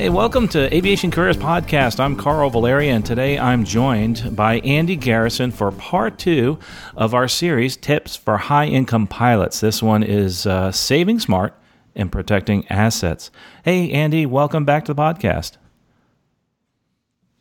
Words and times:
Hey, 0.00 0.08
welcome 0.08 0.48
to 0.48 0.74
Aviation 0.74 1.10
Careers 1.10 1.36
Podcast. 1.36 2.00
I'm 2.00 2.16
Carl 2.16 2.48
Valeri, 2.48 2.88
and 2.88 3.04
today 3.04 3.38
I'm 3.38 3.64
joined 3.64 4.34
by 4.34 4.60
Andy 4.60 4.96
Garrison 4.96 5.50
for 5.50 5.70
part 5.70 6.18
two 6.18 6.58
of 6.96 7.12
our 7.12 7.28
series, 7.28 7.76
Tips 7.76 8.16
for 8.16 8.38
High 8.38 8.64
Income 8.64 9.08
Pilots. 9.08 9.60
This 9.60 9.82
one 9.82 10.02
is 10.02 10.46
uh, 10.46 10.72
Saving 10.72 11.18
Smart 11.20 11.52
and 11.94 12.10
Protecting 12.10 12.66
Assets. 12.68 13.30
Hey, 13.62 13.90
Andy, 13.90 14.24
welcome 14.24 14.64
back 14.64 14.86
to 14.86 14.94
the 14.94 15.02
podcast. 15.02 15.58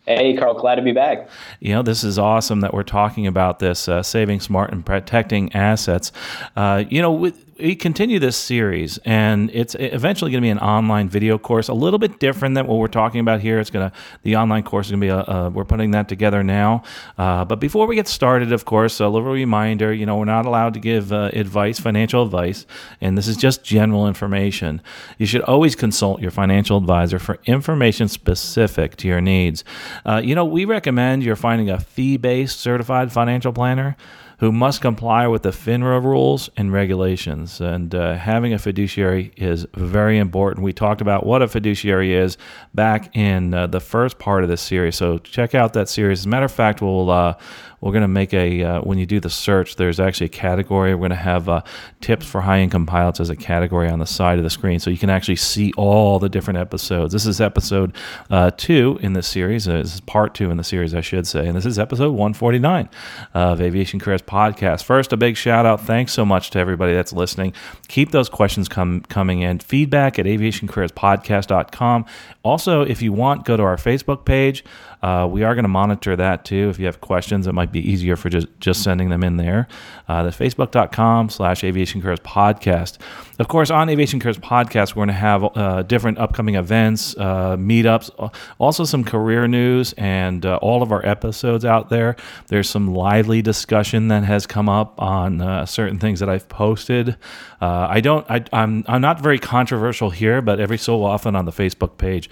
Hey, 0.06 0.36
Carl, 0.36 0.56
glad 0.56 0.76
to 0.76 0.82
be 0.82 0.92
back. 0.92 1.30
You 1.62 1.76
know, 1.76 1.82
this 1.82 2.04
is 2.04 2.20
awesome 2.20 2.60
that 2.60 2.74
we're 2.74 2.84
talking 2.84 3.26
about 3.26 3.60
this 3.60 3.88
uh, 3.88 4.04
saving 4.04 4.42
smart 4.42 4.74
and 4.74 4.86
protecting 4.86 5.54
assets. 5.54 6.12
Uh, 6.58 6.84
you 6.90 7.02
know, 7.02 7.14
with, 7.14 7.49
we 7.60 7.76
continue 7.76 8.20
this 8.20 8.38
series, 8.38 8.98
and 9.00 9.50
it's 9.54 9.76
eventually 9.80 10.32
going 10.32 10.42
to 10.42 10.46
be 10.46 10.50
an 10.50 10.60
online 10.60 11.10
video 11.10 11.38
course, 11.38 11.68
a 11.68 11.74
little 11.74 12.00
bit 12.00 12.20
different 12.20 12.56
than 12.56 12.68
what 12.68 12.78
we're 12.78 12.88
talking 12.88 13.20
about 13.20 13.42
here. 13.42 13.60
It's 13.60 13.70
going 13.70 13.90
to 13.90 13.96
the 14.24 14.36
online 14.38 14.64
course 14.64 14.88
is 14.88 14.92
going 14.92 15.02
to 15.02 15.06
be 15.06 15.10
a, 15.10 15.20
a, 15.20 15.50
we're 15.50 15.66
putting 15.66 15.92
that 15.92 16.08
together 16.08 16.44
now. 16.44 16.84
Uh, 17.18 17.46
but 17.46 17.60
before 17.60 17.88
we 17.88 17.96
get 17.96 18.08
started, 18.08 18.54
of 18.54 18.66
course, 18.66 19.00
a 19.00 19.08
little 19.08 19.32
reminder: 19.32 19.94
you 19.94 20.06
know, 20.06 20.18
we're 20.18 20.26
not 20.26 20.46
allowed 20.46 20.74
to 20.76 20.80
give 20.80 21.12
uh, 21.12 21.32
advice, 21.34 21.80
financial 21.80 22.24
advice, 22.24 22.66
and 23.02 23.18
this 23.18 23.28
is 23.28 23.38
just 23.38 23.64
general 23.64 24.08
information. 24.08 24.82
You 25.18 25.26
should 25.26 25.42
always 25.42 25.76
consult 25.76 26.22
your 26.22 26.32
financial 26.32 26.78
advisor 26.78 27.20
for 27.20 27.40
information 27.46 28.08
specific 28.08 28.96
to 28.98 29.08
your 29.08 29.22
needs. 29.22 29.64
Uh, 30.06 30.22
you 30.24 30.36
know, 30.36 30.46
we 30.46 30.66
recommend 30.66 31.24
you're 31.24 31.36
finding 31.36 31.70
a 31.70 31.80
fee-based 31.80 32.60
certified 32.60 33.12
financial 33.12 33.52
planner 33.52 33.98
who 34.40 34.52
must 34.52 34.82
comply 34.82 35.28
with 35.28 35.44
the 35.44 35.52
FINRA 35.52 36.02
rules 36.02 36.50
and 36.56 36.72
regulations. 36.72 37.60
And 37.60 37.94
uh, 37.94 38.16
having 38.16 38.54
a 38.54 38.60
fiduciary 38.60 39.34
is 39.36 39.66
very 39.74 40.18
important. 40.18 40.64
We 40.64 40.72
talked 40.72 41.02
about 41.02 41.26
what 41.26 41.42
a 41.42 41.48
fiduciary 41.48 42.14
is 42.14 42.38
back 42.74 43.16
in 43.16 43.54
uh, 43.54 43.68
the 43.68 43.82
first 43.82 44.18
part 44.18 44.44
of 44.44 44.50
this 44.50 44.62
series. 44.62 44.96
So 44.96 45.18
check 45.20 45.54
out 45.56 45.74
that 45.74 45.90
series. 45.90 46.20
As 46.20 46.26
a 46.26 46.30
matter 46.30 46.46
of 46.46 46.54
fact, 46.54 46.82
we'll 46.82 47.10
uh, 47.10 47.36
we're 47.82 47.92
going 47.92 48.02
to 48.02 48.08
make 48.08 48.34
a 48.34 48.64
uh, 48.64 48.82
when 48.82 48.98
you 48.98 49.06
do 49.06 49.20
the 49.20 49.30
search 49.30 49.76
there's 49.76 50.00
actually 50.00 50.26
a 50.26 50.30
category. 50.30 50.94
We're 50.94 51.08
going 51.08 51.10
to 51.12 51.16
have 51.16 51.48
uh, 51.48 51.62
tips 52.02 52.26
for 52.26 52.42
high 52.42 52.60
income 52.60 52.86
pilots 52.86 53.20
as 53.20 53.30
a 53.30 53.36
category 53.36 53.90
on 53.90 54.00
the 54.00 54.06
side 54.06 54.38
of 54.38 54.44
the 54.44 54.50
screen 54.50 54.80
so 54.80 54.90
you 54.90 54.98
can 54.98 55.10
actually 55.10 55.38
see 55.38 55.72
all 55.78 56.20
the 56.20 56.30
different 56.30 56.60
episodes. 56.60 57.14
This 57.14 57.26
is 57.26 57.40
episode 57.40 57.96
uh, 58.30 58.52
two 58.58 59.00
in 59.02 59.14
this 59.14 59.28
series 59.28 59.68
uh, 59.68 59.78
this 59.78 59.96
is 59.96 60.02
part 60.02 60.34
two 60.34 60.52
in 60.52 60.58
the 60.58 60.64
series 60.64 60.94
i 60.94 61.02
should 61.02 61.26
say 61.28 61.48
and 61.48 61.56
this 61.56 61.66
is 61.66 61.80
episode 61.80 62.12
149 62.12 62.90
of 63.34 63.62
aviation 63.62 64.00
careers 64.00 64.22
podcast. 64.22 64.84
First 64.84 65.14
a 65.14 65.18
big 65.18 65.38
shout 65.38 65.66
out 65.66 65.82
thanks 65.82 66.14
so 66.14 66.26
much 66.26 66.50
to 66.52 66.60
everybody 66.60 66.94
that's 66.94 67.14
listening. 67.14 67.54
Keep 67.88 68.12
those 68.12 68.30
questions 68.30 68.68
come, 68.68 69.02
coming 69.02 69.42
in. 69.42 69.60
Feedback 69.60 70.20
at 70.20 70.26
aviationcareerspodcast.com 70.26 72.06
also 72.44 72.82
if 72.82 73.02
you 73.02 73.14
want 73.14 73.46
go 73.46 73.56
to 73.56 73.64
our 73.64 73.78
facebook 73.78 74.26
page 74.26 74.64
uh, 75.02 75.28
we 75.30 75.44
are 75.44 75.56
going 75.56 75.64
to 75.64 75.70
monitor 75.70 76.16
that 76.16 76.46
too. 76.46 76.70
If 76.70 76.80
you 76.80 76.86
have 76.86 77.02
questions, 77.02 77.48
it 77.48 77.54
might 77.54 77.72
be 77.72 77.80
easier 77.80 78.16
for 78.16 78.30
just, 78.30 78.48
just 78.60 78.84
sending 78.84 79.10
them 79.10 79.24
in 79.24 79.38
there. 79.38 79.68
Uh, 80.08 80.24
the 80.24 80.30
facebook.com 80.30 81.30
slash 81.30 81.64
aviation 81.64 82.02
careers 82.02 82.20
podcast. 82.20 82.98
Of 83.40 83.48
course, 83.48 83.72
on 83.72 83.88
Aviation 83.88 84.20
Careers 84.20 84.38
podcast, 84.38 84.96
we're 84.96 85.06
going 85.06 85.08
to 85.08 85.14
have 85.14 85.58
uh, 85.58 85.84
different 85.84 86.18
upcoming 86.18 86.56
events, 86.56 87.16
uh, 87.18 87.56
meetups, 87.56 88.10
also 88.58 88.84
some 88.84 89.06
career 89.06 89.48
news, 89.48 89.94
and 89.94 90.46
uh, 90.46 90.58
all 90.58 90.84
of 90.84 90.92
our 90.92 91.06
episodes 91.06 91.64
out 91.64 91.88
there. 91.90 92.18
There's 92.48 92.70
some 92.70 92.94
lively 92.94 93.42
discussion 93.42 94.10
that 94.10 94.26
has 94.26 94.46
come 94.46 94.68
up 94.68 95.02
on 95.02 95.40
uh, 95.40 95.66
certain 95.66 96.00
things 96.00 96.20
that 96.20 96.28
I've 96.28 96.50
posted. 96.50 97.16
I 97.62 98.00
don't, 98.02 98.26
I, 98.30 98.44
I'm, 98.54 98.84
I'm 98.88 99.02
not 99.02 99.20
very 99.22 99.40
controversial 99.40 100.10
here, 100.10 100.42
but 100.42 100.60
every 100.60 100.78
so 100.78 101.04
often 101.04 101.36
on 101.36 101.46
the 101.46 101.52
Facebook 101.52 101.98
page, 101.98 102.30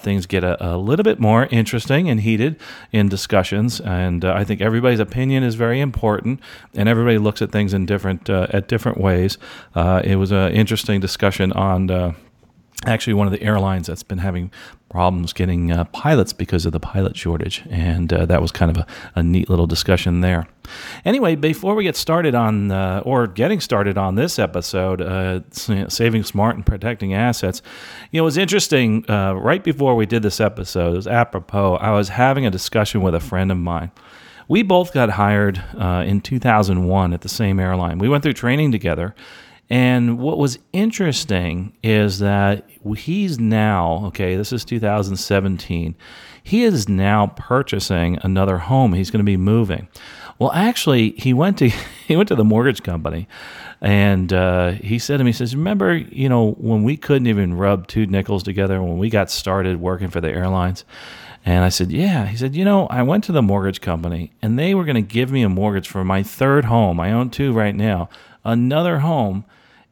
things 0.00 0.26
get 0.26 0.44
a, 0.44 0.74
a 0.74 0.76
little 0.76 1.04
bit 1.04 1.18
more 1.20 1.46
interesting 1.50 2.08
and 2.08 2.20
heated 2.20 2.60
in 2.92 3.08
discussions. 3.08 3.80
And 3.80 4.24
uh, 4.24 4.34
I 4.34 4.44
think 4.44 4.60
everybody's 4.60 5.00
opinion 5.00 5.42
is 5.42 5.54
very 5.54 5.80
important, 5.80 6.40
and 6.74 6.88
everybody 6.88 7.18
looks 7.18 7.42
at 7.42 7.52
things 7.52 7.74
in 7.74 7.86
different 7.86 8.28
uh, 8.28 8.46
at 8.50 8.68
different 8.68 8.98
ways. 8.98 9.38
Uh, 9.74 10.00
it 10.04 10.16
was 10.16 10.32
an 10.32 10.52
interesting 10.52 11.00
discussion 11.00 11.52
on 11.52 11.90
uh, 11.90 12.12
actually 12.86 13.14
one 13.14 13.26
of 13.26 13.32
the 13.32 13.42
airlines 13.42 13.86
that's 13.86 14.02
been 14.02 14.18
having 14.18 14.50
problems 14.90 15.32
getting 15.32 15.72
uh, 15.72 15.84
pilots 15.86 16.32
because 16.32 16.66
of 16.66 16.72
the 16.72 16.80
pilot 16.80 17.16
shortage. 17.16 17.64
And 17.68 18.12
uh, 18.12 18.26
that 18.26 18.40
was 18.40 18.52
kind 18.52 18.70
of 18.70 18.76
a, 18.76 18.86
a, 19.16 19.22
neat 19.22 19.50
little 19.50 19.66
discussion 19.66 20.20
there. 20.20 20.46
Anyway, 21.04 21.34
before 21.34 21.74
we 21.74 21.82
get 21.82 21.96
started 21.96 22.34
on, 22.34 22.70
uh, 22.70 23.02
or 23.04 23.26
getting 23.26 23.60
started 23.60 23.98
on 23.98 24.14
this 24.14 24.38
episode, 24.38 25.00
uh, 25.00 25.40
Saving 25.50 26.22
Smart 26.22 26.56
and 26.56 26.64
Protecting 26.64 27.12
Assets, 27.12 27.60
you 28.10 28.20
know, 28.20 28.24
it 28.24 28.26
was 28.26 28.36
interesting. 28.36 29.04
Uh, 29.10 29.34
right 29.34 29.64
before 29.64 29.96
we 29.96 30.06
did 30.06 30.22
this 30.22 30.40
episode, 30.40 30.92
it 30.92 30.96
was 30.96 31.06
apropos, 31.06 31.74
I 31.76 31.90
was 31.90 32.10
having 32.10 32.46
a 32.46 32.50
discussion 32.50 33.02
with 33.02 33.14
a 33.14 33.20
friend 33.20 33.50
of 33.50 33.58
mine. 33.58 33.90
We 34.46 34.62
both 34.62 34.92
got 34.92 35.10
hired 35.10 35.62
uh, 35.76 36.04
in 36.06 36.20
2001 36.20 37.12
at 37.12 37.22
the 37.22 37.28
same 37.28 37.58
airline. 37.58 37.98
We 37.98 38.08
went 38.08 38.22
through 38.22 38.34
training 38.34 38.72
together. 38.72 39.14
And 39.70 40.18
what 40.18 40.38
was 40.38 40.58
interesting 40.72 41.72
is 41.82 42.18
that 42.18 42.68
he's 42.96 43.38
now, 43.38 44.06
okay, 44.06 44.36
this 44.36 44.52
is 44.52 44.64
2017, 44.64 45.94
he 46.42 46.64
is 46.64 46.88
now 46.88 47.28
purchasing 47.28 48.18
another 48.22 48.58
home. 48.58 48.92
He's 48.92 49.10
going 49.10 49.20
to 49.20 49.24
be 49.24 49.38
moving. 49.38 49.88
Well, 50.38 50.52
actually, 50.52 51.10
he 51.12 51.32
went 51.32 51.58
to 51.58 51.68
he 52.06 52.16
went 52.16 52.28
to 52.28 52.34
the 52.34 52.44
mortgage 52.44 52.82
company, 52.82 53.26
and 53.80 54.32
uh, 54.32 54.72
he 54.72 54.98
said 54.98 55.18
to 55.18 55.24
me, 55.24 55.30
he 55.30 55.36
says, 55.36 55.56
"Remember, 55.56 55.94
you 55.96 56.28
know, 56.28 56.52
when 56.52 56.82
we 56.82 56.96
couldn't 56.96 57.28
even 57.28 57.54
rub 57.54 57.86
two 57.86 58.06
nickels 58.06 58.42
together 58.42 58.82
when 58.82 58.98
we 58.98 59.08
got 59.08 59.30
started 59.30 59.80
working 59.80 60.10
for 60.10 60.20
the 60.20 60.30
airlines." 60.30 60.84
And 61.46 61.64
I 61.64 61.68
said, 61.70 61.90
"Yeah." 61.90 62.26
He 62.26 62.36
said, 62.36 62.54
"You 62.54 62.64
know, 62.64 62.86
I 62.88 63.02
went 63.02 63.24
to 63.24 63.32
the 63.32 63.42
mortgage 63.42 63.80
company, 63.80 64.32
and 64.42 64.58
they 64.58 64.74
were 64.74 64.84
going 64.84 64.96
to 64.96 65.02
give 65.02 65.30
me 65.30 65.42
a 65.42 65.48
mortgage 65.48 65.88
for 65.88 66.04
my 66.04 66.22
third 66.22 66.66
home. 66.66 67.00
I 67.00 67.12
own 67.12 67.30
two 67.30 67.52
right 67.52 67.74
now, 67.74 68.08
another 68.44 68.98
home." 68.98 69.44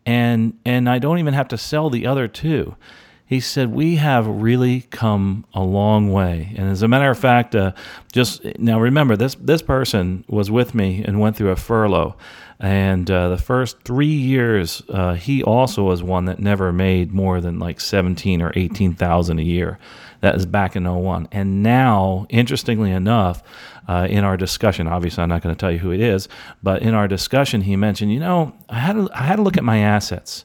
And 0.07 0.59
and 0.65 0.89
I 0.89 0.99
don't 0.99 1.19
even 1.19 1.35
have 1.35 1.49
to 1.49 1.59
sell 1.59 1.91
the 1.91 2.07
other 2.07 2.29
two. 2.29 2.77
He 3.25 3.41
said 3.41 3.73
we 3.73 3.97
have 3.97 4.27
really 4.27 4.83
come 4.91 5.47
a 5.55 5.63
long 5.63 6.13
way, 6.13 6.53
and 6.57 6.69
as 6.69 6.83
a 6.83 6.89
matter 6.89 7.11
of 7.11 7.19
fact, 7.19 7.55
uh, 7.55 7.73
just 8.13 8.45
now 8.59 8.79
remember 8.79 9.17
this 9.17 9.35
this 9.37 9.63
person 9.63 10.25
was 10.29 10.51
with 10.51 10.75
me 10.75 11.03
and 11.03 11.19
went 11.19 11.37
through 11.37 11.51
a 11.51 11.57
furlough, 11.57 12.15
and 12.61 13.11
uh, 13.11 13.31
the 13.31 13.39
first 13.39 13.81
three 13.85 14.07
years 14.07 14.83
uh, 14.91 15.15
he 15.15 15.43
also 15.43 15.85
was 15.85 16.03
one 16.03 16.27
that 16.27 16.41
never 16.41 16.73
made 16.73 17.13
more 17.13 17.41
than 17.41 17.59
like 17.59 17.81
seventeen 17.81 18.43
or 18.43 18.53
eighteen 18.55 18.95
thousand 18.95 19.39
a 19.39 19.45
year. 19.45 19.79
That 20.23 20.37
is 20.37 20.47
back 20.47 20.77
in 20.77 20.85
01. 20.85 21.29
and 21.33 21.65
now, 21.65 22.27
interestingly 22.29 22.93
enough 22.93 23.43
uh, 23.89 24.07
in 24.09 24.23
our 24.23 24.37
discussion. 24.37 24.87
Obviously, 24.87 25.21
I'm 25.21 25.29
not 25.29 25.43
going 25.43 25.53
to 25.53 25.59
tell 25.59 25.73
you 25.73 25.79
who 25.79 25.91
it 25.91 26.01
is, 26.01 26.29
but 26.63 26.81
in 26.81 26.95
our 26.95 27.09
discussion, 27.09 27.63
he 27.63 27.75
mentioned, 27.75 28.13
you 28.13 28.21
know, 28.21 28.53
I 28.69 28.79
had 28.79 28.93
to, 28.93 29.11
I 29.13 29.25
had 29.25 29.37
to 29.37 29.43
look 29.43 29.57
at 29.57 29.65
my 29.65 29.79
assets, 29.79 30.45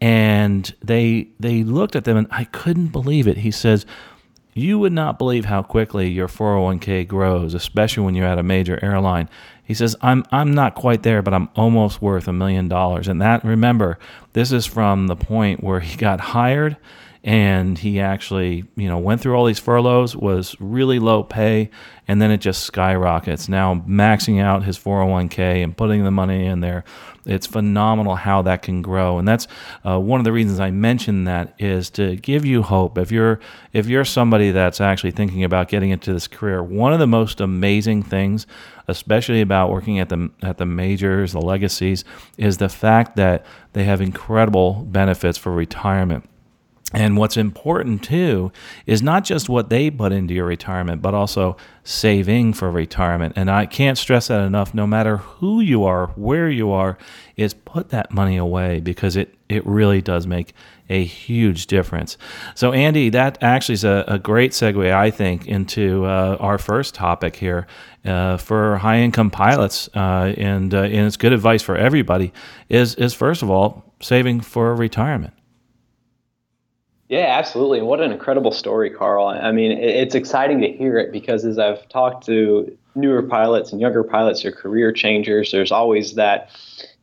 and 0.00 0.72
they 0.80 1.28
they 1.40 1.64
looked 1.64 1.96
at 1.96 2.04
them, 2.04 2.16
and 2.16 2.28
I 2.30 2.44
couldn't 2.44 2.88
believe 2.88 3.26
it. 3.28 3.38
He 3.38 3.50
says. 3.50 3.84
You 4.58 4.78
would 4.78 4.94
not 4.94 5.18
believe 5.18 5.44
how 5.44 5.62
quickly 5.62 6.08
your 6.08 6.28
401k 6.28 7.06
grows, 7.06 7.52
especially 7.52 8.04
when 8.04 8.14
you're 8.14 8.26
at 8.26 8.38
a 8.38 8.42
major 8.42 8.82
airline. 8.82 9.28
He 9.62 9.74
says, 9.74 9.94
I'm, 10.00 10.24
I'm 10.32 10.54
not 10.54 10.74
quite 10.74 11.02
there, 11.02 11.20
but 11.20 11.34
I'm 11.34 11.50
almost 11.54 12.00
worth 12.00 12.26
a 12.26 12.32
million 12.32 12.66
dollars. 12.66 13.06
And 13.06 13.20
that, 13.20 13.44
remember, 13.44 13.98
this 14.32 14.52
is 14.52 14.64
from 14.64 15.08
the 15.08 15.14
point 15.14 15.62
where 15.62 15.80
he 15.80 15.94
got 15.98 16.20
hired 16.20 16.78
and 17.26 17.76
he 17.76 17.98
actually 17.98 18.64
you 18.76 18.88
know 18.88 18.98
went 18.98 19.20
through 19.20 19.34
all 19.34 19.44
these 19.44 19.58
furloughs 19.58 20.14
was 20.16 20.56
really 20.60 21.00
low 21.00 21.24
pay 21.24 21.68
and 22.08 22.22
then 22.22 22.30
it 22.30 22.38
just 22.38 22.62
skyrockets. 22.62 23.48
Now 23.48 23.82
maxing 23.86 24.40
out 24.40 24.62
his 24.62 24.78
401k 24.78 25.62
and 25.62 25.76
putting 25.76 26.04
the 26.04 26.12
money 26.12 26.46
in 26.46 26.60
there 26.60 26.84
it's 27.26 27.48
phenomenal 27.48 28.14
how 28.14 28.42
that 28.42 28.62
can 28.62 28.82
grow. 28.82 29.18
And 29.18 29.26
that's 29.26 29.48
uh, 29.84 29.98
one 29.98 30.20
of 30.20 30.24
the 30.24 30.32
reasons 30.32 30.60
i 30.60 30.70
mentioned 30.70 31.26
that 31.26 31.54
is 31.58 31.90
to 31.90 32.14
give 32.16 32.44
you 32.44 32.62
hope. 32.62 32.96
If 32.96 33.10
you're 33.10 33.40
if 33.72 33.88
you're 33.88 34.04
somebody 34.04 34.52
that's 34.52 34.80
actually 34.80 35.10
thinking 35.10 35.42
about 35.42 35.68
getting 35.68 35.90
into 35.90 36.12
this 36.12 36.28
career 36.28 36.62
one 36.62 36.92
of 36.92 37.00
the 37.00 37.06
most 37.08 37.40
amazing 37.40 38.04
things 38.04 38.46
especially 38.86 39.40
about 39.40 39.70
working 39.70 39.98
at 39.98 40.08
the 40.08 40.30
at 40.42 40.58
the 40.58 40.66
majors 40.66 41.32
the 41.32 41.40
legacies 41.40 42.04
is 42.38 42.58
the 42.58 42.68
fact 42.68 43.16
that 43.16 43.44
they 43.72 43.82
have 43.82 44.00
incredible 44.00 44.84
benefits 44.84 45.36
for 45.36 45.52
retirement 45.52 46.28
And 46.92 47.16
what's 47.16 47.36
important 47.36 48.04
too 48.04 48.52
is 48.86 49.02
not 49.02 49.24
just 49.24 49.48
what 49.48 49.70
they 49.70 49.90
put 49.90 50.12
into 50.12 50.34
your 50.34 50.46
retirement, 50.46 51.02
but 51.02 51.14
also 51.14 51.56
saving 51.82 52.52
for 52.52 52.70
retirement. 52.70 53.32
And 53.36 53.50
I 53.50 53.66
can't 53.66 53.98
stress 53.98 54.28
that 54.28 54.40
enough. 54.42 54.72
No 54.72 54.86
matter 54.86 55.16
who 55.16 55.60
you 55.60 55.84
are, 55.84 56.06
where 56.14 56.48
you 56.48 56.70
are, 56.70 56.96
is 57.36 57.54
put 57.54 57.90
that 57.90 58.12
money 58.12 58.36
away 58.36 58.78
because 58.78 59.16
it, 59.16 59.34
it 59.48 59.66
really 59.66 60.00
does 60.00 60.28
make 60.28 60.54
a 60.88 61.04
huge 61.04 61.66
difference. 61.66 62.16
So, 62.54 62.72
Andy, 62.72 63.10
that 63.10 63.38
actually 63.42 63.74
is 63.74 63.84
a, 63.84 64.04
a 64.06 64.18
great 64.20 64.52
segue, 64.52 64.92
I 64.92 65.10
think, 65.10 65.48
into 65.48 66.04
uh, 66.04 66.36
our 66.38 66.56
first 66.56 66.94
topic 66.94 67.34
here 67.34 67.66
uh, 68.04 68.36
for 68.36 68.78
high 68.78 69.00
income 69.00 69.32
pilots. 69.32 69.88
Uh, 69.92 70.32
and, 70.38 70.72
uh, 70.72 70.82
and 70.82 71.06
it's 71.06 71.16
good 71.16 71.32
advice 71.32 71.62
for 71.62 71.76
everybody 71.76 72.32
is, 72.68 72.94
is 72.94 73.12
first 73.12 73.42
of 73.42 73.50
all, 73.50 73.92
saving 74.00 74.40
for 74.40 74.72
retirement. 74.76 75.34
Yeah, 77.08 77.26
absolutely. 77.38 77.82
What 77.82 78.00
an 78.00 78.10
incredible 78.10 78.50
story, 78.50 78.90
Carl. 78.90 79.28
I 79.28 79.52
mean, 79.52 79.72
it's 79.72 80.14
exciting 80.14 80.60
to 80.62 80.68
hear 80.72 80.98
it 80.98 81.12
because 81.12 81.44
as 81.44 81.58
I've 81.58 81.88
talked 81.88 82.26
to 82.26 82.76
newer 82.96 83.22
pilots 83.22 83.70
and 83.70 83.80
younger 83.80 84.02
pilots 84.02 84.44
or 84.44 84.50
career 84.50 84.90
changers, 84.90 85.52
there's 85.52 85.70
always 85.70 86.14
that 86.14 86.50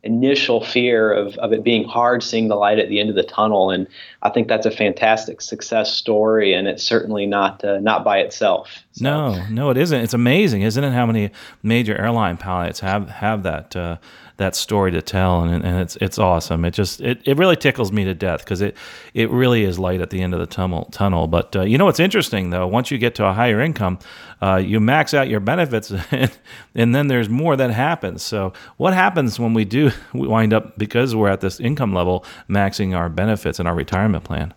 initial 0.02 0.62
fear 0.62 1.10
of, 1.10 1.34
of 1.38 1.54
it 1.54 1.64
being 1.64 1.84
hard 1.84 2.22
seeing 2.22 2.48
the 2.48 2.54
light 2.54 2.78
at 2.78 2.90
the 2.90 3.00
end 3.00 3.08
of 3.08 3.16
the 3.16 3.22
tunnel. 3.22 3.70
And 3.70 3.86
I 4.22 4.28
think 4.28 4.48
that's 4.48 4.66
a 4.66 4.70
fantastic 4.70 5.40
success 5.40 5.92
story, 5.94 6.52
and 6.52 6.68
it's 6.68 6.82
certainly 6.82 7.24
not 7.24 7.64
uh, 7.64 7.80
not 7.80 8.04
by 8.04 8.18
itself. 8.18 8.84
So. 8.92 9.04
No, 9.04 9.46
no, 9.48 9.70
it 9.70 9.78
isn't. 9.78 9.98
It's 9.98 10.12
amazing, 10.12 10.60
isn't 10.60 10.84
it? 10.84 10.92
How 10.92 11.06
many 11.06 11.30
major 11.62 11.96
airline 11.96 12.36
pilots 12.36 12.80
have 12.80 13.08
have 13.08 13.42
that 13.44 13.74
uh, 13.74 13.96
that 14.36 14.56
story 14.56 14.90
to 14.90 15.00
tell, 15.00 15.42
and, 15.42 15.64
and 15.64 15.80
it's 15.80 15.96
it's 15.96 16.18
awesome. 16.18 16.64
It 16.64 16.72
just 16.72 17.00
it, 17.00 17.20
it 17.24 17.38
really 17.38 17.56
tickles 17.56 17.92
me 17.92 18.04
to 18.04 18.14
death 18.14 18.40
because 18.40 18.60
it 18.60 18.76
it 19.14 19.30
really 19.30 19.62
is 19.62 19.78
light 19.78 20.00
at 20.00 20.10
the 20.10 20.22
end 20.22 20.34
of 20.34 20.40
the 20.40 20.46
tunnel. 20.46 20.88
Tunnel, 20.90 21.28
but 21.28 21.54
uh, 21.54 21.62
you 21.62 21.78
know 21.78 21.84
what's 21.84 22.00
interesting 22.00 22.50
though? 22.50 22.66
Once 22.66 22.90
you 22.90 22.98
get 22.98 23.14
to 23.16 23.26
a 23.26 23.32
higher 23.32 23.60
income, 23.60 23.98
uh, 24.42 24.56
you 24.56 24.80
max 24.80 25.14
out 25.14 25.28
your 25.28 25.40
benefits, 25.40 25.92
and, 26.10 26.32
and 26.74 26.94
then 26.94 27.06
there's 27.06 27.28
more 27.28 27.56
that 27.56 27.70
happens. 27.70 28.22
So 28.22 28.52
what 28.76 28.92
happens 28.92 29.38
when 29.38 29.54
we 29.54 29.64
do 29.64 29.92
we 30.12 30.26
wind 30.26 30.52
up 30.52 30.76
because 30.78 31.14
we're 31.14 31.30
at 31.30 31.40
this 31.40 31.60
income 31.60 31.94
level 31.94 32.24
maxing 32.48 32.96
our 32.96 33.08
benefits 33.08 33.58
and 33.60 33.68
our 33.68 33.74
retirement 33.74 34.24
plan? 34.24 34.52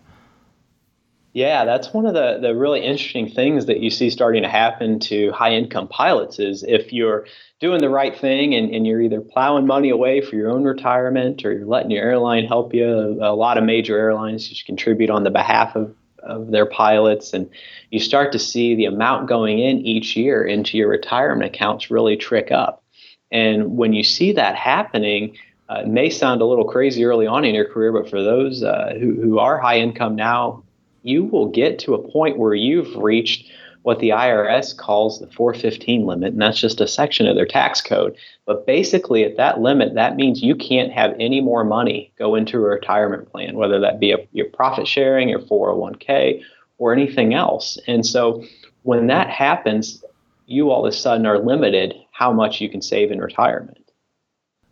Yeah, 1.34 1.66
that's 1.66 1.92
one 1.92 2.06
of 2.06 2.14
the, 2.14 2.38
the 2.40 2.54
really 2.54 2.80
interesting 2.80 3.28
things 3.28 3.66
that 3.66 3.80
you 3.80 3.90
see 3.90 4.08
starting 4.08 4.42
to 4.42 4.48
happen 4.48 4.98
to 5.00 5.30
high 5.32 5.52
income 5.52 5.86
pilots 5.86 6.38
is 6.38 6.62
if 6.62 6.92
you're 6.92 7.26
doing 7.60 7.80
the 7.80 7.90
right 7.90 8.18
thing 8.18 8.54
and, 8.54 8.74
and 8.74 8.86
you're 8.86 9.02
either 9.02 9.20
plowing 9.20 9.66
money 9.66 9.90
away 9.90 10.22
for 10.22 10.36
your 10.36 10.50
own 10.50 10.64
retirement 10.64 11.44
or 11.44 11.52
you're 11.52 11.66
letting 11.66 11.90
your 11.90 12.02
airline 12.02 12.44
help 12.44 12.72
you. 12.72 13.18
A, 13.20 13.34
lot 13.34 13.58
of 13.58 13.64
major 13.64 13.98
airlines 13.98 14.48
just 14.48 14.64
contribute 14.64 15.10
on 15.10 15.22
the 15.22 15.30
behalf 15.30 15.76
of, 15.76 15.94
of 16.22 16.50
their 16.50 16.66
pilots 16.66 17.34
and 17.34 17.50
you 17.90 18.00
start 18.00 18.32
to 18.32 18.38
see 18.38 18.74
the 18.74 18.86
amount 18.86 19.28
going 19.28 19.58
in 19.58 19.84
each 19.84 20.16
year 20.16 20.44
into 20.44 20.78
your 20.78 20.88
retirement 20.88 21.54
accounts 21.54 21.90
really 21.90 22.16
trick 22.16 22.50
up. 22.50 22.82
And 23.30 23.76
when 23.76 23.92
you 23.92 24.02
see 24.02 24.32
that 24.32 24.56
happening, 24.56 25.36
uh, 25.68 25.82
it 25.82 25.88
may 25.88 26.08
sound 26.08 26.40
a 26.40 26.46
little 26.46 26.64
crazy 26.64 27.04
early 27.04 27.26
on 27.26 27.44
in 27.44 27.54
your 27.54 27.66
career, 27.66 27.92
but 27.92 28.08
for 28.08 28.22
those 28.22 28.62
uh, 28.62 28.94
who, 28.98 29.20
who 29.20 29.38
are 29.38 29.58
high 29.58 29.78
income 29.78 30.16
now, 30.16 30.64
you 31.02 31.24
will 31.24 31.46
get 31.46 31.78
to 31.80 31.94
a 31.94 32.08
point 32.10 32.38
where 32.38 32.54
you've 32.54 32.94
reached 32.96 33.50
what 33.82 34.00
the 34.00 34.10
IRS 34.10 34.76
calls 34.76 35.20
the 35.20 35.26
415 35.28 36.04
limit, 36.04 36.32
and 36.32 36.42
that's 36.42 36.60
just 36.60 36.80
a 36.80 36.86
section 36.86 37.26
of 37.26 37.36
their 37.36 37.46
tax 37.46 37.80
code. 37.80 38.16
But 38.44 38.66
basically, 38.66 39.24
at 39.24 39.36
that 39.36 39.60
limit, 39.60 39.94
that 39.94 40.16
means 40.16 40.42
you 40.42 40.56
can't 40.56 40.92
have 40.92 41.14
any 41.18 41.40
more 41.40 41.64
money 41.64 42.12
go 42.18 42.34
into 42.34 42.58
a 42.58 42.68
retirement 42.68 43.30
plan, 43.30 43.56
whether 43.56 43.80
that 43.80 44.00
be 44.00 44.12
a, 44.12 44.18
your 44.32 44.46
profit 44.46 44.86
sharing, 44.86 45.28
your 45.28 45.40
401k, 45.40 46.42
or 46.78 46.92
anything 46.92 47.34
else. 47.34 47.78
And 47.86 48.04
so 48.04 48.44
when 48.82 49.06
that 49.06 49.30
happens, 49.30 50.04
you 50.46 50.70
all 50.70 50.84
of 50.84 50.92
a 50.92 50.96
sudden 50.96 51.26
are 51.26 51.38
limited 51.38 51.94
how 52.12 52.32
much 52.32 52.60
you 52.60 52.68
can 52.68 52.82
save 52.82 53.10
in 53.10 53.20
retirement. 53.20 53.90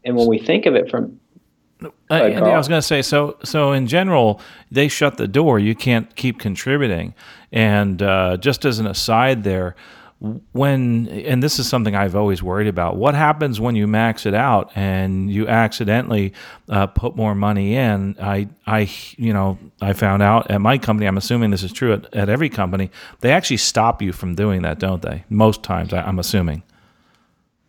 And 0.05 0.17
when 0.17 0.27
we 0.27 0.39
think 0.39 0.67
of 0.67 0.75
it 0.75 0.91
from 0.91 1.21
uh, 1.83 1.91
Andy, 2.11 2.51
I 2.51 2.57
was 2.57 2.69
going 2.69 2.81
to 2.81 2.87
say 2.87 3.03
so. 3.03 3.37
So 3.45 3.73
in 3.73 3.87
general, 3.87 4.41
they 4.71 4.89
shut 4.89 5.17
the 5.17 5.29
door. 5.29 5.59
You 5.59 5.75
can't 5.75 6.15
keep 6.17 6.39
contributing. 6.39 7.15
And 7.53 8.03
uh, 8.03 8.39
just 8.39 8.65
as 8.65 8.79
an 8.79 8.87
aside, 8.87 9.45
there, 9.45 9.77
when 10.53 11.09
and 11.09 11.43
this 11.43 11.59
is 11.59 11.69
something 11.69 11.95
I've 11.95 12.17
always 12.17 12.43
worried 12.43 12.69
about. 12.69 12.97
What 12.97 13.15
happens 13.15 13.61
when 13.61 13.77
you 13.77 13.87
max 13.87 14.25
it 14.25 14.33
out 14.33 14.73
and 14.75 15.31
you 15.31 15.47
accidentally 15.47 16.33
uh, 16.71 16.87
put 16.87 17.17
more 17.17 17.35
money 17.35 17.77
in? 17.77 18.17
I, 18.19 18.49
I, 18.67 18.91
you 19.19 19.35
know, 19.35 19.59
I 19.83 19.93
found 19.93 20.23
out 20.23 20.51
at 20.51 20.61
my 20.61 20.79
company. 20.79 21.07
I'm 21.07 21.19
assuming 21.19 21.51
this 21.51 21.63
is 21.63 21.73
true 21.73 21.93
at, 21.93 22.15
at 22.15 22.29
every 22.31 22.49
company. 22.49 22.91
They 23.21 23.31
actually 23.31 23.59
stop 23.59 24.01
you 24.01 24.13
from 24.13 24.35
doing 24.35 24.63
that, 24.63 24.79
don't 24.79 25.03
they? 25.03 25.25
Most 25.29 25.63
times, 25.63 25.93
I, 25.93 26.01
I'm 26.01 26.19
assuming. 26.19 26.63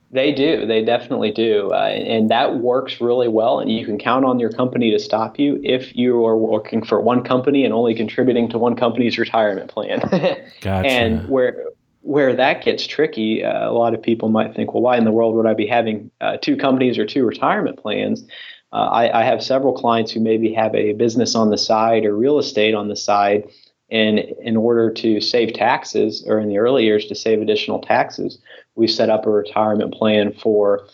They 0.09 0.31
do. 0.31 0.65
They 0.65 0.85
definitely 0.85 1.31
do. 1.31 1.71
Uh, 1.71 1.87
and 1.87 2.29
that 2.29 2.59
works 2.59 3.01
really 3.01 3.27
well. 3.27 3.59
And 3.59 3.69
you 3.69 3.85
can 3.85 3.97
count 3.97 4.23
on 4.23 4.39
your 4.39 4.51
company 4.51 4.89
to 4.91 4.99
stop 4.99 5.37
you 5.37 5.59
if 5.63 5.95
you 5.95 6.25
are 6.25 6.37
working 6.37 6.83
for 6.83 7.01
one 7.01 7.23
company 7.23 7.65
and 7.65 7.73
only 7.73 7.93
contributing 7.93 8.49
to 8.49 8.57
one 8.57 8.75
company's 8.75 9.17
retirement 9.17 9.69
plan. 9.69 9.99
gotcha. 10.61 10.87
And 10.87 11.27
where 11.27 11.65
where 12.01 12.33
that 12.33 12.63
gets 12.63 12.87
tricky, 12.87 13.43
uh, 13.43 13.69
a 13.69 13.73
lot 13.73 13.93
of 13.93 14.01
people 14.01 14.29
might 14.29 14.55
think, 14.55 14.73
well, 14.73 14.81
why 14.81 14.97
in 14.97 15.03
the 15.03 15.11
world 15.11 15.35
would 15.35 15.45
I 15.45 15.53
be 15.53 15.67
having 15.67 16.09
uh, 16.21 16.37
two 16.37 16.55
companies 16.55 16.97
or 16.97 17.05
two 17.05 17.25
retirement 17.25 17.77
plans? 17.77 18.25
Uh, 18.71 18.75
I, 18.75 19.21
I 19.21 19.23
have 19.25 19.43
several 19.43 19.73
clients 19.73 20.13
who 20.13 20.21
maybe 20.21 20.53
have 20.53 20.73
a 20.73 20.93
business 20.93 21.35
on 21.35 21.49
the 21.49 21.57
side 21.57 22.05
or 22.05 22.15
real 22.15 22.39
estate 22.39 22.73
on 22.73 22.87
the 22.87 22.95
side. 22.95 23.49
And 23.91 24.19
in 24.19 24.55
order 24.55 24.89
to 24.91 25.19
save 25.19 25.53
taxes, 25.53 26.23
or 26.27 26.39
in 26.39 26.47
the 26.47 26.59
early 26.59 26.85
years 26.85 27.05
to 27.07 27.15
save 27.15 27.41
additional 27.41 27.79
taxes, 27.79 28.37
we 28.77 28.87
set 28.87 29.09
up 29.09 29.25
a 29.25 29.29
retirement 29.29 29.93
plan 29.93 30.31
for 30.31 30.87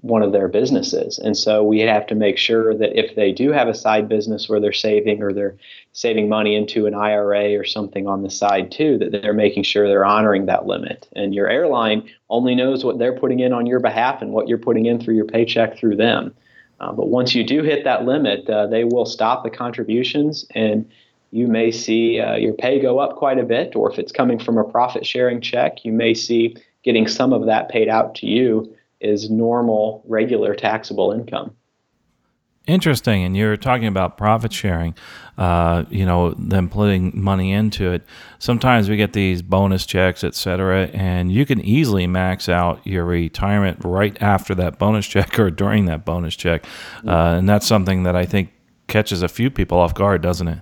one 0.00 0.22
of 0.22 0.32
their 0.32 0.48
businesses. 0.48 1.18
And 1.18 1.34
so 1.34 1.64
we 1.64 1.80
have 1.80 2.06
to 2.08 2.14
make 2.14 2.36
sure 2.36 2.76
that 2.76 2.98
if 2.98 3.16
they 3.16 3.32
do 3.32 3.52
have 3.52 3.68
a 3.68 3.74
side 3.74 4.06
business 4.06 4.48
where 4.50 4.60
they're 4.60 4.72
saving 4.72 5.22
or 5.22 5.32
they're 5.32 5.56
saving 5.92 6.28
money 6.28 6.54
into 6.54 6.84
an 6.84 6.94
IRA 6.94 7.58
or 7.58 7.64
something 7.64 8.06
on 8.06 8.22
the 8.22 8.28
side 8.28 8.70
too, 8.70 8.98
that 8.98 9.12
they're 9.12 9.32
making 9.32 9.62
sure 9.62 9.88
they're 9.88 10.04
honoring 10.04 10.44
that 10.44 10.66
limit. 10.66 11.08
And 11.16 11.34
your 11.34 11.48
airline 11.48 12.08
only 12.28 12.54
knows 12.54 12.84
what 12.84 12.98
they're 12.98 13.18
putting 13.18 13.40
in 13.40 13.54
on 13.54 13.64
your 13.64 13.80
behalf 13.80 14.20
and 14.20 14.32
what 14.32 14.46
you're 14.46 14.58
putting 14.58 14.84
in 14.84 15.00
through 15.00 15.14
your 15.14 15.24
paycheck 15.24 15.78
through 15.78 15.96
them. 15.96 16.34
Uh, 16.80 16.92
but 16.92 17.08
once 17.08 17.34
you 17.34 17.42
do 17.42 17.62
hit 17.62 17.84
that 17.84 18.04
limit, 18.04 18.48
uh, 18.50 18.66
they 18.66 18.84
will 18.84 19.06
stop 19.06 19.42
the 19.42 19.50
contributions 19.50 20.44
and 20.54 20.86
you 21.30 21.48
may 21.48 21.72
see 21.72 22.20
uh, 22.20 22.36
your 22.36 22.52
pay 22.52 22.78
go 22.78 23.00
up 23.00 23.16
quite 23.16 23.38
a 23.40 23.42
bit, 23.42 23.74
or 23.74 23.90
if 23.90 23.98
it's 23.98 24.12
coming 24.12 24.38
from 24.38 24.56
a 24.56 24.62
profit 24.62 25.04
sharing 25.04 25.40
check, 25.40 25.84
you 25.84 25.92
may 25.92 26.14
see 26.14 26.56
getting 26.84 27.08
some 27.08 27.32
of 27.32 27.46
that 27.46 27.68
paid 27.68 27.88
out 27.88 28.14
to 28.16 28.26
you 28.26 28.74
is 29.00 29.30
normal, 29.30 30.02
regular 30.06 30.54
taxable 30.54 31.12
income. 31.12 31.54
Interesting. 32.66 33.24
And 33.24 33.36
you're 33.36 33.58
talking 33.58 33.86
about 33.86 34.16
profit 34.16 34.50
sharing, 34.50 34.94
uh, 35.36 35.84
you 35.90 36.06
know, 36.06 36.30
them 36.30 36.70
putting 36.70 37.12
money 37.14 37.52
into 37.52 37.92
it. 37.92 38.06
Sometimes 38.38 38.88
we 38.88 38.96
get 38.96 39.12
these 39.12 39.42
bonus 39.42 39.84
checks, 39.84 40.24
et 40.24 40.34
cetera, 40.34 40.86
and 40.94 41.30
you 41.30 41.44
can 41.44 41.60
easily 41.60 42.06
max 42.06 42.48
out 42.48 42.80
your 42.86 43.04
retirement 43.04 43.84
right 43.84 44.16
after 44.22 44.54
that 44.54 44.78
bonus 44.78 45.06
check 45.06 45.38
or 45.38 45.50
during 45.50 45.84
that 45.86 46.06
bonus 46.06 46.36
check. 46.36 46.64
Uh, 47.06 47.34
and 47.36 47.46
that's 47.46 47.66
something 47.66 48.04
that 48.04 48.16
I 48.16 48.24
think 48.24 48.50
catches 48.86 49.22
a 49.22 49.28
few 49.28 49.50
people 49.50 49.78
off 49.78 49.94
guard, 49.94 50.22
doesn't 50.22 50.48
it? 50.48 50.60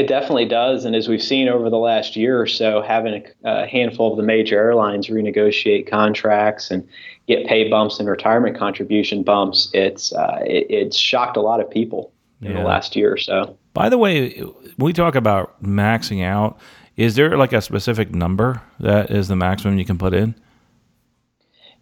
It 0.00 0.06
definitely 0.06 0.46
does. 0.46 0.86
And 0.86 0.96
as 0.96 1.08
we've 1.08 1.22
seen 1.22 1.46
over 1.46 1.68
the 1.68 1.76
last 1.76 2.16
year 2.16 2.40
or 2.40 2.46
so, 2.46 2.80
having 2.80 3.22
a, 3.44 3.50
a, 3.50 3.66
handful 3.66 4.10
of 4.10 4.16
the 4.16 4.22
major 4.22 4.56
airlines 4.56 5.08
renegotiate 5.08 5.90
contracts 5.90 6.70
and 6.70 6.88
get 7.28 7.46
pay 7.46 7.68
bumps 7.68 8.00
and 8.00 8.08
retirement 8.08 8.56
contribution 8.56 9.22
bumps, 9.22 9.68
it's 9.74 10.14
uh, 10.14 10.38
it, 10.40 10.66
it's 10.70 10.96
shocked 10.96 11.36
a 11.36 11.42
lot 11.42 11.60
of 11.60 11.70
people 11.70 12.14
in 12.40 12.52
yeah. 12.52 12.62
the 12.62 12.64
last 12.64 12.96
year 12.96 13.12
or 13.12 13.18
so. 13.18 13.58
By 13.74 13.90
the 13.90 13.98
way, 13.98 14.42
we 14.78 14.94
talk 14.94 15.16
about 15.16 15.62
maxing 15.62 16.24
out. 16.24 16.58
Is 16.96 17.16
there 17.16 17.36
like 17.36 17.52
a 17.52 17.60
specific 17.60 18.14
number 18.14 18.62
that 18.78 19.10
is 19.10 19.28
the 19.28 19.36
maximum 19.36 19.78
you 19.78 19.84
can 19.84 19.98
put 19.98 20.14
in? 20.14 20.34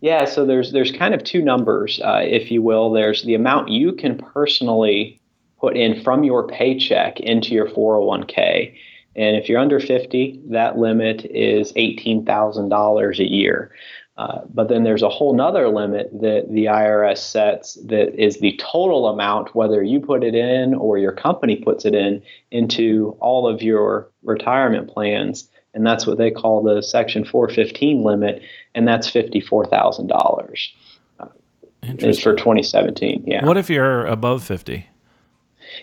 Yeah, 0.00 0.24
so 0.24 0.44
there's 0.44 0.72
there's 0.72 0.90
kind 0.90 1.14
of 1.14 1.22
two 1.22 1.40
numbers, 1.40 2.00
uh, 2.04 2.22
if 2.24 2.50
you 2.50 2.62
will. 2.62 2.90
There's 2.90 3.22
the 3.22 3.34
amount 3.34 3.68
you 3.68 3.92
can 3.92 4.18
personally 4.18 5.20
put 5.60 5.76
in 5.76 6.02
from 6.02 6.24
your 6.24 6.46
paycheck 6.46 7.20
into 7.20 7.54
your 7.54 7.68
401k. 7.68 8.74
And 9.16 9.36
if 9.36 9.48
you're 9.48 9.58
under 9.58 9.80
50, 9.80 10.40
that 10.50 10.78
limit 10.78 11.24
is 11.24 11.72
$18,000 11.72 13.18
a 13.18 13.30
year. 13.30 13.72
Uh, 14.18 14.40
but 14.52 14.68
then 14.68 14.82
there's 14.82 15.02
a 15.02 15.08
whole 15.08 15.32
nother 15.32 15.68
limit 15.68 16.10
that 16.12 16.46
the 16.50 16.64
IRS 16.64 17.18
sets 17.18 17.74
that 17.84 18.20
is 18.20 18.40
the 18.40 18.58
total 18.60 19.08
amount, 19.08 19.54
whether 19.54 19.80
you 19.80 20.00
put 20.00 20.24
it 20.24 20.34
in 20.34 20.74
or 20.74 20.98
your 20.98 21.12
company 21.12 21.54
puts 21.54 21.84
it 21.84 21.94
in, 21.94 22.20
into 22.50 23.16
all 23.20 23.46
of 23.46 23.62
your 23.62 24.08
retirement 24.24 24.90
plans. 24.90 25.48
And 25.72 25.86
that's 25.86 26.04
what 26.04 26.18
they 26.18 26.32
call 26.32 26.64
the 26.64 26.82
Section 26.82 27.24
415 27.24 28.02
limit, 28.02 28.42
and 28.74 28.88
that's 28.88 29.08
$54,000. 29.08 30.68
Uh, 31.20 31.26
it's 31.82 32.18
for 32.18 32.34
2017. 32.34 33.22
Yeah. 33.24 33.44
What 33.44 33.56
if 33.56 33.70
you're 33.70 34.04
above 34.06 34.42
50? 34.42 34.88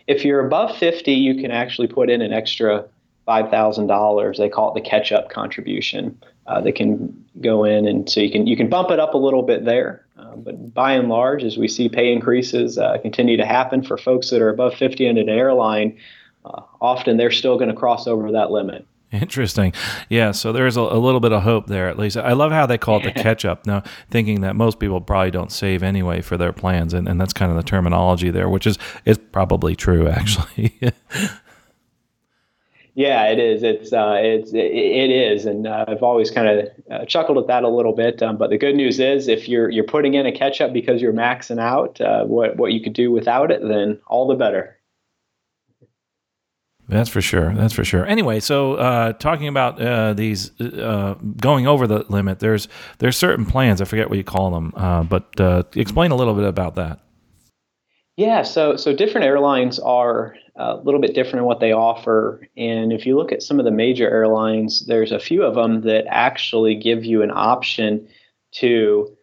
If 0.07 0.25
you're 0.25 0.45
above 0.45 0.77
50, 0.77 1.11
you 1.11 1.35
can 1.35 1.51
actually 1.51 1.87
put 1.87 2.09
in 2.09 2.21
an 2.21 2.33
extra 2.33 2.85
$5,000. 3.27 4.37
They 4.37 4.49
call 4.49 4.75
it 4.75 4.81
the 4.81 4.87
catch 4.87 5.11
up 5.11 5.29
contribution. 5.29 6.17
Uh, 6.47 6.61
that 6.61 6.75
can 6.75 7.25
go 7.41 7.63
in, 7.63 7.87
and 7.87 8.07
so 8.07 8.19
you 8.19 8.29
can 8.29 8.45
you 8.45 8.55
can 8.55 8.69
bump 8.69 8.91
it 8.91 8.99
up 8.99 9.15
a 9.15 9.17
little 9.17 9.41
bit 9.41 9.65
there. 9.65 10.05
Uh, 10.15 10.35
but 10.35 10.75
by 10.75 10.91
and 10.91 11.09
large, 11.09 11.43
as 11.43 11.57
we 11.57 11.67
see 11.67 11.89
pay 11.89 12.13
increases 12.13 12.77
uh, 12.77 12.99
continue 12.99 13.35
to 13.35 13.45
happen 13.47 13.81
for 13.81 13.97
folks 13.97 14.29
that 14.29 14.43
are 14.43 14.49
above 14.49 14.75
50 14.75 15.07
in 15.07 15.17
an 15.17 15.27
airline, 15.27 15.97
uh, 16.45 16.61
often 16.79 17.17
they're 17.17 17.31
still 17.31 17.57
going 17.57 17.71
to 17.71 17.75
cross 17.75 18.05
over 18.05 18.31
that 18.31 18.51
limit. 18.51 18.85
Interesting. 19.21 19.73
Yeah, 20.09 20.31
so 20.31 20.51
there's 20.51 20.77
a, 20.77 20.81
a, 20.81 20.99
little 20.99 21.19
bit 21.19 21.31
of 21.31 21.43
hope 21.43 21.67
there 21.67 21.87
at 21.87 21.97
least. 21.97 22.17
I 22.17 22.33
love 22.33 22.51
how 22.51 22.65
they 22.65 22.77
call 22.77 22.99
it 22.99 23.03
the 23.03 23.11
catch 23.11 23.45
up. 23.45 23.65
Now, 23.65 23.83
thinking 24.09 24.41
that 24.41 24.55
most 24.55 24.79
people 24.79 24.99
probably 24.99 25.31
don't 25.31 25.51
save 25.51 25.83
anyway 25.83 26.21
for 26.21 26.37
their 26.37 26.51
plans, 26.51 26.93
and, 26.93 27.07
and 27.07 27.19
that's 27.19 27.33
kind 27.33 27.51
of 27.51 27.57
the 27.57 27.63
terminology 27.63 28.29
there, 28.29 28.49
which 28.49 28.67
is, 28.67 28.77
is 29.05 29.17
probably 29.17 29.75
true, 29.75 30.07
actually. 30.09 30.77
yeah, 32.93 33.27
it 33.27 33.39
is. 33.39 33.63
It's 33.63 33.93
uh, 33.93 34.15
it's 34.17 34.51
it, 34.51 34.57
it 34.57 35.09
is, 35.11 35.45
and 35.45 35.65
uh, 35.65 35.85
I've 35.87 36.03
always 36.03 36.31
kind 36.31 36.47
of 36.47 36.69
uh, 36.91 37.05
chuckled 37.05 37.37
at 37.37 37.47
that 37.47 37.63
a 37.63 37.69
little 37.69 37.93
bit. 37.93 38.21
Um, 38.21 38.37
but 38.37 38.49
the 38.49 38.57
good 38.57 38.75
news 38.75 38.99
is, 38.99 39.27
if 39.27 39.47
you're 39.47 39.69
you're 39.69 39.85
putting 39.85 40.15
in 40.15 40.25
a 40.25 40.31
catch 40.31 40.59
up 40.59 40.73
because 40.73 41.01
you're 41.01 41.13
maxing 41.13 41.59
out 41.59 42.01
uh, 42.01 42.25
what 42.25 42.57
what 42.57 42.73
you 42.73 42.81
could 42.81 42.93
do 42.93 43.11
without 43.11 43.51
it, 43.51 43.61
then 43.61 43.99
all 44.07 44.27
the 44.27 44.35
better. 44.35 44.77
That's 46.87 47.09
for 47.09 47.21
sure. 47.21 47.53
That's 47.53 47.73
for 47.73 47.83
sure. 47.83 48.05
Anyway, 48.05 48.39
so 48.39 48.75
uh, 48.75 49.13
talking 49.13 49.47
about 49.47 49.81
uh, 49.81 50.13
these 50.13 50.59
uh, 50.61 51.15
going 51.37 51.65
over 51.65 51.87
the 51.87 52.05
limit, 52.09 52.39
there's 52.39 52.67
there's 52.99 53.17
certain 53.17 53.45
plans. 53.45 53.81
I 53.81 53.85
forget 53.85 54.09
what 54.09 54.17
you 54.17 54.23
call 54.23 54.51
them, 54.51 54.71
uh, 54.75 55.03
but 55.03 55.39
uh, 55.39 55.63
explain 55.75 56.11
a 56.11 56.15
little 56.15 56.35
bit 56.35 56.43
about 56.43 56.75
that. 56.75 56.99
Yeah, 58.17 58.43
so 58.43 58.75
so 58.75 58.95
different 58.95 59.25
airlines 59.25 59.79
are 59.79 60.35
a 60.55 60.75
little 60.75 61.01
bit 61.01 61.15
different 61.15 61.39
in 61.39 61.45
what 61.45 61.59
they 61.59 61.71
offer, 61.71 62.47
and 62.55 62.93
if 62.93 63.05
you 63.05 63.17
look 63.17 63.31
at 63.31 63.41
some 63.41 63.59
of 63.59 63.65
the 63.65 63.71
major 63.71 64.07
airlines, 64.09 64.85
there's 64.85 65.11
a 65.11 65.19
few 65.19 65.43
of 65.43 65.55
them 65.55 65.81
that 65.81 66.05
actually 66.07 66.75
give 66.75 67.03
you 67.03 67.23
an 67.23 67.31
option 67.31 68.07
to 68.53 69.14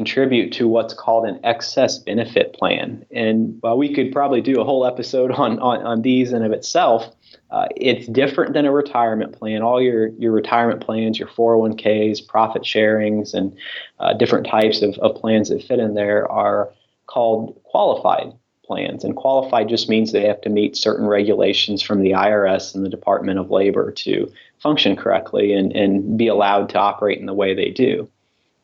contribute 0.00 0.50
to 0.50 0.66
what's 0.66 0.94
called 0.94 1.26
an 1.26 1.38
excess 1.44 1.98
benefit 1.98 2.54
plan. 2.54 3.04
And 3.10 3.58
while 3.60 3.76
we 3.76 3.92
could 3.94 4.12
probably 4.12 4.40
do 4.40 4.58
a 4.58 4.64
whole 4.64 4.86
episode 4.86 5.30
on, 5.30 5.58
on, 5.58 5.82
on 5.82 6.00
these 6.00 6.32
in 6.32 6.42
of 6.42 6.52
itself, 6.52 7.14
uh, 7.50 7.66
it's 7.76 8.06
different 8.06 8.54
than 8.54 8.64
a 8.64 8.72
retirement 8.72 9.38
plan. 9.38 9.60
All 9.60 9.78
your, 9.82 10.08
your 10.18 10.32
retirement 10.32 10.80
plans, 10.80 11.18
your 11.18 11.28
401ks, 11.28 12.26
profit 12.26 12.62
sharings, 12.62 13.34
and 13.34 13.54
uh, 13.98 14.14
different 14.14 14.46
types 14.46 14.80
of, 14.80 14.94
of 15.00 15.16
plans 15.16 15.50
that 15.50 15.62
fit 15.62 15.78
in 15.78 15.92
there 15.92 16.26
are 16.32 16.72
called 17.06 17.60
qualified 17.64 18.32
plans. 18.64 19.04
And 19.04 19.14
qualified 19.14 19.68
just 19.68 19.90
means 19.90 20.12
they 20.12 20.26
have 20.26 20.40
to 20.40 20.48
meet 20.48 20.78
certain 20.78 21.06
regulations 21.06 21.82
from 21.82 22.00
the 22.00 22.12
IRS 22.12 22.74
and 22.74 22.86
the 22.86 22.88
Department 22.88 23.38
of 23.38 23.50
Labor 23.50 23.90
to 23.92 24.32
function 24.60 24.96
correctly 24.96 25.52
and, 25.52 25.76
and 25.76 26.16
be 26.16 26.28
allowed 26.28 26.70
to 26.70 26.78
operate 26.78 27.18
in 27.18 27.26
the 27.26 27.34
way 27.34 27.54
they 27.54 27.68
do. 27.68 28.08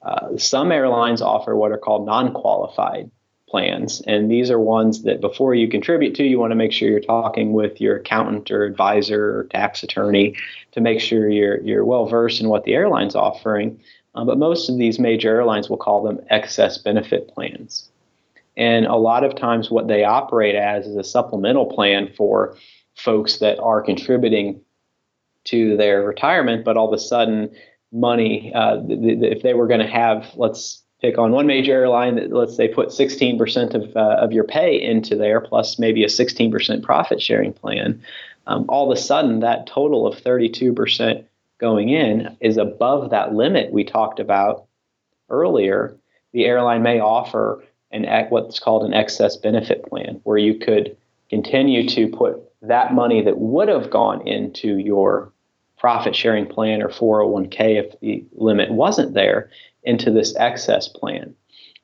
Uh, 0.07 0.37
some 0.37 0.71
airlines 0.71 1.21
offer 1.21 1.57
what 1.57 1.73
are 1.73 1.79
called 1.79 2.07
non 2.07 2.33
qualified 2.33 3.11
plans. 3.49 4.01
And 4.07 4.31
these 4.31 4.51
are 4.51 4.59
ones 4.59 5.03
that 5.03 5.21
before 5.21 5.55
you 5.55 5.69
contribute 5.69 6.15
to, 6.17 6.25
you 6.25 6.39
want 6.39 6.53
to 6.53 6.57
make 6.57 6.73
sure 6.73 6.89
you're 6.89 7.01
talking 7.01 7.53
with 7.53 7.81
your 7.81 7.97
accountant 7.97 8.51
or 8.51 8.65
advisor 8.65 9.41
or 9.41 9.45
tax 9.45 9.83
attorney 9.83 10.37
to 10.73 10.81
make 10.81 11.01
sure 11.01 11.29
you're, 11.29 11.61
you're 11.61 11.85
well 11.85 12.07
versed 12.07 12.41
in 12.41 12.49
what 12.49 12.65
the 12.65 12.75
airline's 12.75 13.17
offering. 13.17 13.81
Uh, 14.15 14.25
but 14.25 14.39
most 14.39 14.69
of 14.69 14.79
these 14.79 14.99
major 14.99 15.29
airlines 15.29 15.69
will 15.69 15.77
call 15.77 16.03
them 16.03 16.21
excess 16.31 16.79
benefit 16.79 17.29
plans. 17.29 17.89
And 18.57 18.87
a 18.87 18.97
lot 18.97 19.25
of 19.25 19.35
times, 19.35 19.71
what 19.71 19.89
they 19.89 20.05
operate 20.05 20.55
as 20.55 20.87
is 20.87 20.97
a 20.97 21.05
supplemental 21.05 21.67
plan 21.67 22.11
for 22.17 22.57
folks 22.95 23.39
that 23.39 23.59
are 23.59 23.83
contributing 23.83 24.63
to 25.45 25.77
their 25.77 26.03
retirement, 26.03 26.65
but 26.65 26.77
all 26.77 26.89
of 26.89 26.95
a 26.95 27.03
sudden 27.03 27.55
money 27.97 28.53
uh, 28.55 28.81
if 28.89 29.43
they 29.43 29.55
were 29.55 29.67
going 29.67 29.81
to 29.81 29.87
have 29.87 30.31
let's 30.37 30.83
pick 31.01 31.19
on 31.19 31.33
one 31.33 31.47
major 31.47 31.73
airline 31.73 32.17
that 32.17 32.33
let's 32.33 32.57
say 32.57 32.69
put 32.69 32.89
16% 32.89 33.75
of, 33.75 33.97
uh, 33.97 34.17
of 34.21 34.33
your 34.33 34.45
pay 34.45 34.81
into 34.81 35.17
there 35.17 35.41
plus 35.41 35.79
maybe 35.79 36.05
a 36.05 36.09
16% 36.09 36.83
profit 36.83 37.21
sharing 37.21 37.53
plan 37.53 38.03
um, 38.47 38.65
all 38.69 38.91
of 38.91 38.97
a 38.97 39.01
sudden 39.01 39.41
that 39.41 39.67
total 39.67 40.07
of 40.07 40.17
32% 40.23 41.25
going 41.59 41.89
in 41.89 42.37
is 42.41 42.57
above 42.57 43.11
that 43.11 43.35
limit 43.35 43.73
we 43.73 43.85
talked 43.85 44.21
about 44.21 44.67
earlier. 45.31 45.97
The 46.33 46.45
airline 46.45 46.83
may 46.83 47.01
offer 47.01 47.65
an 47.91 48.05
what's 48.31 48.61
called 48.61 48.85
an 48.85 48.95
excess 48.95 49.37
benefit 49.37 49.87
plan 49.87 50.21
where 50.25 50.39
you 50.39 50.59
could 50.59 50.97
continue 51.31 51.89
to 51.89 52.09
put 52.09 52.43
that 52.63 52.95
money 52.95 53.23
that 53.23 53.39
would 53.39 53.69
have 53.69 53.91
gone 53.91 54.27
into 54.27 54.79
your 54.79 55.33
profit 55.79 56.17
sharing 56.17 56.47
plan 56.47 56.83
or 56.83 56.89
401k 56.89 57.85
if 57.85 58.01
the 58.01 58.25
limit 58.33 58.71
wasn't 58.71 59.15
there 59.15 59.51
into 59.83 60.11
this 60.11 60.35
excess 60.37 60.89
plan. 60.89 61.35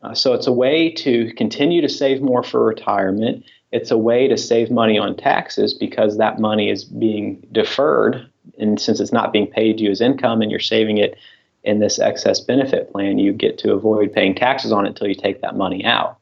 Uh, 0.02 0.14
so 0.14 0.32
it's 0.32 0.46
a 0.46 0.52
way 0.52 0.90
to 0.90 1.32
continue 1.34 1.80
to 1.80 1.88
save 1.88 2.20
more 2.20 2.42
for 2.42 2.64
retirement. 2.64 3.44
It's 3.70 3.90
a 3.90 3.99
way 3.99 4.26
to 4.28 4.37
save 4.37 4.70
money 4.70 4.99
on 4.99 5.16
taxes 5.16 5.72
because 5.72 6.18
that 6.18 6.40
money 6.40 6.70
is 6.70 6.84
being 6.84 7.46
deferred. 7.52 8.28
And 8.58 8.80
since 8.80 8.99
it's 8.99 9.12
not 9.12 9.32
being 9.32 9.46
paid 9.46 9.78
to 9.78 9.84
you 9.84 9.90
as 9.90 10.00
income 10.00 10.42
and 10.42 10.50
you're 10.50 10.61
saving 10.61 10.99
it 10.99 11.16
in 11.62 11.78
this 11.78 12.00
excess 12.00 12.40
benefit 12.40 12.90
plan, 12.90 13.18
you 13.18 13.32
get 13.32 13.58
to 13.58 13.72
avoid 13.72 14.12
paying 14.12 14.34
taxes 14.34 14.72
on 14.72 14.84
it 14.84 14.90
until 14.90 15.06
you 15.06 15.14
take 15.14 15.40
that 15.42 15.56
money 15.56 15.84
out. 15.84 16.18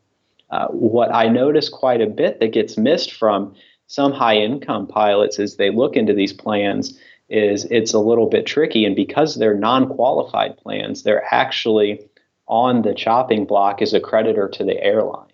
Uh, 0.51 0.67
what 0.69 1.15
I 1.15 1.29
notice 1.29 1.69
quite 1.69 2.03
a 2.03 2.07
bit 2.07 2.41
that 2.41 2.53
gets 2.53 2.77
missed 2.77 3.13
from 3.13 3.55
some 3.87 4.13
high 4.13 4.37
income 4.37 4.87
pilots 4.87 5.39
is 5.39 5.57
they 5.57 5.71
look 5.71 5.97
into 5.97 6.13
these 6.13 6.33
plans 6.33 6.99
is 7.31 7.65
it's 7.67 7.95
a 7.95 7.99
little 7.99 8.29
bit 8.29 8.45
tricky. 8.45 8.85
And 8.85 8.95
because 8.97 9.37
they're 9.37 9.55
non 9.55 9.89
qualified 9.89 10.59
plans, 10.59 11.03
they're 11.03 11.25
actually 11.33 12.07
on 12.49 12.83
the 12.83 12.93
chopping 12.93 13.47
block 13.47 13.81
as 13.81 13.95
a 13.95 14.01
creditor 14.01 14.49
to 14.49 14.65
the 14.65 14.83
airline. 14.83 15.29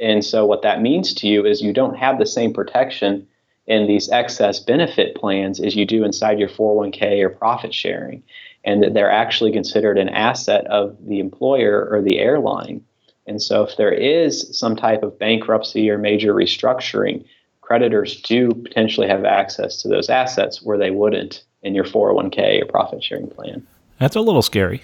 And 0.00 0.24
so, 0.24 0.44
what 0.44 0.62
that 0.62 0.82
means 0.82 1.14
to 1.14 1.26
you 1.26 1.46
is 1.46 1.62
you 1.62 1.72
don't 1.72 1.96
have 1.96 2.18
the 2.18 2.26
same 2.26 2.52
protection 2.52 3.26
in 3.66 3.86
these 3.86 4.10
excess 4.10 4.60
benefit 4.60 5.14
plans 5.14 5.60
as 5.60 5.76
you 5.76 5.84
do 5.84 6.04
inside 6.04 6.38
your 6.38 6.48
401k 6.48 7.22
or 7.22 7.30
profit 7.30 7.72
sharing, 7.72 8.22
and 8.64 8.82
that 8.82 8.94
they're 8.94 9.10
actually 9.10 9.52
considered 9.52 9.98
an 9.98 10.08
asset 10.08 10.66
of 10.66 10.96
the 11.06 11.20
employer 11.20 11.88
or 11.90 12.02
the 12.02 12.18
airline. 12.18 12.84
And 13.26 13.40
so, 13.40 13.62
if 13.62 13.76
there 13.76 13.92
is 13.92 14.58
some 14.58 14.74
type 14.74 15.02
of 15.02 15.18
bankruptcy 15.18 15.88
or 15.90 15.98
major 15.98 16.34
restructuring, 16.34 17.24
creditors 17.68 18.22
do 18.22 18.48
potentially 18.48 19.06
have 19.06 19.26
access 19.26 19.82
to 19.82 19.88
those 19.88 20.08
assets 20.08 20.62
where 20.62 20.78
they 20.78 20.90
wouldn't 20.90 21.44
in 21.62 21.74
your 21.74 21.84
401k 21.84 22.62
or 22.62 22.64
profit 22.64 23.04
sharing 23.04 23.28
plan. 23.28 23.66
That's 23.98 24.16
a 24.16 24.22
little 24.22 24.40
scary. 24.40 24.80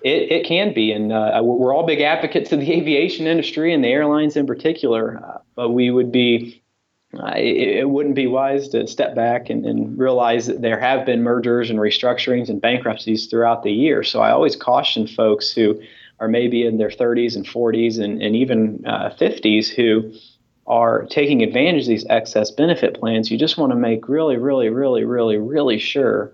It, 0.00 0.32
it 0.32 0.46
can 0.46 0.72
be, 0.72 0.90
and 0.90 1.12
uh, 1.12 1.38
we're 1.42 1.74
all 1.74 1.84
big 1.84 2.00
advocates 2.00 2.50
of 2.50 2.60
the 2.60 2.72
aviation 2.78 3.26
industry 3.26 3.74
and 3.74 3.84
the 3.84 3.88
airlines 3.88 4.38
in 4.38 4.46
particular. 4.46 5.22
Uh, 5.22 5.38
but 5.54 5.70
we 5.70 5.90
would 5.90 6.12
be, 6.12 6.62
uh, 7.12 7.34
it, 7.36 7.80
it, 7.80 7.90
wouldn't 7.90 8.14
be 8.14 8.26
wise 8.26 8.70
to 8.70 8.86
step 8.86 9.14
back 9.14 9.50
and, 9.50 9.66
and, 9.66 9.98
realize 9.98 10.46
that 10.46 10.62
there 10.62 10.80
have 10.80 11.04
been 11.04 11.22
mergers 11.22 11.68
and 11.68 11.78
restructurings 11.78 12.48
and 12.48 12.58
bankruptcies 12.58 13.26
throughout 13.26 13.64
the 13.64 13.70
year. 13.70 14.02
So 14.02 14.22
I 14.22 14.30
always 14.30 14.56
caution 14.56 15.06
folks 15.06 15.52
who 15.52 15.78
are 16.20 16.28
maybe 16.28 16.64
in 16.64 16.78
their 16.78 16.88
30s 16.88 17.36
and 17.36 17.44
40s 17.44 18.02
and, 18.02 18.22
and 18.22 18.34
even 18.34 18.78
50s 18.78 19.72
uh, 19.72 19.74
who 19.74 20.14
are 20.66 21.06
taking 21.06 21.42
advantage 21.42 21.82
of 21.82 21.88
these 21.88 22.06
excess 22.08 22.50
benefit 22.50 22.98
plans, 22.98 23.30
you 23.30 23.38
just 23.38 23.58
want 23.58 23.72
to 23.72 23.76
make 23.76 24.08
really, 24.08 24.36
really, 24.36 24.68
really, 24.68 25.04
really, 25.04 25.36
really 25.36 25.78
sure 25.78 26.32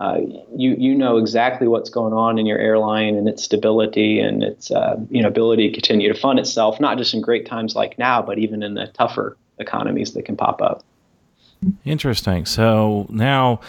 uh, 0.00 0.18
you 0.56 0.74
you 0.78 0.94
know 0.94 1.18
exactly 1.18 1.68
what's 1.68 1.90
going 1.90 2.14
on 2.14 2.38
in 2.38 2.46
your 2.46 2.58
airline 2.58 3.16
and 3.16 3.28
its 3.28 3.44
stability 3.44 4.18
and 4.18 4.42
its 4.42 4.70
uh, 4.70 4.96
you 5.10 5.20
know 5.20 5.28
ability 5.28 5.68
to 5.68 5.74
continue 5.74 6.10
to 6.10 6.18
fund 6.18 6.38
itself, 6.38 6.80
not 6.80 6.96
just 6.96 7.12
in 7.12 7.20
great 7.20 7.44
times 7.44 7.76
like 7.76 7.98
now, 7.98 8.22
but 8.22 8.38
even 8.38 8.62
in 8.62 8.72
the 8.72 8.86
tougher 8.86 9.36
economies 9.58 10.14
that 10.14 10.24
can 10.24 10.36
pop 10.36 10.62
up. 10.62 10.82
Interesting. 11.84 12.46
So 12.46 13.06
now, 13.10 13.60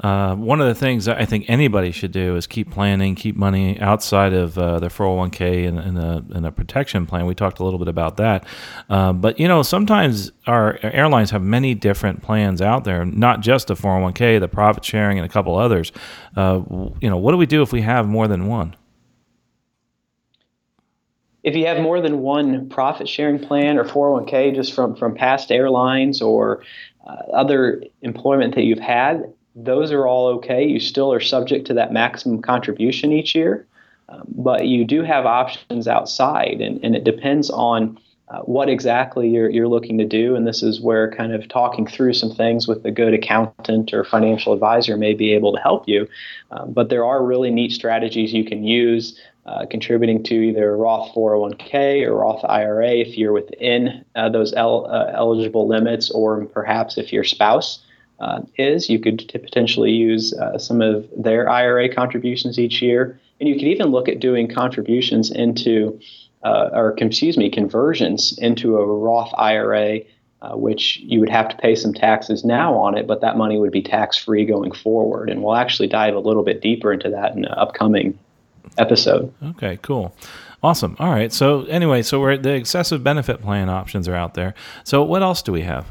uh, 0.00 0.34
one 0.36 0.60
of 0.60 0.68
the 0.68 0.74
things 0.74 1.08
I 1.08 1.24
think 1.24 1.46
anybody 1.48 1.90
should 1.92 2.12
do 2.12 2.36
is 2.36 2.46
keep 2.46 2.70
planning, 2.70 3.14
keep 3.14 3.36
money 3.36 3.80
outside 3.80 4.32
of 4.32 4.56
uh, 4.56 4.78
their 4.78 4.90
401k 4.90 5.66
and, 5.66 5.78
and, 5.78 5.98
a, 5.98 6.24
and, 6.36 6.46
a, 6.46 6.52
protection 6.52 7.06
plan. 7.06 7.26
We 7.26 7.34
talked 7.34 7.58
a 7.58 7.64
little 7.64 7.78
bit 7.78 7.88
about 7.88 8.18
that. 8.18 8.46
Uh, 8.88 9.12
but, 9.12 9.40
you 9.40 9.48
know, 9.48 9.62
sometimes 9.62 10.30
our 10.46 10.78
airlines 10.82 11.30
have 11.30 11.42
many 11.42 11.74
different 11.74 12.22
plans 12.22 12.60
out 12.62 12.84
there, 12.84 13.04
not 13.04 13.40
just 13.40 13.68
the 13.68 13.74
401k, 13.74 14.38
the 14.38 14.48
profit 14.48 14.84
sharing, 14.84 15.18
and 15.18 15.24
a 15.24 15.28
couple 15.28 15.56
others. 15.56 15.90
Uh, 16.36 16.60
you 17.00 17.08
know, 17.10 17.16
what 17.16 17.32
do 17.32 17.38
we 17.38 17.46
do 17.46 17.62
if 17.62 17.72
we 17.72 17.80
have 17.80 18.06
more 18.06 18.28
than 18.28 18.46
one? 18.46 18.76
If 21.42 21.54
you 21.54 21.66
have 21.66 21.80
more 21.80 22.00
than 22.00 22.20
one 22.20 22.68
profit 22.68 23.08
sharing 23.08 23.38
plan 23.38 23.78
or 23.78 23.84
401k 23.84 24.54
just 24.54 24.74
from, 24.74 24.96
from 24.96 25.14
past 25.14 25.50
airlines 25.50 26.20
or 26.20 26.62
uh, 27.06 27.22
other 27.32 27.82
employment 28.02 28.54
that 28.54 28.64
you've 28.64 28.78
had, 28.78 29.32
those 29.54 29.92
are 29.92 30.06
all 30.06 30.26
okay. 30.26 30.64
You 30.64 30.80
still 30.80 31.12
are 31.12 31.20
subject 31.20 31.66
to 31.68 31.74
that 31.74 31.92
maximum 31.92 32.42
contribution 32.42 33.12
each 33.12 33.34
year, 33.34 33.66
um, 34.08 34.24
but 34.28 34.66
you 34.66 34.84
do 34.84 35.02
have 35.02 35.26
options 35.26 35.88
outside, 35.88 36.60
and, 36.60 36.82
and 36.84 36.94
it 36.94 37.04
depends 37.04 37.50
on 37.50 37.98
uh, 38.30 38.40
what 38.40 38.68
exactly 38.68 39.28
you're, 39.28 39.48
you're 39.48 39.68
looking 39.68 39.96
to 39.98 40.04
do. 40.04 40.36
And 40.36 40.46
this 40.46 40.62
is 40.62 40.80
where 40.80 41.10
kind 41.10 41.32
of 41.32 41.48
talking 41.48 41.86
through 41.86 42.12
some 42.12 42.30
things 42.30 42.68
with 42.68 42.84
a 42.84 42.90
good 42.90 43.14
accountant 43.14 43.94
or 43.94 44.04
financial 44.04 44.52
advisor 44.52 44.98
may 44.98 45.14
be 45.14 45.32
able 45.32 45.54
to 45.54 45.60
help 45.60 45.88
you. 45.88 46.06
Um, 46.50 46.72
but 46.72 46.90
there 46.90 47.06
are 47.06 47.24
really 47.24 47.50
neat 47.50 47.72
strategies 47.72 48.34
you 48.34 48.44
can 48.44 48.64
use. 48.64 49.18
Uh, 49.48 49.64
contributing 49.64 50.22
to 50.22 50.34
either 50.34 50.76
Roth 50.76 51.14
401k 51.14 52.06
or 52.06 52.16
Roth 52.16 52.44
IRA 52.44 52.90
if 52.96 53.16
you're 53.16 53.32
within 53.32 54.04
uh, 54.14 54.28
those 54.28 54.52
el- 54.52 54.86
uh, 54.90 55.10
eligible 55.14 55.66
limits, 55.66 56.10
or 56.10 56.44
perhaps 56.44 56.98
if 56.98 57.14
your 57.14 57.24
spouse 57.24 57.78
uh, 58.20 58.42
is, 58.58 58.90
you 58.90 58.98
could 58.98 59.20
t- 59.20 59.38
potentially 59.38 59.90
use 59.90 60.34
uh, 60.34 60.58
some 60.58 60.82
of 60.82 61.08
their 61.16 61.48
IRA 61.48 61.88
contributions 61.88 62.58
each 62.58 62.82
year. 62.82 63.18
And 63.40 63.48
you 63.48 63.54
could 63.54 63.68
even 63.68 63.86
look 63.86 64.06
at 64.06 64.20
doing 64.20 64.48
contributions 64.48 65.30
into 65.30 65.98
or 66.44 66.94
excuse 66.98 67.38
me, 67.38 67.48
conversions 67.48 68.36
into 68.36 68.76
a 68.76 68.86
Roth 68.86 69.32
IRA, 69.38 70.00
which 70.52 70.98
you 70.98 71.20
would 71.20 71.30
have 71.30 71.48
to 71.48 71.56
pay 71.56 71.74
some 71.74 71.94
taxes 71.94 72.44
now 72.44 72.74
on 72.74 72.98
it, 72.98 73.06
but 73.06 73.22
that 73.22 73.38
money 73.38 73.58
would 73.58 73.72
be 73.72 73.82
tax 73.82 74.18
free 74.18 74.44
going 74.44 74.72
forward. 74.72 75.30
And 75.30 75.42
we'll 75.42 75.56
actually 75.56 75.88
dive 75.88 76.14
a 76.14 76.20
little 76.20 76.44
bit 76.44 76.60
deeper 76.60 76.92
into 76.92 77.08
that 77.10 77.34
in 77.34 77.46
an 77.46 77.52
upcoming 77.52 78.18
episode. 78.76 79.32
Okay, 79.42 79.78
cool. 79.82 80.14
Awesome. 80.62 80.96
All 80.98 81.10
right. 81.10 81.32
So 81.32 81.64
anyway, 81.64 82.02
so 82.02 82.20
we're 82.20 82.36
the 82.36 82.54
excessive 82.54 83.04
benefit 83.04 83.40
plan 83.40 83.68
options 83.68 84.08
are 84.08 84.14
out 84.14 84.34
there. 84.34 84.54
So 84.84 85.02
what 85.02 85.22
else 85.22 85.40
do 85.40 85.52
we 85.52 85.62
have? 85.62 85.86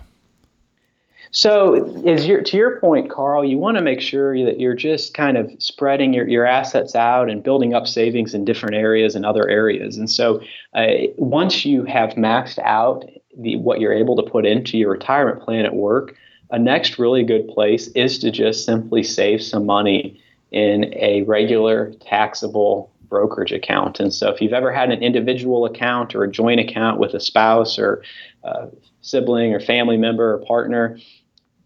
So, 1.31 1.75
is 2.05 2.25
your, 2.25 2.41
to 2.41 2.57
your 2.57 2.79
point, 2.79 3.11
Carl, 3.11 3.43
you 3.43 3.57
want 3.57 3.77
to 3.77 3.83
make 3.83 3.99
sure 3.99 4.43
that 4.45 4.59
you're 4.59 4.73
just 4.73 5.13
kind 5.13 5.37
of 5.37 5.51
spreading 5.59 6.13
your, 6.13 6.27
your 6.27 6.45
assets 6.45 6.95
out 6.95 7.29
and 7.29 7.43
building 7.43 7.73
up 7.73 7.85
savings 7.85 8.33
in 8.33 8.45
different 8.45 8.75
areas 8.75 9.13
and 9.13 9.25
other 9.25 9.47
areas. 9.49 9.97
And 9.97 10.09
so, 10.09 10.41
uh, 10.73 10.87
once 11.17 11.65
you 11.65 11.83
have 11.83 12.11
maxed 12.11 12.59
out 12.59 13.05
the, 13.37 13.57
what 13.57 13.81
you're 13.81 13.93
able 13.93 14.15
to 14.15 14.23
put 14.23 14.45
into 14.45 14.77
your 14.77 14.91
retirement 14.91 15.41
plan 15.41 15.65
at 15.65 15.75
work, 15.75 16.15
a 16.49 16.57
next 16.57 16.97
really 16.97 17.23
good 17.23 17.47
place 17.49 17.87
is 17.89 18.17
to 18.19 18.31
just 18.31 18.65
simply 18.65 19.03
save 19.03 19.43
some 19.43 19.65
money 19.65 20.21
in 20.51 20.93
a 20.95 21.23
regular 21.23 21.93
taxable 22.01 22.91
brokerage 23.09 23.51
account. 23.51 23.99
And 23.99 24.13
so, 24.13 24.29
if 24.29 24.41
you've 24.41 24.53
ever 24.53 24.71
had 24.71 24.91
an 24.91 25.01
individual 25.01 25.65
account 25.65 26.15
or 26.15 26.23
a 26.23 26.31
joint 26.31 26.59
account 26.59 26.99
with 26.99 27.13
a 27.13 27.19
spouse 27.19 27.79
or 27.79 28.03
uh, 28.43 28.67
sibling 29.01 29.53
or 29.53 29.59
family 29.59 29.97
member 29.97 30.33
or 30.33 30.39
partner, 30.39 30.97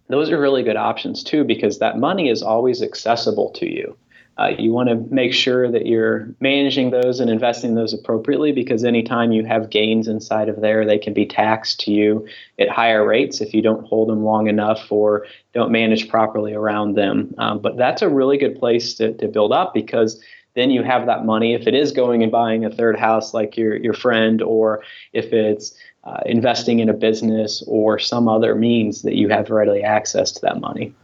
those 0.07 0.29
are 0.29 0.39
really 0.39 0.63
good 0.63 0.75
options 0.75 1.23
too 1.23 1.43
because 1.43 1.79
that 1.79 1.97
money 1.97 2.29
is 2.29 2.43
always 2.43 2.81
accessible 2.81 3.49
to 3.51 3.65
you. 3.65 3.97
Uh, 4.41 4.55
you 4.57 4.71
want 4.71 4.89
to 4.89 4.95
make 5.13 5.33
sure 5.33 5.71
that 5.71 5.85
you're 5.85 6.33
managing 6.39 6.89
those 6.89 7.19
and 7.19 7.29
investing 7.29 7.75
those 7.75 7.93
appropriately 7.93 8.51
because 8.51 8.83
anytime 8.83 9.31
you 9.31 9.45
have 9.45 9.69
gains 9.69 10.07
inside 10.07 10.49
of 10.49 10.61
there, 10.61 10.83
they 10.83 10.97
can 10.97 11.13
be 11.13 11.27
taxed 11.27 11.79
to 11.79 11.91
you 11.91 12.27
at 12.57 12.67
higher 12.67 13.05
rates 13.05 13.39
if 13.39 13.53
you 13.53 13.61
don't 13.61 13.85
hold 13.85 14.09
them 14.09 14.23
long 14.23 14.47
enough 14.47 14.91
or 14.91 15.27
don't 15.53 15.71
manage 15.71 16.09
properly 16.09 16.55
around 16.55 16.95
them. 16.95 17.35
Um, 17.37 17.59
but 17.59 17.77
that's 17.77 18.01
a 18.01 18.09
really 18.09 18.37
good 18.37 18.57
place 18.57 18.95
to, 18.95 19.13
to 19.17 19.27
build 19.27 19.51
up 19.51 19.75
because 19.75 20.19
then 20.55 20.71
you 20.71 20.81
have 20.81 21.05
that 21.05 21.23
money 21.23 21.53
if 21.53 21.67
it 21.67 21.75
is 21.75 21.91
going 21.91 22.23
and 22.23 22.31
buying 22.31 22.65
a 22.65 22.71
third 22.71 22.97
house 22.97 23.35
like 23.35 23.55
your, 23.55 23.75
your 23.75 23.93
friend 23.93 24.41
or 24.41 24.81
if 25.13 25.33
it's 25.33 25.75
uh, 26.03 26.21
investing 26.25 26.79
in 26.79 26.89
a 26.89 26.93
business 26.93 27.63
or 27.67 27.99
some 27.99 28.27
other 28.27 28.55
means 28.55 29.03
that 29.03 29.15
you 29.15 29.29
have 29.29 29.51
readily 29.51 29.83
access 29.83 30.31
to 30.31 30.41
that 30.41 30.59
money. 30.59 30.95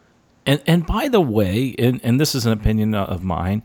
And 0.47 0.61
and 0.65 0.85
by 0.85 1.09
the 1.09 1.21
way, 1.21 1.75
and, 1.77 1.99
and 2.03 2.19
this 2.19 2.33
is 2.33 2.45
an 2.45 2.53
opinion 2.53 2.95
of 2.95 3.23
mine, 3.23 3.61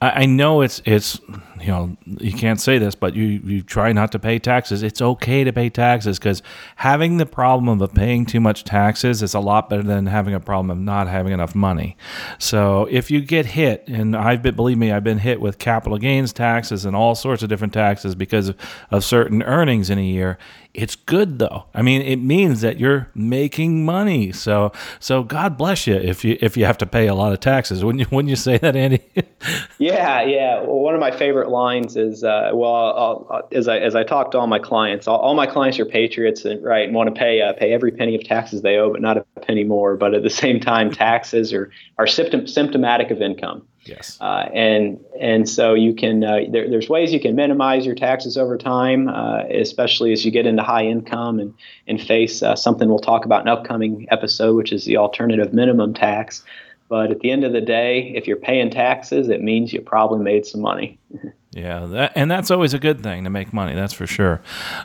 I, 0.00 0.10
I 0.22 0.26
know 0.26 0.62
it's 0.62 0.80
it's 0.84 1.20
you 1.62 1.68
know 1.68 1.96
you 2.04 2.32
can't 2.32 2.60
say 2.60 2.78
this, 2.78 2.94
but 2.94 3.14
you 3.14 3.24
you 3.24 3.62
try 3.62 3.92
not 3.92 4.12
to 4.12 4.18
pay 4.18 4.38
taxes. 4.38 4.82
It's 4.82 5.00
okay 5.00 5.44
to 5.44 5.52
pay 5.52 5.70
taxes 5.70 6.18
because 6.18 6.42
having 6.76 7.18
the 7.18 7.26
problem 7.26 7.80
of 7.80 7.94
paying 7.94 8.26
too 8.26 8.40
much 8.40 8.64
taxes 8.64 9.22
is 9.22 9.34
a 9.34 9.40
lot 9.40 9.70
better 9.70 9.82
than 9.82 10.06
having 10.06 10.34
a 10.34 10.40
problem 10.40 10.70
of 10.70 10.78
not 10.78 11.08
having 11.08 11.32
enough 11.32 11.54
money. 11.54 11.96
So 12.38 12.88
if 12.90 13.10
you 13.10 13.20
get 13.20 13.46
hit, 13.46 13.84
and 13.86 14.16
I've 14.16 14.42
been 14.42 14.56
believe 14.56 14.78
me, 14.78 14.90
I've 14.90 15.04
been 15.04 15.18
hit 15.18 15.40
with 15.40 15.58
capital 15.58 15.98
gains 15.98 16.32
taxes 16.32 16.84
and 16.84 16.96
all 16.96 17.14
sorts 17.14 17.42
of 17.42 17.48
different 17.48 17.72
taxes 17.72 18.14
because 18.14 18.48
of, 18.50 18.56
of 18.90 19.04
certain 19.04 19.42
earnings 19.42 19.90
in 19.90 19.98
a 19.98 20.04
year. 20.04 20.38
It's 20.74 20.96
good 20.96 21.38
though. 21.38 21.66
I 21.74 21.82
mean, 21.82 22.00
it 22.00 22.16
means 22.16 22.62
that 22.62 22.80
you're 22.80 23.10
making 23.14 23.84
money. 23.84 24.32
So 24.32 24.72
so 25.00 25.22
God 25.22 25.58
bless 25.58 25.86
you 25.86 25.96
if 25.96 26.24
you 26.24 26.38
if 26.40 26.56
you 26.56 26.64
have 26.64 26.78
to 26.78 26.86
pay 26.86 27.08
a 27.08 27.14
lot 27.14 27.32
of 27.32 27.40
taxes. 27.40 27.84
Wouldn't 27.84 28.00
you 28.00 28.06
wouldn't 28.10 28.30
you 28.30 28.36
say 28.36 28.56
that, 28.58 28.74
Andy? 28.74 29.02
yeah, 29.78 30.22
yeah. 30.22 30.60
Well, 30.60 30.78
one 30.78 30.94
of 30.94 31.00
my 31.00 31.10
favorite 31.10 31.50
lines 31.52 31.96
is 31.96 32.24
uh, 32.24 32.50
well, 32.52 32.74
I'll, 32.74 33.26
I'll, 33.30 33.48
as 33.52 33.68
I 33.68 33.78
as 33.78 33.94
I 33.94 34.02
talk 34.02 34.32
to 34.32 34.38
all 34.38 34.46
my 34.46 34.58
clients, 34.58 35.06
all, 35.06 35.18
all 35.18 35.34
my 35.34 35.46
clients 35.46 35.78
are 35.78 35.84
patriots 35.84 36.44
and 36.44 36.62
right 36.64 36.86
and 36.86 36.94
want 36.94 37.14
to 37.14 37.18
pay 37.18 37.40
uh, 37.40 37.52
pay 37.52 37.72
every 37.72 37.92
penny 37.92 38.16
of 38.16 38.24
taxes 38.24 38.62
they 38.62 38.76
owe, 38.76 38.90
but 38.90 39.00
not 39.00 39.16
a 39.18 39.24
penny 39.40 39.64
more. 39.64 39.96
But 39.96 40.14
at 40.14 40.22
the 40.22 40.30
same 40.30 40.58
time, 40.58 40.90
taxes 41.08 41.52
are 41.52 41.70
are 41.98 42.06
symptom, 42.06 42.46
symptomatic 42.46 43.10
of 43.10 43.22
income. 43.22 43.66
Yes. 43.84 44.16
Uh, 44.20 44.48
and 44.54 45.00
and 45.20 45.48
so 45.48 45.74
you 45.74 45.94
can 45.94 46.22
uh, 46.22 46.40
there, 46.50 46.70
there's 46.70 46.88
ways 46.88 47.12
you 47.12 47.20
can 47.20 47.34
minimize 47.34 47.84
your 47.84 47.94
taxes 47.94 48.36
over 48.36 48.56
time, 48.56 49.08
uh, 49.08 49.42
especially 49.50 50.12
as 50.12 50.24
you 50.24 50.30
get 50.30 50.46
into 50.46 50.62
high 50.62 50.84
income 50.84 51.38
and 51.38 51.54
and 51.86 52.00
face 52.00 52.42
uh, 52.42 52.54
something 52.56 52.88
we'll 52.88 52.98
talk 52.98 53.24
about 53.24 53.42
in 53.42 53.48
an 53.48 53.58
upcoming 53.58 54.06
episode, 54.10 54.56
which 54.56 54.72
is 54.72 54.84
the 54.84 54.96
alternative 54.96 55.52
minimum 55.52 55.94
tax. 55.94 56.42
But 56.88 57.10
at 57.10 57.20
the 57.20 57.30
end 57.30 57.42
of 57.42 57.52
the 57.54 57.60
day, 57.62 58.12
if 58.14 58.26
you're 58.26 58.36
paying 58.36 58.70
taxes, 58.70 59.30
it 59.30 59.42
means 59.42 59.72
you 59.72 59.80
probably 59.80 60.22
made 60.22 60.44
some 60.44 60.60
money. 60.60 60.98
Yeah, 61.52 61.84
that, 61.86 62.12
and 62.14 62.30
that's 62.30 62.50
always 62.50 62.72
a 62.72 62.78
good 62.78 63.02
thing 63.02 63.24
to 63.24 63.30
make 63.30 63.52
money. 63.52 63.74
That's 63.74 63.92
for 63.92 64.06
sure. 64.06 64.40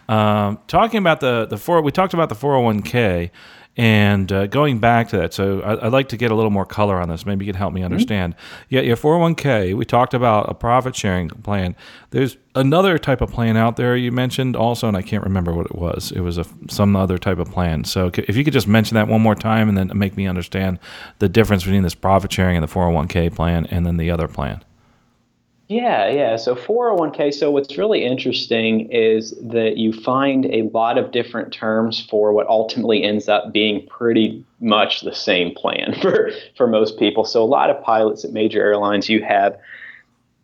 Um, 0.09 0.59
talking 0.67 0.99
about 0.99 1.21
the 1.21 1.45
the 1.45 1.57
four, 1.57 1.81
we 1.81 1.91
talked 1.91 2.13
about 2.13 2.29
the 2.29 2.35
four 2.35 2.53
hundred 2.53 2.65
one 2.65 2.81
k, 2.81 3.31
and 3.77 4.31
uh, 4.31 4.47
going 4.47 4.79
back 4.79 5.09
to 5.09 5.17
that, 5.17 5.35
so 5.35 5.61
I, 5.61 5.75
would 5.75 5.93
like 5.93 6.09
to 6.09 6.17
get 6.17 6.31
a 6.31 6.35
little 6.35 6.49
more 6.49 6.65
color 6.65 6.99
on 6.99 7.09
this. 7.09 7.27
Maybe 7.27 7.45
you 7.45 7.53
can 7.53 7.59
help 7.59 7.73
me 7.73 7.81
mm-hmm. 7.81 7.85
understand. 7.85 8.35
Mm-hmm. 8.35 8.65
Yeah, 8.69 8.81
your 8.81 8.97
401k, 8.97 9.77
we 9.77 9.85
talked 9.85 10.15
about 10.15 10.49
a 10.49 10.55
profit 10.55 10.95
sharing 10.95 11.29
plan. 11.29 11.75
There's 12.09 12.37
another 12.55 12.97
type 12.97 13.21
of 13.21 13.31
plan 13.31 13.55
out 13.55 13.75
there 13.75 13.95
you 13.95 14.11
mentioned 14.11 14.55
also, 14.55 14.87
and 14.87 14.97
I 14.97 15.03
can't 15.03 15.23
remember 15.23 15.53
what 15.53 15.67
it 15.67 15.75
was. 15.75 16.11
It 16.11 16.21
was 16.21 16.39
a, 16.39 16.45
some 16.67 16.95
other 16.95 17.19
type 17.19 17.37
of 17.37 17.51
plan. 17.51 17.83
So 17.83 18.09
if 18.15 18.35
you 18.35 18.43
could 18.43 18.53
just 18.53 18.67
mention 18.67 18.95
that 18.95 19.07
one 19.07 19.21
more 19.21 19.35
time 19.35 19.69
and 19.69 19.77
then 19.77 19.91
make 19.93 20.17
me 20.17 20.25
understand 20.25 20.79
the 21.19 21.29
difference 21.29 21.63
between 21.63 21.83
this 21.83 21.95
profit 21.95 22.33
sharing 22.33 22.57
and 22.57 22.67
the 22.67 22.73
401k 22.73 23.35
plan 23.35 23.67
and 23.67 23.85
then 23.85 23.97
the 23.97 24.09
other 24.09 24.27
plan. 24.27 24.63
Yeah, 25.69 26.09
yeah. 26.09 26.37
So 26.37 26.55
401k. 26.55 27.33
So 27.33 27.51
what's 27.51 27.77
really 27.77 28.05
interesting 28.05 28.89
is 28.89 29.31
that 29.41 29.75
you 29.75 29.91
find 29.91 30.45
a 30.45 30.63
lot 30.73 30.97
of 30.97 31.11
different 31.11 31.51
terms 31.51 32.05
for 32.09 32.31
what 32.31 32.47
ultimately 32.47 33.03
ends 33.03 33.27
up 33.27 33.51
being 33.51 33.85
pretty 33.87 34.45
much 34.61 35.01
the 35.01 35.13
same 35.13 35.53
plan 35.53 35.93
for 36.01 36.31
for 36.55 36.67
most 36.67 36.97
people. 36.97 37.25
So 37.25 37.43
a 37.43 37.45
lot 37.45 37.69
of 37.69 37.81
pilots 37.83 38.23
at 38.23 38.31
major 38.31 38.61
airlines, 38.61 39.09
you 39.09 39.21
have 39.23 39.57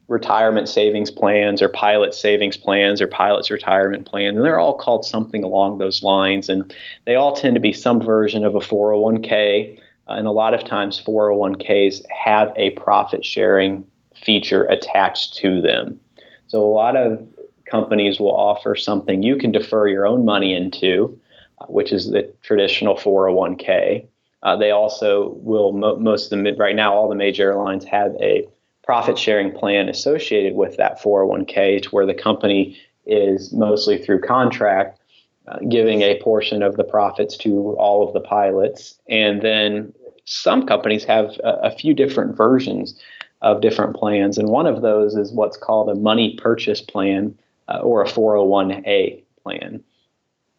retirement 0.09 0.67
savings 0.67 1.09
plans 1.09 1.61
or 1.61 1.69
pilot 1.69 2.13
savings 2.13 2.57
plans 2.57 3.01
or 3.01 3.07
pilots 3.07 3.49
retirement 3.49 4.05
plan 4.05 4.35
and 4.35 4.43
they're 4.43 4.59
all 4.59 4.77
called 4.77 5.05
something 5.05 5.45
along 5.45 5.77
those 5.77 6.03
lines 6.03 6.49
and 6.49 6.75
they 7.05 7.15
all 7.15 7.33
tend 7.33 7.55
to 7.55 7.61
be 7.61 7.71
some 7.71 8.01
version 8.01 8.43
of 8.43 8.53
a 8.53 8.59
401k 8.59 9.79
uh, 10.09 10.11
and 10.11 10.27
a 10.27 10.31
lot 10.31 10.53
of 10.53 10.65
times 10.65 11.01
401ks 11.01 12.01
have 12.11 12.51
a 12.57 12.71
profit 12.71 13.23
sharing 13.23 13.85
feature 14.23 14.65
attached 14.65 15.35
to 15.37 15.61
them. 15.61 15.99
So 16.47 16.63
a 16.63 16.71
lot 16.71 16.95
of 16.95 17.25
companies 17.69 18.19
will 18.19 18.35
offer 18.35 18.75
something 18.75 19.23
you 19.23 19.35
can 19.35 19.51
defer 19.51 19.87
your 19.87 20.05
own 20.05 20.25
money 20.25 20.53
into, 20.53 21.19
uh, 21.59 21.65
which 21.65 21.91
is 21.91 22.11
the 22.11 22.31
traditional 22.43 22.95
401k. 22.95 24.05
Uh, 24.43 24.55
they 24.57 24.71
also 24.71 25.29
will 25.37 25.71
mo- 25.71 25.97
most 25.97 26.31
of 26.31 26.43
the 26.43 26.53
right 26.53 26.75
now 26.75 26.93
all 26.93 27.09
the 27.09 27.15
major 27.15 27.51
airlines 27.51 27.85
have 27.85 28.15
a 28.19 28.47
profit 28.83 29.17
sharing 29.17 29.51
plan 29.51 29.87
associated 29.89 30.55
with 30.55 30.77
that 30.77 31.01
401k 31.01 31.81
to 31.83 31.89
where 31.89 32.05
the 32.05 32.13
company 32.13 32.77
is 33.05 33.53
mostly 33.53 33.97
through 33.97 34.21
contract 34.21 34.99
uh, 35.47 35.57
giving 35.69 36.01
a 36.01 36.21
portion 36.21 36.61
of 36.61 36.75
the 36.77 36.83
profits 36.83 37.35
to 37.37 37.75
all 37.77 38.05
of 38.05 38.13
the 38.13 38.19
pilots 38.19 38.99
and 39.09 39.41
then 39.41 39.93
some 40.25 40.65
companies 40.65 41.03
have 41.03 41.31
a, 41.43 41.53
a 41.63 41.71
few 41.71 41.93
different 41.93 42.35
versions 42.35 42.99
of 43.43 43.61
different 43.61 43.95
plans. 43.95 44.37
And 44.37 44.47
one 44.47 44.65
of 44.65 44.81
those 44.81 45.15
is 45.15 45.31
what's 45.31 45.57
called 45.57 45.89
a 45.89 45.95
money 45.95 46.35
purchase 46.41 46.81
plan 46.81 47.37
uh, 47.67 47.79
or 47.79 48.01
a 48.01 48.07
401a 48.07 49.21
plan. 49.43 49.83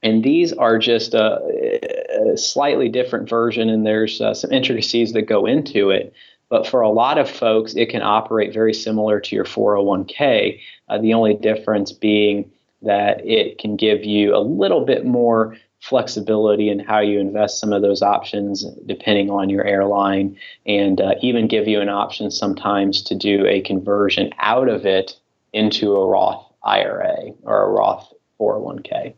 And 0.03 0.23
these 0.23 0.53
are 0.53 0.79
just 0.79 1.15
a, 1.15 1.41
a 2.33 2.37
slightly 2.37 2.91
different 2.91 3.29
version, 3.29 3.71
and 3.71 3.87
there's 3.87 4.21
uh, 4.21 4.35
some 4.35 4.53
intricacies 4.53 5.15
that 5.15 5.23
go 5.23 5.47
into 5.47 5.91
it. 5.91 6.13
But 6.51 6.67
for 6.67 6.83
a 6.83 6.91
lot 6.91 7.17
of 7.17 7.29
folks, 7.29 7.75
it 7.75 7.89
can 7.89 8.03
operate 8.03 8.53
very 8.53 8.75
similar 8.75 9.19
to 9.19 9.35
your 9.35 9.47
401k. 9.47 10.61
Uh, 10.91 10.99
the 10.99 11.15
only 11.15 11.35
difference 11.35 11.91
being 11.91 12.51
that 12.83 13.27
it 13.27 13.57
can 13.59 13.77
give 13.77 14.05
you 14.05 14.37
a 14.37 14.45
little 14.45 14.85
bit 14.85 15.07
more 15.07 15.57
flexibility 15.85 16.71
in 16.71 16.79
how 16.79 16.99
you 16.99 17.21
invest 17.21 17.61
some 17.61 17.71
of 17.71 17.83
those 17.83 18.01
options 18.01 18.65
depending 18.87 19.29
on 19.29 19.51
your 19.51 19.65
airline, 19.65 20.35
and 20.65 20.99
uh, 20.99 21.15
even 21.21 21.47
give 21.47 21.69
you 21.69 21.79
an 21.83 21.91
option 21.91 22.31
sometimes 22.31 23.03
to 23.03 23.15
do 23.15 23.47
a 23.47 23.61
conversion 23.61 24.31
out 24.39 24.71
of 24.71 24.87
it 24.87 25.15
into 25.53 25.95
a 25.95 26.07
Roth 26.09 26.51
IRA 26.65 27.33
or 27.43 27.65
a 27.65 27.69
Roth 27.69 28.11
401k. 28.41 29.13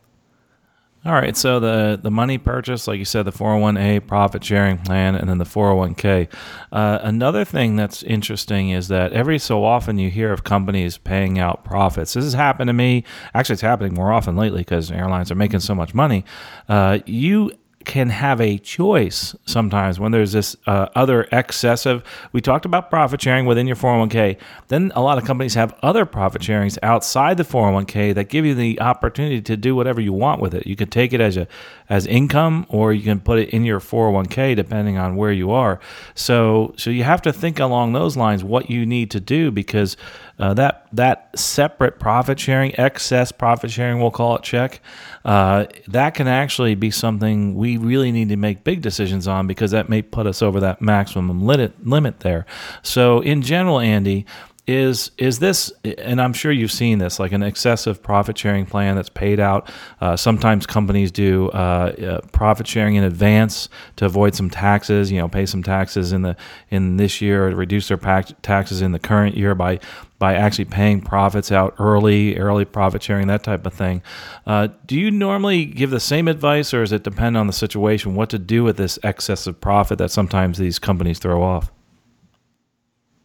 All 1.06 1.12
right, 1.12 1.36
so 1.36 1.60
the 1.60 2.00
the 2.02 2.10
money 2.10 2.36
purchase, 2.36 2.88
like 2.88 2.98
you 2.98 3.04
said, 3.04 3.26
the 3.26 3.30
401a 3.30 4.04
profit 4.08 4.42
sharing 4.42 4.76
plan, 4.78 5.14
and 5.14 5.28
then 5.28 5.38
the 5.38 5.44
401k. 5.44 6.28
Uh, 6.72 6.98
another 7.00 7.44
thing 7.44 7.76
that's 7.76 8.02
interesting 8.02 8.70
is 8.70 8.88
that 8.88 9.12
every 9.12 9.38
so 9.38 9.64
often 9.64 9.98
you 9.98 10.10
hear 10.10 10.32
of 10.32 10.42
companies 10.42 10.98
paying 10.98 11.38
out 11.38 11.64
profits. 11.64 12.14
This 12.14 12.24
has 12.24 12.32
happened 12.34 12.66
to 12.70 12.72
me. 12.72 13.04
Actually, 13.34 13.52
it's 13.52 13.62
happening 13.62 13.94
more 13.94 14.10
often 14.10 14.34
lately 14.34 14.62
because 14.62 14.90
airlines 14.90 15.30
are 15.30 15.36
making 15.36 15.60
so 15.60 15.76
much 15.76 15.94
money. 15.94 16.24
Uh, 16.68 16.98
you 17.06 17.52
can 17.86 18.10
have 18.10 18.40
a 18.40 18.58
choice 18.58 19.34
sometimes 19.46 19.98
when 19.98 20.10
there's 20.10 20.32
this 20.32 20.56
uh, 20.66 20.88
other 20.96 21.28
excessive. 21.30 22.02
We 22.32 22.40
talked 22.40 22.64
about 22.66 22.90
profit 22.90 23.22
sharing 23.22 23.46
within 23.46 23.68
your 23.68 23.76
401k. 23.76 24.38
Then 24.66 24.92
a 24.96 25.00
lot 25.00 25.18
of 25.18 25.24
companies 25.24 25.54
have 25.54 25.72
other 25.82 26.04
profit 26.04 26.42
sharings 26.42 26.76
outside 26.82 27.36
the 27.36 27.44
401k 27.44 28.12
that 28.14 28.28
give 28.28 28.44
you 28.44 28.56
the 28.56 28.80
opportunity 28.80 29.40
to 29.40 29.56
do 29.56 29.76
whatever 29.76 30.00
you 30.00 30.12
want 30.12 30.42
with 30.42 30.52
it. 30.52 30.66
You 30.66 30.74
can 30.74 30.90
take 30.90 31.12
it 31.12 31.20
as 31.20 31.36
a 31.36 31.46
as 31.88 32.04
income, 32.06 32.66
or 32.68 32.92
you 32.92 33.04
can 33.04 33.20
put 33.20 33.38
it 33.38 33.50
in 33.50 33.64
your 33.64 33.78
401k 33.78 34.56
depending 34.56 34.98
on 34.98 35.14
where 35.14 35.32
you 35.32 35.52
are. 35.52 35.78
So 36.16 36.74
so 36.76 36.90
you 36.90 37.04
have 37.04 37.22
to 37.22 37.32
think 37.32 37.60
along 37.60 37.92
those 37.92 38.16
lines 38.16 38.42
what 38.42 38.68
you 38.68 38.84
need 38.84 39.12
to 39.12 39.20
do 39.20 39.52
because 39.52 39.96
uh, 40.38 40.54
that 40.54 40.86
that 40.92 41.30
separate 41.38 41.98
profit 41.98 42.38
sharing, 42.38 42.78
excess 42.78 43.32
profit 43.32 43.70
sharing, 43.70 44.00
we'll 44.00 44.10
call 44.10 44.36
it 44.36 44.42
check, 44.42 44.80
uh, 45.24 45.66
that 45.88 46.14
can 46.14 46.28
actually 46.28 46.74
be 46.74 46.90
something 46.90 47.54
we 47.54 47.76
really 47.76 48.12
need 48.12 48.28
to 48.28 48.36
make 48.36 48.64
big 48.64 48.82
decisions 48.82 49.26
on 49.26 49.46
because 49.46 49.70
that 49.70 49.88
may 49.88 50.02
put 50.02 50.26
us 50.26 50.42
over 50.42 50.60
that 50.60 50.82
maximum 50.82 51.42
limit 51.46 51.86
limit 51.86 52.20
there. 52.20 52.44
So 52.82 53.20
in 53.20 53.42
general, 53.42 53.80
Andy, 53.80 54.26
is 54.66 55.12
is 55.16 55.38
this 55.38 55.72
and 55.98 56.20
i'm 56.20 56.32
sure 56.32 56.50
you've 56.50 56.72
seen 56.72 56.98
this 56.98 57.20
like 57.20 57.30
an 57.30 57.42
excessive 57.42 58.02
profit 58.02 58.36
sharing 58.36 58.66
plan 58.66 58.96
that's 58.96 59.08
paid 59.08 59.38
out. 59.38 59.70
Uh, 60.00 60.16
sometimes 60.16 60.66
companies 60.66 61.12
do 61.12 61.48
uh, 61.50 61.92
uh, 62.22 62.26
profit 62.32 62.66
sharing 62.66 62.96
in 62.96 63.04
advance 63.04 63.68
to 63.94 64.04
avoid 64.04 64.34
some 64.34 64.50
taxes 64.50 65.10
you 65.10 65.18
know 65.18 65.28
pay 65.28 65.46
some 65.46 65.62
taxes 65.62 66.12
in 66.12 66.22
the 66.22 66.36
in 66.70 66.96
this 66.96 67.20
year 67.20 67.48
or 67.48 67.54
reduce 67.54 67.88
their 67.88 67.96
taxes 68.42 68.82
in 68.82 68.92
the 68.92 68.98
current 68.98 69.36
year 69.36 69.54
by 69.54 69.78
by 70.18 70.34
actually 70.34 70.64
paying 70.64 71.00
profits 71.00 71.52
out 71.52 71.74
early 71.78 72.36
early 72.36 72.64
profit 72.64 73.02
sharing 73.02 73.28
that 73.28 73.44
type 73.44 73.66
of 73.66 73.72
thing. 73.72 74.02
Uh, 74.46 74.68
do 74.86 74.98
you 74.98 75.10
normally 75.10 75.64
give 75.64 75.90
the 75.90 76.00
same 76.00 76.26
advice 76.26 76.74
or 76.74 76.80
does 76.80 76.92
it 76.92 77.04
depend 77.04 77.36
on 77.36 77.46
the 77.46 77.52
situation 77.52 78.14
what 78.14 78.30
to 78.30 78.38
do 78.38 78.64
with 78.64 78.76
this 78.76 78.98
excessive 79.04 79.60
profit 79.60 79.98
that 79.98 80.10
sometimes 80.10 80.58
these 80.58 80.78
companies 80.78 81.18
throw 81.18 81.42
off 81.42 81.70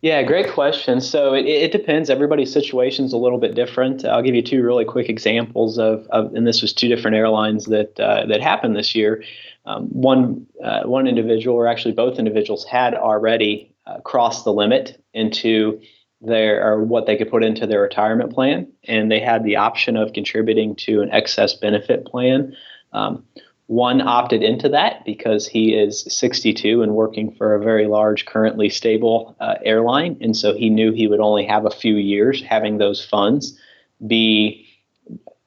yeah, 0.02 0.24
great 0.24 0.52
question. 0.52 1.00
So 1.00 1.36
it, 1.36 1.46
it 1.46 1.72
depends. 1.72 2.10
Everybody's 2.10 2.52
situation 2.52 3.06
is 3.06 3.14
a 3.14 3.18
little 3.18 3.38
bit 3.38 3.54
different. 3.54 4.04
I'll 4.04 4.24
give 4.24 4.34
you 4.34 4.42
two 4.42 4.64
really 4.64 4.84
quick 4.84 5.10
examples 5.10 5.78
of, 5.78 6.08
of 6.10 6.34
and 6.34 6.48
this 6.48 6.62
was 6.62 6.74
two 6.74 6.88
different 6.88 7.16
airlines 7.16 7.66
that 7.66 8.00
uh, 8.00 8.26
that 8.26 8.42
happened 8.42 8.76
this 8.76 8.96
year. 8.96 9.24
Um, 9.66 9.88
one 9.90 10.48
uh, 10.64 10.84
one 10.84 11.06
individual, 11.06 11.56
or 11.56 11.68
actually 11.68 11.94
both 11.94 12.18
individuals, 12.18 12.66
had 12.66 12.96
already 12.96 13.72
uh, 13.86 14.00
crossed 14.00 14.44
the 14.44 14.54
limit 14.54 15.00
into 15.14 15.80
their 16.20 16.68
or 16.68 16.84
what 16.84 17.06
they 17.06 17.16
could 17.16 17.30
put 17.30 17.44
into 17.44 17.68
their 17.68 17.82
retirement 17.82 18.34
plan, 18.34 18.68
and 18.86 19.12
they 19.12 19.20
had 19.20 19.44
the 19.44 19.56
option 19.56 19.98
of 19.98 20.14
contributing 20.14 20.76
to 20.78 21.02
an 21.02 21.12
excess 21.12 21.54
benefit 21.54 22.06
plan. 22.06 22.56
Um, 22.92 23.24
one 23.72 24.02
opted 24.02 24.44
into 24.44 24.68
that 24.68 25.06
because 25.06 25.48
he 25.48 25.74
is 25.74 26.04
62 26.10 26.82
and 26.82 26.94
working 26.94 27.32
for 27.32 27.56
a 27.56 27.64
very 27.64 27.88
large, 27.88 28.26
currently 28.26 28.68
stable 28.68 29.34
uh, 29.40 29.56
airline. 29.64 30.18
And 30.20 30.36
so 30.36 30.54
he 30.54 30.70
knew 30.70 30.92
he 30.92 31.08
would 31.08 31.22
only 31.22 31.46
have 31.46 31.66
a 31.66 31.72
few 31.72 31.96
years 31.96 32.44
having 32.44 32.80
those 32.80 33.02
funds 33.04 33.58
be 34.06 34.68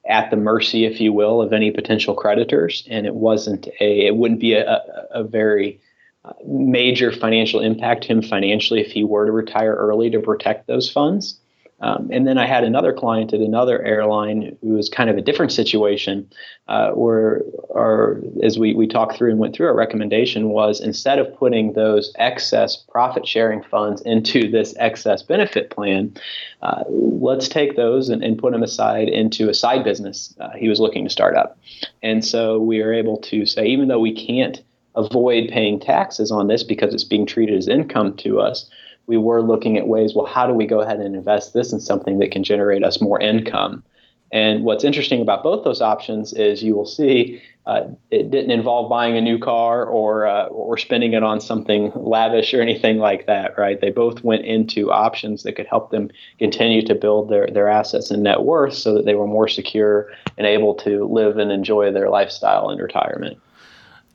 at 0.09 0.31
the 0.31 0.37
mercy, 0.37 0.85
if 0.85 0.99
you 0.99 1.13
will, 1.13 1.39
of 1.39 1.53
any 1.53 1.69
potential 1.69 2.15
creditors. 2.15 2.87
And 2.89 3.05
it 3.05 3.13
wasn't 3.13 3.67
a, 3.79 4.07
it 4.07 4.15
wouldn't 4.15 4.39
be 4.39 4.53
a, 4.53 4.71
a, 4.71 4.81
a 5.11 5.23
very 5.23 5.79
uh, 6.23 6.33
major 6.47 7.11
financial 7.11 7.59
impact 7.59 8.05
him 8.05 8.23
financially 8.23 8.81
if 8.81 8.91
he 8.91 9.03
were 9.03 9.27
to 9.27 9.31
retire 9.31 9.75
early 9.75 10.09
to 10.09 10.19
protect 10.19 10.65
those 10.65 10.91
funds. 10.91 11.39
Um, 11.81 12.09
and 12.11 12.25
then 12.25 12.37
I 12.37 12.47
had 12.47 12.63
another 12.63 12.93
client 12.93 13.33
at 13.33 13.41
another 13.41 13.83
airline 13.83 14.57
who 14.61 14.69
was 14.69 14.87
kind 14.87 15.09
of 15.09 15.17
a 15.17 15.21
different 15.21 15.51
situation, 15.51 16.29
uh, 16.69 16.91
where, 16.91 17.41
our, 17.73 18.21
as 18.41 18.57
we, 18.57 18.73
we 18.73 18.87
talked 18.87 19.17
through 19.17 19.31
and 19.31 19.39
went 19.39 19.53
through, 19.53 19.67
our 19.67 19.75
recommendation 19.75 20.49
was 20.49 20.79
instead 20.79 21.19
of 21.19 21.35
putting 21.35 21.73
those 21.73 22.13
excess 22.17 22.77
profit 22.77 23.27
sharing 23.27 23.61
funds 23.61 24.01
into 24.03 24.49
this 24.49 24.73
excess 24.77 25.21
benefit 25.21 25.69
plan, 25.69 26.13
uh, 26.61 26.83
let's 26.87 27.49
take 27.49 27.75
those 27.75 28.07
and, 28.07 28.23
and, 28.23 28.39
put 28.39 28.51
them 28.51 28.63
aside 28.63 29.07
into 29.07 29.49
a 29.49 29.53
side 29.53 29.83
business 29.83 30.35
uh, 30.41 30.49
he 30.57 30.67
was 30.67 30.79
looking 30.79 31.05
to 31.05 31.09
start 31.09 31.35
up. 31.35 31.57
And 32.03 32.23
so 32.23 32.59
we 32.59 32.81
are 32.81 32.93
able 32.93 33.17
to 33.17 33.45
say, 33.45 33.65
even 33.65 33.87
though 33.87 33.99
we 33.99 34.13
can't 34.13 34.61
avoid 34.95 35.49
paying 35.49 35.79
taxes 35.79 36.31
on 36.31 36.47
this 36.47 36.63
because 36.63 36.93
it's 36.93 37.03
being 37.03 37.25
treated 37.25 37.57
as 37.57 37.67
income 37.67 38.15
to 38.17 38.39
us, 38.39 38.69
we 39.07 39.17
were 39.17 39.41
looking 39.41 39.77
at 39.77 39.87
ways, 39.87 40.13
well, 40.15 40.25
how 40.25 40.47
do 40.47 40.53
we 40.53 40.65
go 40.65 40.81
ahead 40.81 40.99
and 40.99 41.15
invest 41.15 41.53
this 41.53 41.71
in 41.71 41.79
something 41.79 42.19
that 42.19 42.31
can 42.31 42.43
generate 42.43 42.83
us 42.83 43.01
more 43.01 43.19
income? 43.19 43.83
And 44.31 44.63
what's 44.63 44.83
interesting 44.83 45.21
about 45.21 45.43
both 45.43 45.63
those 45.63 45.81
options 45.81 46.33
is 46.33 46.63
you 46.63 46.75
will 46.75 46.85
see 46.85 47.41
uh, 47.65 47.85
it 48.11 48.29
didn't 48.29 48.51
involve 48.51 48.89
buying 48.89 49.17
a 49.17 49.21
new 49.21 49.39
car 49.39 49.85
or 49.85 50.27
uh, 50.27 50.47
or 50.47 50.77
spending 50.77 51.13
it 51.13 51.23
on 51.23 51.39
something 51.39 51.91
lavish 51.95 52.53
or 52.53 52.61
anything 52.61 52.97
like 52.97 53.25
that, 53.25 53.57
right? 53.57 53.81
They 53.81 53.89
both 53.89 54.23
went 54.23 54.45
into 54.45 54.91
options 54.91 55.43
that 55.43 55.53
could 55.53 55.67
help 55.67 55.89
them 55.89 56.11
continue 56.37 56.85
to 56.85 56.93
build 56.93 57.29
their, 57.29 57.47
their 57.47 57.67
assets 57.67 58.11
and 58.11 58.23
net 58.23 58.41
worth 58.41 58.73
so 58.73 58.93
that 58.93 59.05
they 59.05 59.15
were 59.15 59.25
more 59.25 59.47
secure 59.47 60.11
and 60.37 60.45
able 60.45 60.75
to 60.75 61.05
live 61.05 61.37
and 61.37 61.51
enjoy 61.51 61.91
their 61.91 62.09
lifestyle 62.09 62.69
in 62.69 62.77
retirement. 62.77 63.39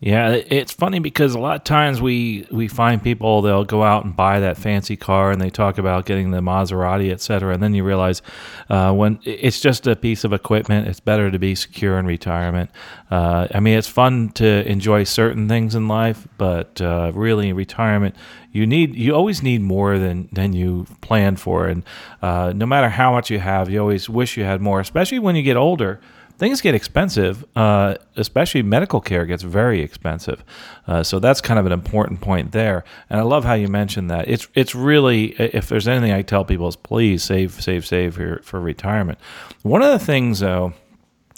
Yeah, 0.03 0.31
it's 0.31 0.73
funny 0.73 0.99
because 0.99 1.35
a 1.35 1.39
lot 1.39 1.57
of 1.57 1.65
times 1.65 2.01
we 2.01 2.47
we 2.51 2.69
find 2.69 3.03
people 3.03 3.43
they'll 3.43 3.67
go 3.67 3.83
out 3.83 4.07
and 4.07 4.17
buy 4.17 4.41
that 4.41 4.57
fancy 4.57 4.97
car 4.97 5.31
and 5.31 5.39
they 5.39 5.51
talk 5.51 5.77
about 5.77 6.07
getting 6.07 6.31
the 6.31 6.41
Maserati, 6.41 7.13
et 7.13 7.21
cetera, 7.21 7.53
and 7.53 7.63
then 7.63 7.75
you 7.75 7.85
realize 7.85 8.23
uh, 8.71 8.95
when 8.95 9.21
it's 9.25 9.61
just 9.61 9.87
a 9.87 9.95
piece 9.95 10.25
of 10.25 10.33
equipment, 10.33 10.89
it's 10.89 11.01
better 11.01 11.31
to 11.31 11.39
be 11.39 11.55
secure 11.55 11.99
in 11.99 12.07
retirement. 12.07 12.71
Uh, 13.11 13.47
I 13.55 13.61
mean, 13.61 13.77
it's 13.77 13.89
fun 13.89 14.31
to 14.37 14.67
enjoy 14.67 15.05
certain 15.05 15.49
things 15.49 15.75
in 15.75 15.87
life, 15.87 16.27
but 16.39 16.81
uh, 16.81 17.13
really 17.15 17.51
in 17.51 17.57
retirement, 17.57 18.17
you 18.53 18.67
need 18.67 18.95
you 18.97 19.15
always 19.15 19.43
need 19.43 19.61
more 19.61 19.99
than 19.99 20.31
than 20.33 20.55
you 20.55 20.87
planned 21.03 21.41
for, 21.41 21.67
and 21.67 21.83
uh, 22.23 22.55
no 22.57 22.65
matter 22.65 22.89
how 22.89 23.13
much 23.13 23.29
you 23.29 23.39
have, 23.39 23.69
you 23.69 23.79
always 23.79 24.09
wish 24.09 24.39
you 24.39 24.45
had 24.45 24.63
more, 24.63 24.81
especially 24.81 25.19
when 25.19 25.37
you 25.37 25.43
get 25.43 25.59
older 25.59 26.01
things 26.41 26.63
get 26.63 26.75
expensive, 26.75 27.45
uh, 27.55 27.97
especially 28.17 28.63
medical 28.63 29.01
care 29.01 29.27
gets 29.27 29.43
very 29.43 29.83
expensive. 29.83 30.43
Uh, 30.87 31.03
so 31.03 31.19
that's 31.19 31.43
kind 31.43 31.61
of 31.61 31.67
an 31.67 31.73
important 31.73 32.23
point 32.23 32.53
there. 32.53 32.83
And 33.11 33.21
I 33.21 33.23
love 33.23 33.45
how 33.45 33.53
you 33.53 33.69
mentioned 33.69 34.11
that. 34.11 34.27
It's 34.27 34.49
it's 34.55 34.75
really 34.75 35.33
if 35.33 35.69
there's 35.69 35.87
anything 35.87 36.13
I 36.13 36.23
tell 36.23 36.47
people 36.47 36.67
is 36.67 36.77
please 36.77 37.23
save 37.23 37.63
save 37.63 37.87
save 37.87 38.15
for, 38.15 38.41
for 38.43 38.59
retirement. 38.59 39.19
One 39.63 39.83
of 39.83 39.93
the 39.93 40.05
things 40.05 40.41
though 40.41 40.73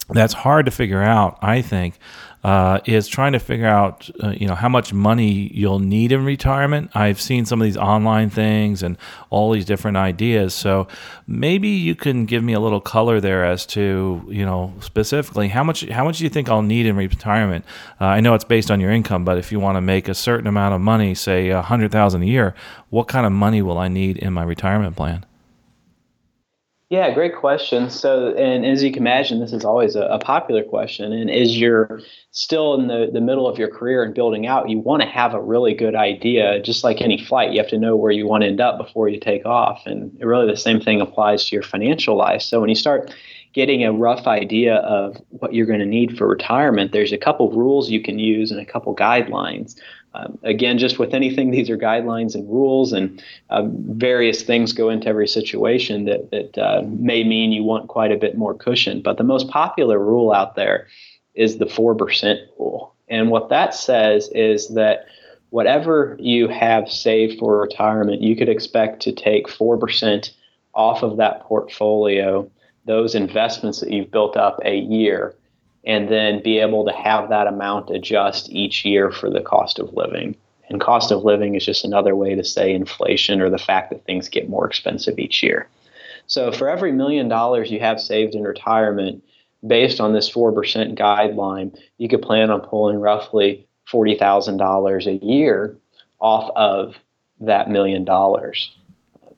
that's 0.09 0.35
hard 0.35 0.67
to 0.67 0.71
figure 0.71 1.03
out, 1.03 1.37
I 1.43 1.63
think, 1.63 1.99
uh, 2.45 2.81
is 2.87 3.07
trying 3.07 3.33
to 3.33 3.39
figure 3.39 3.67
out, 3.67 4.11
uh, 4.23 4.31
you 4.31 4.49
know, 4.49 4.55
how 4.55 4.69
much 4.69 4.93
money 4.93 5.51
you'll 5.55 5.79
need 5.79 6.11
in 6.11 6.25
retirement. 6.25 6.91
I've 6.95 7.21
seen 7.21 7.47
some 7.47 7.61
of 7.61 7.65
these 7.65 7.77
online 7.77 8.31
things 8.31 8.83
and 8.83 8.99
all 9.31 9.53
these 9.53 9.65
different 9.65 9.97
ideas. 9.97 10.53
So 10.53 10.89
maybe 11.27 11.69
you 11.69 11.95
can 11.95 12.27
give 12.27 12.43
me 12.43 12.53
a 12.53 12.61
little 12.61 12.81
color 12.81 13.21
there 13.21 13.45
as 13.45 13.65
to, 13.67 14.25
you 14.29 14.45
know, 14.45 14.75
specifically 14.81 15.49
how 15.49 15.63
much 15.63 15.89
how 15.89 16.05
much 16.05 16.19
do 16.19 16.25
you 16.25 16.31
think 16.31 16.49
I'll 16.49 16.63
need 16.63 16.87
in 16.87 16.97
retirement? 16.97 17.65
Uh, 18.01 18.07
I 18.07 18.21
know 18.21 18.35
it's 18.35 18.45
based 18.45 18.71
on 18.71 18.81
your 18.81 18.91
income, 18.91 19.25
but 19.25 19.39
if 19.39 19.53
you 19.53 19.61
want 19.61 19.77
to 19.77 19.81
make 19.81 20.09
a 20.09 20.15
certain 20.15 20.49
amount 20.49 20.75
of 20.75 20.81
money, 20.81 21.15
say 21.15 21.51
a 21.51 21.63
hundred 21.63 21.93
thousand 21.93 22.23
a 22.23 22.27
year, 22.27 22.55
what 22.91 23.07
kind 23.07 23.25
of 23.25 23.33
money 23.33 23.63
will 23.63 23.79
I 23.79 23.89
need 23.89 24.17
in 24.19 24.33
my 24.33 24.43
retirement 24.43 24.97
plan? 24.97 25.25
Yeah, 26.93 27.11
great 27.15 27.35
question. 27.35 27.89
So, 27.89 28.35
and 28.35 28.67
as 28.67 28.83
you 28.83 28.93
can 28.93 29.03
imagine, 29.03 29.41
this 29.41 29.55
is 29.55 29.65
always 29.65 29.97
a, 29.97 30.03
a, 30.03 30.19
popular 30.19 30.63
question. 30.63 31.11
And 31.11 31.31
as 31.31 31.59
you're 31.59 32.03
still 32.33 32.75
in 32.75 32.89
the, 32.89 33.09
the 33.11 33.23
middle 33.23 33.49
of 33.49 33.59
your 33.59 33.71
career 33.71 34.05
and 34.05 34.13
building 34.13 34.47
out, 34.47 34.69
you 34.69 34.79
want 34.79 35.01
to 35.01 35.09
have 35.09 35.33
a 35.33 35.41
really 35.41 35.73
good 35.73 35.95
idea. 35.95 36.61
Just 36.61 36.85
like 36.85 37.01
any 37.01 37.17
flight, 37.17 37.53
you 37.53 37.59
have 37.63 37.71
to 37.71 37.79
know 37.79 37.97
where 37.97 38.11
you 38.13 38.27
want 38.27 38.43
to 38.43 38.49
end 38.49 38.61
up 38.61 38.77
before 38.77 39.09
you 39.09 39.19
take 39.19 39.47
off. 39.47 39.81
And 39.87 40.15
really, 40.21 40.47
the 40.47 40.55
same 40.55 40.83
thing 40.83 41.01
applies 41.01 41.49
to 41.49 41.57
your 41.57 41.63
financial 41.63 42.15
life. 42.15 42.43
So, 42.43 42.61
when 42.61 42.69
you 42.69 42.75
start 42.75 43.11
getting 43.53 43.85
a 43.85 43.93
rough 43.93 44.27
idea 44.27 44.77
of 44.77 45.17
what 45.31 45.55
you're 45.55 45.67
going 45.67 45.81
to 45.81 45.87
need 45.87 46.17
for 46.17 46.27
retirement, 46.27 46.93
there's 46.93 47.13
a 47.13 47.19
couple 47.19 47.49
of 47.49 47.55
rules 47.55 47.91
you 47.91 48.03
can 48.03 48.19
use 48.19 48.51
and 48.51 48.61
a 48.61 48.65
couple 48.65 48.95
guidelines. 48.95 49.77
Um, 50.15 50.39
again, 50.43 50.79
just 50.79 50.99
with 50.99 51.15
anything, 51.15 51.51
these 51.51 51.71
are 51.71 51.79
guidelines 51.79 52.35
and 52.35 52.49
rules, 52.49 52.93
and 52.93 53.23
uh, 53.49 53.63
various 53.67 54.43
things 54.43 54.73
go 54.73 54.91
into 54.91 55.09
every 55.09 55.29
situation 55.29 56.05
that, 56.05 56.31
that 56.31 56.59
uh, 56.59 56.83
may 56.87 57.25
mean 57.25 57.53
you 57.53 57.63
want 57.63 57.89
quite 57.89 58.13
a 58.13 58.17
bit 58.17 58.37
more 58.37 58.55
cushion. 58.55 59.01
But 59.01 59.17
the 59.17 59.25
most 59.25 59.49
popular 59.49 59.99
rule 59.99 60.33
out 60.33 60.55
there 60.55 60.87
is 61.35 61.59
the 61.59 61.65
4% 61.65 62.37
rule. 62.59 62.95
And 63.09 63.31
what 63.31 63.49
that 63.49 63.75
says 63.75 64.29
is 64.35 64.69
that 64.69 65.07
whatever 65.51 66.17
you 66.19 66.49
have 66.49 66.91
saved 66.91 67.39
for 67.39 67.61
retirement, 67.61 68.23
you 68.23 68.37
could 68.37 68.49
expect 68.49 69.01
to 69.03 69.13
take 69.13 69.47
4% 69.47 70.31
off 70.75 71.03
of 71.03 71.19
that 71.19 71.43
portfolio, 71.43 72.51
those 72.87 73.15
investments 73.15 73.81
that 73.81 73.91
you've 73.91 74.11
built 74.11 74.37
up 74.37 74.61
a 74.65 74.77
year 74.77 75.35
and 75.85 76.09
then 76.09 76.43
be 76.43 76.59
able 76.59 76.85
to 76.85 76.93
have 76.93 77.29
that 77.29 77.47
amount 77.47 77.91
adjust 77.91 78.51
each 78.51 78.85
year 78.85 79.11
for 79.11 79.31
the 79.31 79.41
cost 79.41 79.79
of 79.79 79.93
living. 79.95 80.37
And 80.69 80.81
cost 80.81 81.11
of 81.11 81.25
living 81.25 81.55
is 81.55 81.65
just 81.65 81.85
another 81.85 82.15
way 82.15 82.35
to 82.35 82.45
say 82.45 82.73
inflation 82.73 83.41
or 83.41 83.51
the 83.51 83.59
fact 83.59 83.91
that 83.91 84.05
things 84.05 84.29
get 84.29 84.49
more 84.49 84.67
expensive 84.67 85.19
each 85.19 85.43
year. 85.43 85.69
So 86.27 86.53
for 86.53 86.69
every 86.69 86.93
million 86.93 87.29
dollars 87.29 87.71
you 87.71 87.81
have 87.81 88.01
saved 88.01 88.35
in 88.35 88.43
retirement, 88.43 89.23
based 89.67 90.01
on 90.01 90.13
this 90.13 90.31
4% 90.31 90.97
guideline, 90.97 91.77
you 91.99 92.09
could 92.09 92.23
plan 92.23 92.51
on 92.51 92.61
pulling 92.61 93.01
roughly 93.01 93.67
$40,000 93.93 95.07
a 95.07 95.25
year 95.25 95.77
off 96.21 96.51
of 96.57 96.97
that 97.41 97.69
million 97.69 98.05
dollars. 98.05 98.75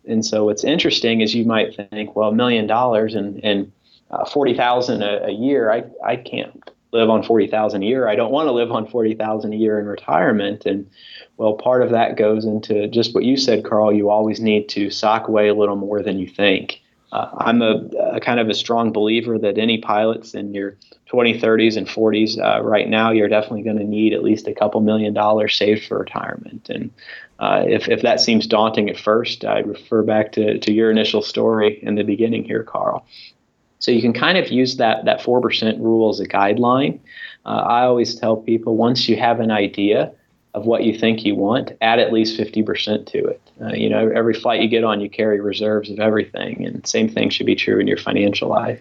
And 0.06 0.24
so 0.24 0.44
what's 0.44 0.64
interesting 0.64 1.20
is 1.20 1.34
you 1.34 1.44
might 1.44 1.74
think, 1.76 2.14
well, 2.14 2.30
a 2.30 2.34
million 2.34 2.66
dollars 2.66 3.14
and, 3.14 3.42
and 3.44 3.72
uh, 4.10 4.24
40,000 4.24 5.02
a 5.02 5.30
year, 5.30 5.72
I, 5.72 5.84
I 6.04 6.16
can't 6.16 6.70
live 6.92 7.10
on 7.10 7.24
40,000 7.24 7.82
a 7.82 7.86
year. 7.86 8.08
I 8.08 8.14
don't 8.14 8.30
want 8.30 8.46
to 8.46 8.52
live 8.52 8.70
on 8.70 8.86
40,000 8.86 9.52
a 9.52 9.56
year 9.56 9.80
in 9.80 9.86
retirement. 9.86 10.64
And 10.64 10.88
well, 11.36 11.54
part 11.54 11.82
of 11.82 11.90
that 11.90 12.16
goes 12.16 12.44
into 12.44 12.86
just 12.86 13.14
what 13.14 13.24
you 13.24 13.36
said, 13.36 13.64
Carl. 13.64 13.92
You 13.92 14.10
always 14.10 14.40
need 14.40 14.68
to 14.70 14.90
sock 14.90 15.26
away 15.26 15.48
a 15.48 15.54
little 15.54 15.76
more 15.76 16.02
than 16.02 16.18
you 16.18 16.28
think. 16.28 16.80
Uh, 17.14 17.30
I'm 17.38 17.62
a, 17.62 17.76
a, 18.14 18.20
kind 18.20 18.40
of 18.40 18.48
a 18.48 18.54
strong 18.54 18.90
believer 18.90 19.38
that 19.38 19.56
any 19.56 19.78
pilots 19.78 20.34
in 20.34 20.52
your 20.52 20.76
20s, 21.12 21.40
30s, 21.40 21.76
and 21.76 21.86
40s 21.86 22.42
uh, 22.42 22.60
right 22.60 22.88
now, 22.88 23.12
you're 23.12 23.28
definitely 23.28 23.62
going 23.62 23.78
to 23.78 23.84
need 23.84 24.12
at 24.12 24.24
least 24.24 24.48
a 24.48 24.52
couple 24.52 24.80
million 24.80 25.14
dollars 25.14 25.54
saved 25.54 25.86
for 25.86 26.00
retirement. 26.00 26.68
And 26.68 26.90
uh, 27.38 27.62
if, 27.68 27.88
if 27.88 28.02
that 28.02 28.20
seems 28.20 28.48
daunting 28.48 28.90
at 28.90 28.98
first, 28.98 29.44
I 29.44 29.60
refer 29.60 30.02
back 30.02 30.32
to, 30.32 30.58
to 30.58 30.72
your 30.72 30.90
initial 30.90 31.22
story 31.22 31.78
in 31.84 31.94
the 31.94 32.02
beginning 32.02 32.42
here, 32.42 32.64
Carl. 32.64 33.06
So 33.78 33.92
you 33.92 34.02
can 34.02 34.12
kind 34.12 34.36
of 34.36 34.50
use 34.50 34.78
that, 34.78 35.04
that 35.04 35.20
4% 35.20 35.78
rule 35.78 36.10
as 36.10 36.18
a 36.18 36.26
guideline. 36.26 36.98
Uh, 37.46 37.62
I 37.64 37.84
always 37.84 38.16
tell 38.16 38.38
people 38.38 38.76
once 38.76 39.08
you 39.08 39.16
have 39.18 39.38
an 39.38 39.52
idea, 39.52 40.10
of 40.54 40.66
what 40.66 40.84
you 40.84 40.96
think 40.96 41.24
you 41.24 41.34
want, 41.34 41.72
add 41.80 41.98
at 41.98 42.12
least 42.12 42.38
50% 42.38 43.06
to 43.06 43.18
it. 43.18 43.40
Uh, 43.60 43.72
you 43.72 43.88
know, 43.88 44.08
every 44.08 44.34
flight 44.34 44.62
you 44.62 44.68
get 44.68 44.84
on, 44.84 45.00
you 45.00 45.10
carry 45.10 45.40
reserves 45.40 45.90
of 45.90 45.98
everything, 45.98 46.64
and 46.64 46.86
same 46.86 47.08
thing 47.08 47.28
should 47.28 47.46
be 47.46 47.56
true 47.56 47.80
in 47.80 47.86
your 47.86 47.96
financial 47.96 48.48
life. 48.48 48.80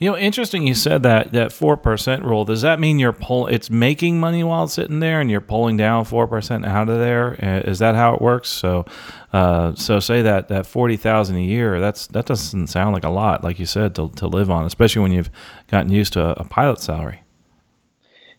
You 0.00 0.10
know, 0.10 0.16
interesting. 0.16 0.64
You 0.64 0.74
said 0.74 1.02
that 1.02 1.32
that 1.32 1.50
four 1.50 1.76
percent 1.76 2.22
rule. 2.22 2.44
Does 2.44 2.62
that 2.62 2.78
mean 2.78 3.00
you're 3.00 3.12
pull? 3.12 3.48
It's 3.48 3.68
making 3.68 4.20
money 4.20 4.44
while 4.44 4.64
it's 4.64 4.74
sitting 4.74 5.00
there, 5.00 5.20
and 5.20 5.28
you're 5.28 5.40
pulling 5.40 5.76
down 5.76 6.04
four 6.04 6.28
percent 6.28 6.64
out 6.64 6.88
of 6.88 7.00
there. 7.00 7.32
Uh, 7.32 7.72
that 7.74 7.96
how 7.96 8.14
it 8.14 8.22
works? 8.22 8.48
So, 8.48 8.86
uh, 9.32 9.74
so 9.74 9.98
say 9.98 10.22
that 10.22 10.46
that 10.48 10.66
forty 10.66 10.96
thousand 10.96 11.34
a 11.36 11.42
year. 11.42 11.80
That's 11.80 12.06
that 12.08 12.26
doesn't 12.26 12.68
sound 12.68 12.94
like 12.94 13.02
a 13.02 13.10
lot, 13.10 13.42
like 13.42 13.58
you 13.58 13.66
said, 13.66 13.96
to 13.96 14.08
to 14.10 14.28
live 14.28 14.52
on, 14.52 14.66
especially 14.66 15.02
when 15.02 15.10
you've 15.10 15.30
gotten 15.66 15.90
used 15.90 16.12
to 16.12 16.26
a, 16.26 16.42
a 16.42 16.44
pilot 16.44 16.78
salary. 16.78 17.22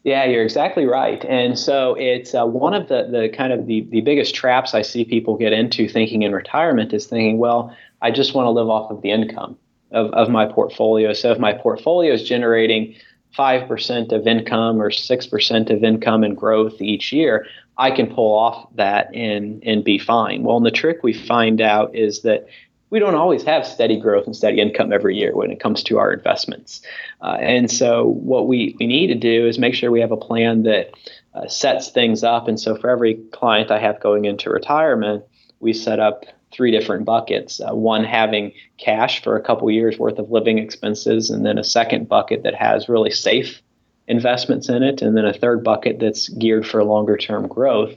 Yeah, 0.03 0.23
you're 0.25 0.43
exactly 0.43 0.85
right. 0.85 1.23
And 1.25 1.59
so 1.59 1.95
it's 1.95 2.33
uh, 2.33 2.45
one 2.45 2.73
of 2.73 2.87
the, 2.87 3.07
the 3.11 3.29
kind 3.35 3.51
of 3.51 3.67
the, 3.67 3.81
the 3.89 4.01
biggest 4.01 4.33
traps 4.33 4.73
I 4.73 4.81
see 4.81 5.03
people 5.03 5.35
get 5.35 5.51
into 5.51 5.89
thinking 5.89 6.21
in 6.21 6.31
retirement 6.31 6.93
is 6.93 7.05
thinking, 7.05 7.37
well, 7.37 7.75
I 8.01 8.11
just 8.11 8.33
want 8.33 8.45
to 8.45 8.51
live 8.51 8.69
off 8.69 8.89
of 8.91 9.01
the 9.01 9.11
income 9.11 9.57
of, 9.91 10.11
of 10.11 10.29
my 10.29 10.45
portfolio. 10.45 11.11
So 11.11 11.31
if 11.31 11.39
my 11.39 11.51
portfolio 11.51 12.13
is 12.13 12.23
generating 12.23 12.95
5% 13.37 14.11
of 14.13 14.25
income 14.25 14.81
or 14.81 14.89
6% 14.89 15.69
of 15.69 15.83
income 15.83 16.23
and 16.23 16.35
growth 16.35 16.81
each 16.81 17.11
year, 17.11 17.45
I 17.77 17.91
can 17.91 18.13
pull 18.13 18.37
off 18.37 18.67
that 18.75 19.13
and, 19.13 19.61
and 19.65 19.83
be 19.83 19.99
fine. 19.99 20.43
Well, 20.43 20.57
and 20.57 20.65
the 20.65 20.71
trick 20.71 21.03
we 21.03 21.13
find 21.13 21.59
out 21.59 21.93
is 21.93 22.21
that 22.21 22.47
we 22.89 22.99
don't 22.99 23.15
always 23.15 23.43
have 23.43 23.65
steady 23.65 23.99
growth 23.99 24.25
and 24.25 24.35
steady 24.35 24.59
income 24.59 24.91
every 24.91 25.15
year 25.15 25.35
when 25.35 25.51
it 25.51 25.59
comes 25.59 25.83
to 25.83 25.97
our 25.99 26.11
investments. 26.11 26.81
Uh, 27.21 27.37
and 27.39 27.69
so, 27.71 28.05
what 28.05 28.47
we, 28.47 28.75
we 28.79 28.87
need 28.87 29.07
to 29.07 29.15
do 29.15 29.47
is 29.47 29.59
make 29.59 29.75
sure 29.75 29.91
we 29.91 30.01
have 30.01 30.11
a 30.11 30.17
plan 30.17 30.63
that 30.63 30.91
uh, 31.35 31.47
sets 31.47 31.89
things 31.89 32.23
up. 32.23 32.47
And 32.47 32.59
so, 32.59 32.75
for 32.75 32.89
every 32.89 33.15
client 33.31 33.71
I 33.71 33.79
have 33.79 33.99
going 33.99 34.25
into 34.25 34.49
retirement, 34.49 35.23
we 35.59 35.73
set 35.73 35.99
up 35.99 36.25
three 36.51 36.71
different 36.71 37.05
buckets 37.05 37.61
uh, 37.61 37.75
one 37.75 38.03
having 38.03 38.51
cash 38.77 39.21
for 39.23 39.35
a 39.35 39.41
couple 39.41 39.69
years 39.69 39.99
worth 39.99 40.17
of 40.17 40.31
living 40.31 40.57
expenses, 40.57 41.29
and 41.29 41.45
then 41.45 41.57
a 41.57 41.63
second 41.63 42.09
bucket 42.09 42.43
that 42.43 42.55
has 42.55 42.89
really 42.89 43.11
safe 43.11 43.61
investments 44.07 44.67
in 44.67 44.81
it, 44.81 45.03
and 45.03 45.15
then 45.15 45.25
a 45.25 45.33
third 45.33 45.63
bucket 45.63 45.99
that's 45.99 46.29
geared 46.29 46.65
for 46.65 46.83
longer 46.83 47.17
term 47.17 47.47
growth. 47.47 47.95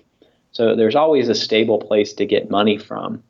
So 0.52 0.76
there's 0.76 0.94
always 0.94 1.30
a 1.30 1.34
stable 1.34 1.78
place 1.78 2.12
to 2.12 2.26
get 2.26 2.50
money 2.50 2.76
from. 2.76 3.22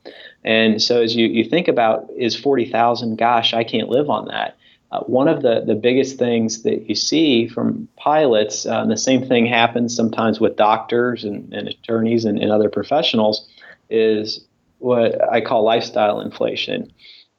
And 0.44 0.82
so 0.82 1.02
as 1.02 1.14
you, 1.14 1.26
you 1.26 1.44
think 1.44 1.68
about 1.68 2.08
is 2.16 2.34
40,000, 2.34 3.16
gosh, 3.16 3.54
I 3.54 3.64
can't 3.64 3.88
live 3.88 4.10
on 4.10 4.26
that. 4.28 4.56
Uh, 4.90 5.00
one 5.04 5.28
of 5.28 5.42
the, 5.42 5.62
the 5.66 5.74
biggest 5.74 6.18
things 6.18 6.64
that 6.64 6.88
you 6.88 6.94
see 6.94 7.48
from 7.48 7.88
pilots, 7.96 8.66
uh, 8.66 8.82
and 8.82 8.90
the 8.90 8.96
same 8.96 9.26
thing 9.26 9.46
happens 9.46 9.96
sometimes 9.96 10.38
with 10.38 10.56
doctors 10.56 11.24
and, 11.24 11.52
and 11.54 11.68
attorneys 11.68 12.24
and, 12.24 12.38
and 12.38 12.50
other 12.50 12.68
professionals, 12.68 13.48
is 13.88 14.44
what 14.78 15.16
I 15.32 15.40
call 15.40 15.64
lifestyle 15.64 16.20
inflation. 16.20 16.92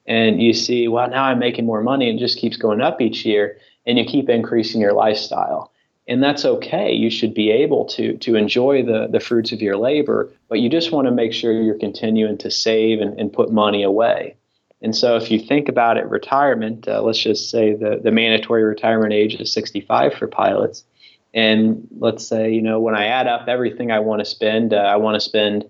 And 0.06 0.42
you 0.42 0.52
see, 0.52 0.88
well, 0.88 1.08
now 1.08 1.24
I'm 1.24 1.38
making 1.38 1.66
more 1.66 1.82
money 1.82 2.10
and 2.10 2.18
just 2.18 2.38
keeps 2.38 2.56
going 2.56 2.80
up 2.80 3.00
each 3.00 3.24
year, 3.24 3.58
and 3.86 3.98
you 3.98 4.04
keep 4.04 4.28
increasing 4.28 4.80
your 4.80 4.92
lifestyle 4.92 5.70
and 6.06 6.22
that's 6.22 6.44
okay. 6.44 6.92
You 6.92 7.10
should 7.10 7.34
be 7.34 7.50
able 7.50 7.86
to 7.86 8.16
to 8.18 8.34
enjoy 8.34 8.82
the 8.82 9.08
the 9.10 9.20
fruits 9.20 9.52
of 9.52 9.62
your 9.62 9.76
labor, 9.76 10.30
but 10.48 10.60
you 10.60 10.68
just 10.68 10.92
want 10.92 11.06
to 11.06 11.12
make 11.12 11.32
sure 11.32 11.52
you're 11.52 11.78
continuing 11.78 12.38
to 12.38 12.50
save 12.50 13.00
and, 13.00 13.18
and 13.18 13.32
put 13.32 13.50
money 13.50 13.82
away. 13.82 14.36
And 14.82 14.94
so, 14.94 15.16
if 15.16 15.30
you 15.30 15.38
think 15.38 15.68
about 15.68 15.96
it, 15.96 16.06
retirement, 16.06 16.86
uh, 16.86 17.00
let's 17.00 17.18
just 17.18 17.50
say 17.50 17.74
the 17.74 18.00
the 18.02 18.10
mandatory 18.10 18.64
retirement 18.64 19.14
age 19.14 19.34
is 19.36 19.52
65 19.52 20.14
for 20.14 20.26
pilots, 20.26 20.84
and 21.32 21.88
let's 21.98 22.26
say 22.26 22.52
you 22.52 22.60
know 22.60 22.80
when 22.80 22.94
I 22.94 23.06
add 23.06 23.26
up 23.26 23.48
everything 23.48 23.90
I 23.90 24.00
want 24.00 24.20
to 24.20 24.26
spend, 24.26 24.74
uh, 24.74 24.76
I 24.76 24.96
want 24.96 25.14
to 25.14 25.20
spend 25.20 25.64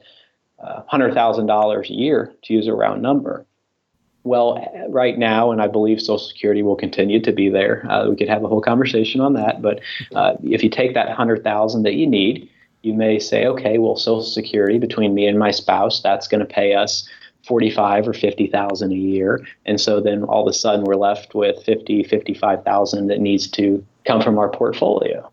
uh, 0.58 0.82
hundred 0.88 1.14
thousand 1.14 1.46
dollars 1.46 1.90
a 1.90 1.94
year 1.94 2.34
to 2.42 2.54
use 2.54 2.66
a 2.66 2.74
round 2.74 3.02
number. 3.02 3.46
Well, 4.24 4.58
right 4.88 5.18
now, 5.18 5.50
and 5.52 5.60
I 5.60 5.68
believe 5.68 6.00
Social 6.00 6.18
Security 6.18 6.62
will 6.62 6.76
continue 6.76 7.20
to 7.20 7.30
be 7.30 7.50
there. 7.50 7.86
Uh, 7.90 8.08
we 8.08 8.16
could 8.16 8.28
have 8.28 8.42
a 8.42 8.48
whole 8.48 8.62
conversation 8.62 9.20
on 9.20 9.34
that. 9.34 9.60
But 9.60 9.80
uh, 10.14 10.34
if 10.42 10.62
you 10.64 10.70
take 10.70 10.94
that 10.94 11.10
hundred 11.10 11.44
thousand 11.44 11.82
that 11.82 11.94
you 11.94 12.06
need, 12.06 12.48
you 12.80 12.94
may 12.94 13.18
say, 13.18 13.46
okay, 13.46 13.76
well, 13.76 13.96
Social 13.96 14.22
Security 14.22 14.78
between 14.78 15.14
me 15.14 15.26
and 15.26 15.38
my 15.38 15.50
spouse, 15.50 16.00
that's 16.00 16.26
going 16.26 16.40
to 16.40 16.46
pay 16.46 16.74
us 16.74 17.06
forty-five 17.46 18.08
or 18.08 18.14
fifty 18.14 18.46
thousand 18.46 18.92
a 18.92 18.96
year, 18.96 19.46
and 19.66 19.78
so 19.78 20.00
then 20.00 20.24
all 20.24 20.48
of 20.48 20.50
a 20.50 20.56
sudden 20.56 20.84
we're 20.84 20.96
left 20.96 21.34
with 21.34 21.62
fifty, 21.62 22.02
fifty-five 22.02 22.64
thousand 22.64 23.08
that 23.08 23.20
needs 23.20 23.46
to 23.48 23.84
come 24.06 24.22
from 24.22 24.38
our 24.38 24.48
portfolio. 24.48 25.30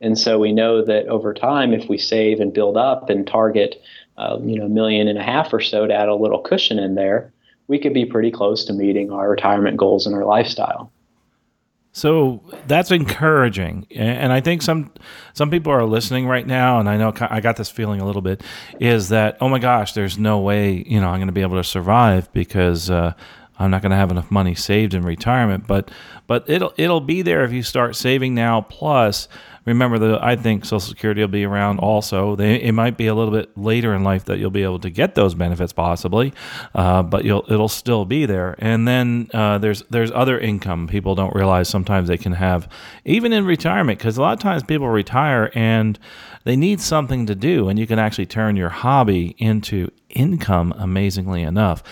And 0.00 0.18
so 0.18 0.40
we 0.40 0.50
know 0.50 0.84
that 0.84 1.06
over 1.06 1.32
time, 1.32 1.72
if 1.72 1.88
we 1.88 1.96
save 1.96 2.40
and 2.40 2.52
build 2.52 2.76
up 2.76 3.08
and 3.08 3.24
target, 3.24 3.80
uh, 4.18 4.38
you 4.42 4.58
know, 4.58 4.66
a 4.66 4.68
million 4.68 5.06
and 5.06 5.16
a 5.16 5.22
half 5.22 5.52
or 5.52 5.60
so 5.60 5.86
to 5.86 5.94
add 5.94 6.08
a 6.08 6.14
little 6.16 6.40
cushion 6.40 6.80
in 6.80 6.96
there, 6.96 7.32
we 7.68 7.78
could 7.78 7.94
be 7.94 8.04
pretty 8.04 8.30
close 8.30 8.64
to 8.66 8.72
meeting 8.72 9.10
our 9.10 9.30
retirement 9.30 9.76
goals 9.76 10.06
and 10.06 10.14
our 10.14 10.24
lifestyle. 10.24 10.90
So 11.94 12.42
that's 12.66 12.90
encouraging, 12.90 13.86
and 13.94 14.32
I 14.32 14.40
think 14.40 14.62
some 14.62 14.92
some 15.34 15.50
people 15.50 15.72
are 15.72 15.84
listening 15.84 16.26
right 16.26 16.46
now, 16.46 16.80
and 16.80 16.88
I 16.88 16.96
know 16.96 17.12
I 17.20 17.40
got 17.40 17.58
this 17.58 17.68
feeling 17.68 18.00
a 18.00 18.06
little 18.06 18.22
bit 18.22 18.42
is 18.80 19.10
that 19.10 19.36
oh 19.42 19.48
my 19.50 19.58
gosh, 19.58 19.92
there's 19.92 20.16
no 20.18 20.38
way 20.38 20.84
you 20.86 21.00
know 21.00 21.08
I'm 21.08 21.18
going 21.18 21.26
to 21.26 21.32
be 21.32 21.42
able 21.42 21.58
to 21.58 21.64
survive 21.64 22.32
because 22.32 22.88
uh, 22.88 23.12
I'm 23.58 23.70
not 23.70 23.82
going 23.82 23.90
to 23.90 23.96
have 23.96 24.10
enough 24.10 24.30
money 24.30 24.54
saved 24.54 24.94
in 24.94 25.02
retirement. 25.02 25.66
But 25.66 25.90
but 26.26 26.48
it'll 26.48 26.72
it'll 26.78 27.00
be 27.00 27.20
there 27.20 27.44
if 27.44 27.52
you 27.52 27.62
start 27.62 27.94
saving 27.94 28.34
now. 28.34 28.62
Plus, 28.62 29.28
remember 29.64 29.98
that 29.98 30.22
I 30.22 30.36
think 30.36 30.64
Social 30.64 30.80
Security 30.80 31.20
will 31.20 31.28
be 31.28 31.44
around 31.44 31.78
also. 31.78 32.36
They, 32.36 32.60
it 32.60 32.72
might 32.72 32.96
be 32.96 33.06
a 33.06 33.14
little 33.14 33.32
bit 33.32 33.56
later 33.56 33.94
in 33.94 34.02
life 34.04 34.24
that 34.26 34.38
you'll 34.38 34.50
be 34.50 34.62
able 34.62 34.80
to 34.80 34.90
get 34.90 35.14
those 35.14 35.34
benefits 35.34 35.72
possibly, 35.72 36.32
uh, 36.74 37.02
but 37.02 37.24
it'll 37.24 37.68
still 37.68 38.04
be 38.04 38.26
there. 38.26 38.56
And 38.58 38.86
then 38.86 39.30
uh, 39.32 39.58
there's 39.58 39.82
there's 39.90 40.10
other 40.12 40.38
income 40.38 40.88
people 40.88 41.14
don't 41.14 41.34
realize 41.34 41.68
sometimes 41.68 42.08
they 42.08 42.18
can 42.18 42.32
have 42.32 42.68
even 43.04 43.32
in 43.32 43.44
retirement 43.44 43.98
because 43.98 44.16
a 44.16 44.22
lot 44.22 44.32
of 44.32 44.40
times 44.40 44.62
people 44.62 44.88
retire 44.88 45.50
and 45.54 45.98
they 46.44 46.56
need 46.56 46.80
something 46.80 47.26
to 47.26 47.34
do, 47.34 47.68
and 47.68 47.78
you 47.78 47.86
can 47.86 47.98
actually 47.98 48.26
turn 48.26 48.56
your 48.56 48.70
hobby 48.70 49.36
into 49.38 49.90
income. 50.10 50.74
Amazingly 50.76 51.42
enough. 51.42 51.82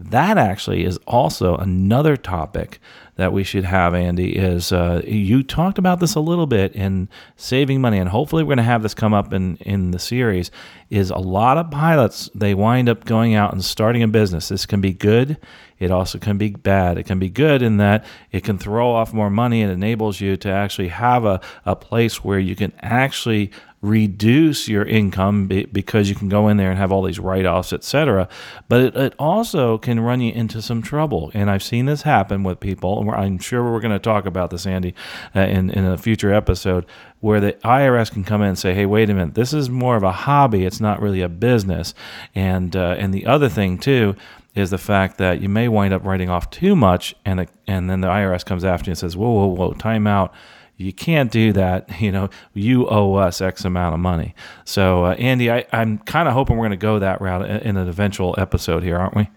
That 0.00 0.38
actually 0.38 0.84
is 0.84 0.98
also 1.06 1.56
another 1.56 2.16
topic 2.16 2.80
that 3.16 3.34
we 3.34 3.44
should 3.44 3.64
have, 3.64 3.94
Andy, 3.94 4.34
is 4.34 4.72
uh, 4.72 5.02
you 5.06 5.42
talked 5.42 5.76
about 5.76 6.00
this 6.00 6.14
a 6.14 6.20
little 6.20 6.46
bit 6.46 6.72
in 6.72 7.06
saving 7.36 7.82
money, 7.82 7.98
and 7.98 8.08
hopefully 8.08 8.42
we're 8.42 8.56
going 8.56 8.56
to 8.56 8.62
have 8.62 8.82
this 8.82 8.94
come 8.94 9.12
up 9.12 9.34
in, 9.34 9.56
in 9.58 9.90
the 9.90 9.98
series, 9.98 10.50
is 10.88 11.10
a 11.10 11.18
lot 11.18 11.58
of 11.58 11.70
pilots, 11.70 12.30
they 12.34 12.54
wind 12.54 12.88
up 12.88 13.04
going 13.04 13.34
out 13.34 13.52
and 13.52 13.62
starting 13.62 14.02
a 14.02 14.08
business. 14.08 14.48
This 14.48 14.64
can 14.64 14.80
be 14.80 14.94
good. 14.94 15.36
It 15.78 15.90
also 15.90 16.18
can 16.18 16.38
be 16.38 16.50
bad. 16.50 16.96
It 16.96 17.04
can 17.04 17.18
be 17.18 17.28
good 17.28 17.60
in 17.60 17.76
that 17.76 18.06
it 18.30 18.42
can 18.42 18.56
throw 18.56 18.90
off 18.90 19.12
more 19.12 19.30
money 19.30 19.60
and 19.60 19.70
enables 19.70 20.20
you 20.20 20.38
to 20.38 20.48
actually 20.48 20.88
have 20.88 21.26
a, 21.26 21.42
a 21.66 21.76
place 21.76 22.24
where 22.24 22.38
you 22.38 22.56
can 22.56 22.72
actually 22.80 23.50
reduce 23.82 24.68
your 24.68 24.84
income 24.84 25.46
because 25.46 26.10
you 26.10 26.14
can 26.14 26.28
go 26.28 26.48
in 26.48 26.58
there 26.58 26.68
and 26.68 26.78
have 26.78 26.92
all 26.92 27.02
these 27.02 27.18
write-offs, 27.18 27.72
etc. 27.72 28.28
But 28.68 28.80
it, 28.82 28.96
it, 28.96 29.14
also 29.18 29.78
can 29.78 30.00
run 30.00 30.20
you 30.20 30.32
into 30.32 30.60
some 30.60 30.82
trouble, 30.82 31.30
and 31.32 31.50
I've 31.50 31.62
seen 31.62 31.86
this 31.86 32.02
happen 32.02 32.42
with 32.42 32.60
people. 32.60 33.00
And 33.00 33.10
I'm 33.10 33.38
sure 33.38 33.62
we're 33.62 33.80
going 33.80 33.92
to 33.92 33.98
talk 33.98 34.26
about 34.26 34.50
this, 34.50 34.66
Andy, 34.66 34.94
uh, 35.34 35.40
in 35.40 35.70
in 35.70 35.86
a 35.86 35.96
future 35.96 36.32
episode, 36.32 36.84
where 37.20 37.40
the 37.40 37.52
IRS 37.64 38.12
can 38.12 38.22
come 38.22 38.42
in 38.42 38.48
and 38.48 38.58
say, 38.58 38.74
"Hey, 38.74 38.84
wait 38.84 39.08
a 39.08 39.14
minute, 39.14 39.34
this 39.34 39.54
is 39.54 39.70
more 39.70 39.96
of 39.96 40.02
a 40.02 40.12
hobby. 40.12 40.66
It's 40.66 40.80
not 40.80 41.00
really 41.00 41.22
a 41.22 41.28
business." 41.28 41.94
And 42.34 42.76
uh, 42.76 42.96
and 42.98 43.14
the 43.14 43.24
other 43.24 43.48
thing 43.48 43.78
too 43.78 44.14
is 44.54 44.70
the 44.70 44.78
fact 44.78 45.16
that 45.18 45.40
you 45.40 45.48
may 45.48 45.68
wind 45.68 45.94
up 45.94 46.04
writing 46.04 46.28
off 46.28 46.50
too 46.50 46.76
much, 46.76 47.14
and 47.24 47.46
and 47.66 47.88
then 47.88 48.02
the 48.02 48.08
IRS 48.08 48.44
comes 48.44 48.64
after 48.64 48.88
you 48.88 48.92
and 48.92 48.98
says, 48.98 49.16
"Whoa, 49.16 49.30
whoa, 49.30 49.46
whoa, 49.46 49.72
time 49.72 50.06
out." 50.06 50.34
You 50.80 50.92
can't 50.92 51.30
do 51.30 51.52
that. 51.52 51.88
You 52.00 52.10
know, 52.12 52.30
you 52.54 52.88
owe 52.88 53.14
us 53.16 53.42
X 53.42 53.64
amount 53.66 53.92
of 53.92 54.00
money. 54.00 54.34
So, 54.64 55.04
uh, 55.04 55.14
Andy, 55.14 55.50
I, 55.50 55.66
I'm 55.70 55.98
kind 55.98 56.28
of 56.28 56.34
hoping 56.34 56.56
we're 56.56 56.68
going 56.68 56.70
to 56.70 56.76
go 56.78 56.98
that 56.98 57.20
route 57.20 57.48
in 57.62 57.76
an 57.76 57.88
eventual 57.88 58.34
episode 58.38 58.82
here, 58.82 58.96
aren't 58.96 59.14
we? 59.14 59.28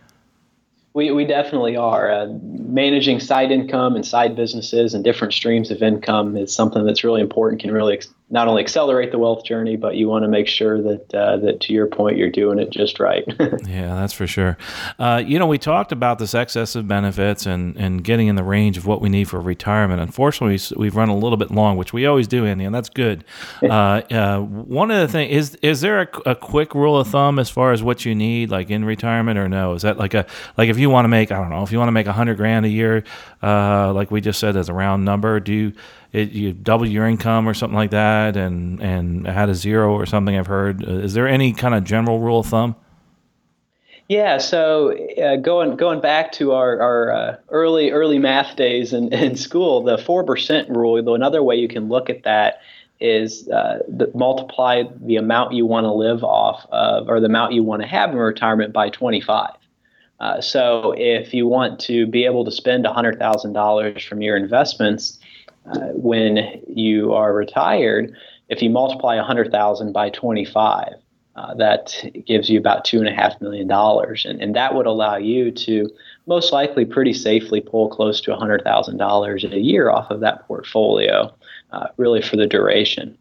We, 0.94 1.12
we 1.12 1.26
definitely 1.26 1.76
are. 1.76 2.10
Uh, 2.10 2.28
managing 2.42 3.20
side 3.20 3.52
income 3.52 3.96
and 3.96 4.06
side 4.06 4.36
businesses 4.36 4.94
and 4.94 5.04
different 5.04 5.34
streams 5.34 5.72
of 5.72 5.84
income 5.84 6.38
is 6.38 6.56
something 6.56 6.86
that's 6.86 7.04
really 7.04 7.20
important, 7.20 7.62
can 7.62 7.72
really 7.72 7.96
ex- 7.96 8.14
not 8.34 8.48
only 8.48 8.64
accelerate 8.64 9.12
the 9.12 9.20
wealth 9.20 9.46
journey, 9.46 9.76
but 9.76 9.96
you 9.96 10.10
want 10.10 10.24
to 10.24 10.28
make 10.28 10.48
sure 10.48 10.82
that 10.82 11.14
uh, 11.14 11.38
that 11.38 11.62
to 11.62 11.72
your 11.72 11.86
point, 11.86 12.18
you're 12.18 12.32
doing 12.32 12.58
it 12.58 12.72
just 12.72 13.00
right. 13.00 13.24
yeah, 13.68 13.94
that's 13.94 14.12
for 14.12 14.26
sure. 14.26 14.58
Uh, 14.98 15.22
you 15.24 15.38
know, 15.38 15.46
we 15.46 15.60
talked 15.60 15.92
about 15.92 16.18
this 16.18 16.34
excess 16.34 16.76
of 16.76 16.88
benefits 16.88 17.46
and 17.46 17.78
and 17.78 18.04
getting 18.04 18.28
in 18.28 18.36
the 18.36 18.44
range 18.44 18.76
of 18.76 18.88
what 18.88 19.02
we 19.02 19.08
need 19.08 19.30
for 19.30 19.40
retirement. 19.40 20.02
Unfortunately, 20.02 20.60
we've 20.76 20.96
run 20.96 21.10
a 21.10 21.16
little 21.16 21.38
bit 21.38 21.52
long, 21.52 21.78
which 21.78 21.94
we 21.94 22.08
always 22.08 22.28
do, 22.28 22.44
Andy, 22.44 22.66
and 22.66 22.74
that's 22.76 22.90
good. 22.90 23.24
Uh, 23.74 24.02
uh, 24.12 24.40
one 24.40 24.92
of 24.92 25.00
the 25.00 25.08
things 25.08 25.32
is 25.32 25.56
is 25.62 25.82
there 25.82 26.02
a, 26.02 26.32
a, 26.32 26.36
quick 26.36 26.76
rule 26.76 26.98
of 26.98 27.08
thumb 27.08 27.40
as 27.40 27.50
far 27.50 27.72
as 27.72 27.82
what 27.82 28.06
you 28.06 28.14
need, 28.14 28.52
like 28.52 28.70
in 28.70 28.86
retirement, 28.86 29.40
or 29.40 29.50
no? 29.50 29.74
Is 29.74 29.82
that 29.82 29.98
like 29.98 30.14
a 30.14 30.28
like 30.58 30.70
if 30.70 30.78
you 30.78 30.90
want 30.90 31.06
to 31.06 31.10
make 31.10 31.32
I 31.32 31.38
don't 31.38 31.50
know 31.50 31.64
if 31.64 31.72
you 31.72 31.80
want 31.80 31.88
to 31.88 31.94
make 31.94 32.06
a 32.06 32.14
hundred 32.14 32.38
grand 32.38 32.66
a 32.66 32.70
year, 32.70 33.04
uh, 33.44 33.92
like 33.94 34.10
we 34.10 34.22
just 34.22 34.40
said 34.40 34.56
as 34.56 34.70
a 34.70 34.74
round 34.74 35.04
number, 35.04 35.40
do 35.40 35.54
you 35.54 35.74
it, 36.14 36.32
you 36.32 36.54
double 36.54 36.88
your 36.88 37.08
income 37.08 37.50
or 37.50 37.54
something 37.54 37.76
like 37.76 37.92
that, 37.92 38.38
and 38.38 38.80
and 38.82 39.28
had 39.28 39.50
a 39.50 39.56
zero 39.56 39.94
or 39.94 40.06
something. 40.06 40.38
I've 40.38 40.48
heard. 40.48 40.88
Uh, 40.88 40.94
is 41.00 41.14
there 41.14 41.28
any 41.28 41.54
kind 41.54 41.76
of 41.76 41.84
general 41.84 42.20
rule 42.20 42.40
of 42.40 42.46
thumb? 42.46 42.76
Yeah, 44.10 44.38
so 44.38 44.96
uh, 45.18 45.38
going 45.38 45.76
going 45.76 46.02
back 46.02 46.32
to 46.34 46.52
our, 46.52 46.80
our 46.80 47.12
uh, 47.12 47.38
early 47.50 47.92
early 47.92 48.20
math 48.20 48.56
days 48.56 48.94
in, 48.94 49.12
in 49.14 49.36
school, 49.36 49.84
the 49.84 49.98
four 49.98 50.24
percent 50.24 50.70
rule. 50.70 51.02
Though 51.04 51.16
another 51.16 51.42
way 51.42 51.56
you 51.56 51.68
can 51.68 51.90
look 51.90 52.10
at 52.10 52.24
that 52.24 52.62
is 53.00 53.50
uh, 53.50 53.80
the, 53.88 54.12
multiply 54.14 54.84
the 55.02 55.16
amount 55.16 55.54
you 55.54 55.66
want 55.66 55.86
to 55.86 55.92
live 55.92 56.24
off 56.24 56.66
of, 56.72 57.10
or 57.10 57.20
the 57.20 57.26
amount 57.26 57.54
you 57.54 57.64
want 57.64 57.82
to 57.82 57.88
have 57.88 58.12
in 58.12 58.18
retirement 58.18 58.72
by 58.72 58.90
twenty 58.90 59.20
five. 59.20 59.56
Uh, 60.24 60.40
so 60.40 60.94
if 60.96 61.34
you 61.34 61.46
want 61.46 61.82
to 61.82 62.08
be 62.08 62.24
able 62.24 62.46
to 62.46 62.52
spend 62.52 62.88
hundred 62.88 63.20
thousand 63.20 63.52
dollars 63.52 64.06
from 64.06 64.22
your 64.22 64.38
investments, 64.38 65.20
uh, 65.66 65.90
when 65.90 66.62
you 66.66 67.12
are 67.12 67.34
retired, 67.34 68.16
if 68.48 68.62
you 68.62 68.70
multiply 68.70 69.18
100,000 69.18 69.92
by 69.92 70.10
25, 70.10 70.94
uh, 71.36 71.54
that 71.56 72.02
gives 72.26 72.50
you 72.50 72.58
about 72.58 72.86
two 72.86 73.00
and 73.00 73.10
a 73.10 73.14
half 73.14 73.42
million 73.42 73.68
dollars, 73.68 74.26
and, 74.26 74.42
and 74.42 74.56
that 74.56 74.74
would 74.74 74.86
allow 74.86 75.18
you 75.18 75.52
to 75.52 75.90
most 76.26 76.54
likely 76.54 76.86
pretty 76.86 77.14
safely 77.14 77.60
pull 77.60 77.90
close 77.90 78.22
to 78.22 78.32
$100,000 78.32 79.52
a 79.52 79.60
year 79.60 79.90
off 79.90 80.10
of 80.10 80.22
that 80.22 80.48
portfolio, 80.48 81.34
uh, 81.74 81.88
really 81.98 82.22
for 82.22 82.38
the 82.38 82.48
duration. 82.48 83.18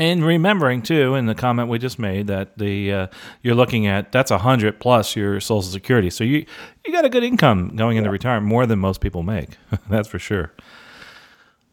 And 0.00 0.24
remembering 0.24 0.80
too, 0.80 1.14
in 1.14 1.26
the 1.26 1.34
comment 1.34 1.68
we 1.68 1.78
just 1.78 1.98
made, 1.98 2.26
that 2.28 2.56
the 2.56 2.90
uh, 2.90 3.06
you're 3.42 3.54
looking 3.54 3.86
at 3.86 4.12
that's 4.12 4.30
a 4.30 4.38
hundred 4.38 4.80
plus 4.80 5.14
your 5.14 5.40
Social 5.40 5.70
Security, 5.70 6.08
so 6.08 6.24
you 6.24 6.46
you 6.86 6.92
got 6.92 7.04
a 7.04 7.10
good 7.10 7.22
income 7.22 7.76
going 7.76 7.98
into 7.98 8.08
retirement, 8.08 8.46
more 8.46 8.64
than 8.64 8.78
most 8.78 9.02
people 9.02 9.22
make. 9.22 9.50
that's 9.90 10.08
for 10.08 10.18
sure. 10.18 10.52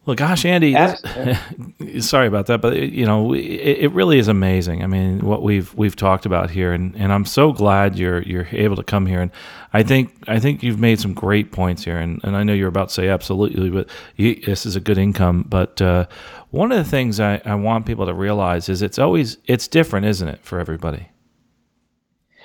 Well, 0.08 0.14
gosh, 0.14 0.46
Andy, 0.46 0.72
sorry 2.00 2.28
about 2.28 2.46
that, 2.46 2.62
but 2.62 2.78
you 2.78 3.04
know, 3.04 3.34
it, 3.34 3.40
it, 3.40 3.92
really 3.92 4.18
is 4.18 4.26
amazing. 4.26 4.82
I 4.82 4.86
mean, 4.86 5.20
what 5.20 5.42
we've 5.42 5.74
we've 5.74 5.96
talked 5.96 6.24
about 6.24 6.48
here, 6.48 6.72
and, 6.72 6.96
and 6.96 7.12
I'm 7.12 7.26
so 7.26 7.52
glad 7.52 7.98
you're 7.98 8.22
you're 8.22 8.48
able 8.52 8.76
to 8.76 8.82
come 8.82 9.04
here. 9.04 9.20
And 9.20 9.30
I 9.74 9.82
think 9.82 10.14
I 10.26 10.38
think 10.38 10.62
you've 10.62 10.78
made 10.78 10.98
some 10.98 11.12
great 11.12 11.52
points 11.52 11.84
here, 11.84 11.98
and, 11.98 12.22
and 12.24 12.38
I 12.38 12.42
know 12.42 12.54
you're 12.54 12.68
about 12.68 12.88
to 12.88 12.94
say 12.94 13.08
absolutely, 13.08 13.68
but 13.68 13.90
you, 14.16 14.36
this 14.36 14.64
is 14.64 14.76
a 14.76 14.80
good 14.80 14.96
income. 14.96 15.44
But 15.46 15.82
uh, 15.82 16.06
one 16.52 16.72
of 16.72 16.78
the 16.78 16.90
things 16.90 17.20
I, 17.20 17.42
I 17.44 17.54
want 17.56 17.84
people 17.84 18.06
to 18.06 18.14
realize 18.14 18.70
is 18.70 18.80
it's 18.80 18.98
always 18.98 19.36
it's 19.44 19.68
different, 19.68 20.06
isn't 20.06 20.28
it, 20.28 20.40
for 20.42 20.58
everybody? 20.58 21.10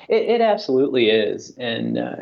It, 0.09 0.23
it 0.23 0.41
absolutely 0.41 1.11
is, 1.11 1.53
and 1.57 1.97
uh, 1.97 2.15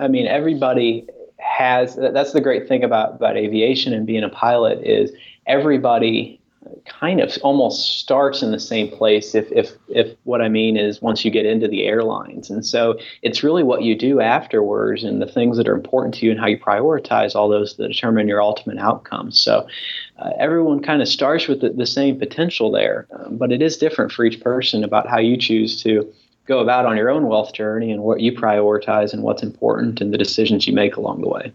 I 0.00 0.06
mean, 0.06 0.28
everybody 0.28 1.08
has 1.38 1.96
that's 1.96 2.32
the 2.32 2.40
great 2.40 2.68
thing 2.68 2.82
about 2.82 3.14
about 3.16 3.36
aviation 3.36 3.92
and 3.92 4.06
being 4.06 4.24
a 4.24 4.28
pilot 4.28 4.82
is 4.82 5.12
everybody 5.46 6.40
kind 6.84 7.20
of 7.20 7.36
almost 7.42 8.00
starts 8.00 8.42
in 8.42 8.50
the 8.50 8.58
same 8.58 8.88
place 8.88 9.34
if 9.34 9.50
if 9.52 9.72
if 9.88 10.16
what 10.24 10.40
I 10.40 10.48
mean 10.48 10.76
is 10.76 11.02
once 11.02 11.24
you 11.24 11.30
get 11.30 11.46
into 11.46 11.68
the 11.68 11.84
airlines. 11.84 12.50
And 12.50 12.64
so 12.64 12.98
it's 13.22 13.42
really 13.42 13.62
what 13.62 13.82
you 13.82 13.96
do 13.96 14.20
afterwards 14.20 15.04
and 15.04 15.20
the 15.20 15.26
things 15.26 15.56
that 15.56 15.68
are 15.68 15.74
important 15.74 16.14
to 16.16 16.26
you 16.26 16.32
and 16.32 16.40
how 16.40 16.46
you 16.46 16.58
prioritize 16.58 17.34
all 17.34 17.48
those 17.48 17.76
that 17.76 17.88
determine 17.88 18.28
your 18.28 18.42
ultimate 18.42 18.78
outcome. 18.78 19.30
So 19.32 19.66
uh, 20.18 20.30
everyone 20.38 20.82
kind 20.82 21.02
of 21.02 21.08
starts 21.08 21.46
with 21.46 21.60
the, 21.60 21.70
the 21.70 21.86
same 21.86 22.18
potential 22.18 22.70
there, 22.70 23.06
um, 23.12 23.36
but 23.36 23.52
it 23.52 23.62
is 23.62 23.76
different 23.76 24.12
for 24.12 24.24
each 24.24 24.40
person 24.40 24.82
about 24.82 25.08
how 25.08 25.18
you 25.18 25.36
choose 25.36 25.82
to 25.82 26.12
go 26.46 26.60
about 26.60 26.86
on 26.86 26.96
your 26.96 27.10
own 27.10 27.26
wealth 27.26 27.52
journey 27.52 27.90
and 27.92 28.02
what 28.02 28.20
you 28.20 28.32
prioritize 28.32 29.12
and 29.12 29.22
what's 29.22 29.42
important 29.42 30.00
and 30.00 30.12
the 30.12 30.18
decisions 30.18 30.66
you 30.66 30.72
make 30.72 30.96
along 30.96 31.20
the 31.20 31.28
way. 31.28 31.52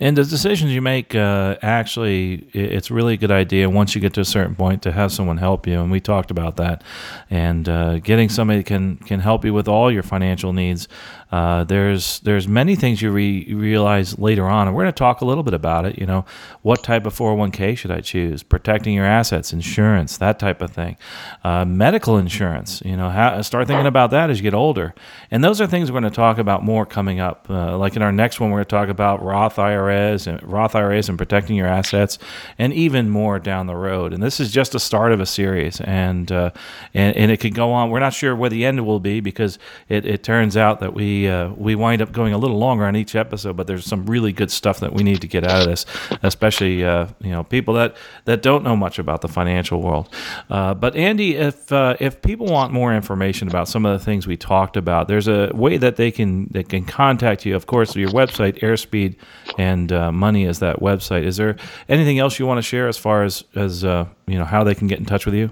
And 0.00 0.16
the 0.16 0.24
decisions 0.24 0.70
you 0.70 0.80
make, 0.80 1.16
uh, 1.16 1.56
actually, 1.60 2.48
it's 2.52 2.88
really 2.88 3.14
a 3.14 3.16
good 3.16 3.32
idea 3.32 3.68
once 3.68 3.96
you 3.96 4.00
get 4.00 4.14
to 4.14 4.20
a 4.20 4.24
certain 4.24 4.54
point 4.54 4.80
to 4.82 4.92
have 4.92 5.10
someone 5.10 5.38
help 5.38 5.66
you. 5.66 5.80
And 5.80 5.90
we 5.90 5.98
talked 5.98 6.30
about 6.30 6.56
that. 6.56 6.84
And 7.30 7.68
uh, 7.68 7.98
getting 7.98 8.28
somebody 8.28 8.62
can 8.62 8.98
can 8.98 9.18
help 9.18 9.44
you 9.44 9.52
with 9.52 9.66
all 9.66 9.90
your 9.90 10.04
financial 10.04 10.52
needs 10.52 10.86
uh, 11.30 11.64
there's 11.64 12.20
there's 12.20 12.48
many 12.48 12.74
things 12.74 13.02
you 13.02 13.10
re- 13.10 13.52
realize 13.52 14.18
later 14.18 14.46
on, 14.46 14.66
and 14.66 14.74
we're 14.74 14.84
going 14.84 14.92
to 14.92 14.98
talk 14.98 15.20
a 15.20 15.26
little 15.26 15.42
bit 15.42 15.52
about 15.52 15.84
it. 15.84 15.98
You 15.98 16.06
know, 16.06 16.24
what 16.62 16.82
type 16.82 17.04
of 17.04 17.14
401k 17.14 17.76
should 17.76 17.90
I 17.90 18.00
choose? 18.00 18.42
Protecting 18.42 18.94
your 18.94 19.04
assets, 19.04 19.52
insurance, 19.52 20.16
that 20.18 20.38
type 20.38 20.62
of 20.62 20.70
thing. 20.70 20.96
Uh, 21.44 21.66
medical 21.66 22.16
insurance. 22.16 22.80
You 22.82 22.96
know, 22.96 23.10
how, 23.10 23.42
start 23.42 23.66
thinking 23.66 23.86
about 23.86 24.10
that 24.12 24.30
as 24.30 24.38
you 24.38 24.42
get 24.42 24.54
older. 24.54 24.94
And 25.30 25.44
those 25.44 25.60
are 25.60 25.66
things 25.66 25.92
we're 25.92 26.00
going 26.00 26.10
to 26.10 26.16
talk 26.16 26.38
about 26.38 26.64
more 26.64 26.86
coming 26.86 27.20
up. 27.20 27.46
Uh, 27.50 27.76
like 27.76 27.94
in 27.94 28.00
our 28.00 28.12
next 28.12 28.40
one, 28.40 28.50
we're 28.50 28.58
going 28.58 28.64
to 28.64 28.70
talk 28.70 28.88
about 28.88 29.22
Roth 29.22 29.58
IRAs 29.58 30.26
and 30.26 30.42
Roth 30.42 30.74
IRAs 30.74 31.10
and 31.10 31.18
protecting 31.18 31.56
your 31.56 31.66
assets, 31.66 32.18
and 32.58 32.72
even 32.72 33.10
more 33.10 33.38
down 33.38 33.66
the 33.66 33.76
road. 33.76 34.14
And 34.14 34.22
this 34.22 34.40
is 34.40 34.50
just 34.50 34.72
the 34.72 34.80
start 34.80 35.12
of 35.12 35.20
a 35.20 35.26
series, 35.26 35.78
and 35.82 36.32
uh, 36.32 36.52
and, 36.94 37.14
and 37.16 37.30
it 37.30 37.36
could 37.36 37.54
go 37.54 37.72
on. 37.72 37.90
We're 37.90 38.00
not 38.00 38.14
sure 38.14 38.34
where 38.34 38.48
the 38.48 38.64
end 38.64 38.86
will 38.86 39.00
be 39.00 39.20
because 39.20 39.58
it, 39.90 40.06
it 40.06 40.22
turns 40.22 40.56
out 40.56 40.80
that 40.80 40.94
we 40.94 41.17
uh, 41.26 41.48
we 41.50 41.74
wind 41.74 42.02
up 42.02 42.12
going 42.12 42.32
a 42.32 42.38
little 42.38 42.58
longer 42.58 42.84
on 42.84 42.94
each 42.94 43.16
episode, 43.16 43.56
but 43.56 43.66
there's 43.66 43.86
some 43.86 44.04
really 44.06 44.32
good 44.32 44.50
stuff 44.50 44.80
that 44.80 44.92
we 44.92 45.02
need 45.02 45.20
to 45.22 45.26
get 45.26 45.44
out 45.44 45.62
of 45.62 45.66
this, 45.66 45.86
especially 46.22 46.84
uh, 46.84 47.06
you 47.20 47.30
know 47.30 47.42
people 47.42 47.74
that 47.74 47.96
that 48.26 48.42
don't 48.42 48.62
know 48.62 48.76
much 48.76 48.98
about 48.98 49.22
the 49.22 49.28
financial 49.28 49.80
world. 49.80 50.14
Uh, 50.50 50.74
but 50.74 50.94
Andy, 50.94 51.36
if 51.36 51.72
uh, 51.72 51.96
if 51.98 52.20
people 52.22 52.46
want 52.46 52.72
more 52.72 52.94
information 52.94 53.48
about 53.48 53.68
some 53.68 53.86
of 53.86 53.98
the 53.98 54.04
things 54.04 54.26
we 54.26 54.36
talked 54.36 54.76
about, 54.76 55.08
there's 55.08 55.28
a 55.28 55.50
way 55.54 55.78
that 55.78 55.96
they 55.96 56.10
can 56.10 56.48
they 56.50 56.62
can 56.62 56.84
contact 56.84 57.46
you. 57.46 57.56
Of 57.56 57.66
course, 57.66 57.96
your 57.96 58.10
website, 58.10 58.60
Airspeed 58.60 59.16
and 59.56 59.90
uh, 59.90 60.12
Money 60.12 60.44
is 60.44 60.58
that 60.58 60.80
website. 60.80 61.24
Is 61.24 61.38
there 61.38 61.56
anything 61.88 62.18
else 62.18 62.38
you 62.38 62.46
want 62.46 62.58
to 62.58 62.62
share 62.62 62.86
as 62.86 62.98
far 62.98 63.24
as 63.24 63.44
as 63.54 63.84
uh, 63.84 64.06
you 64.26 64.38
know 64.38 64.44
how 64.44 64.62
they 64.62 64.74
can 64.74 64.86
get 64.86 64.98
in 64.98 65.06
touch 65.06 65.24
with 65.24 65.34
you? 65.34 65.50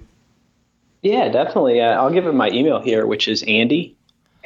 Yeah, 1.02 1.29
definitely. 1.29 1.81
I'll 1.81 2.11
give 2.11 2.24
them 2.24 2.37
my 2.37 2.50
email 2.50 2.81
here, 2.81 3.07
which 3.07 3.29
is 3.29 3.44
Andy 3.46 3.96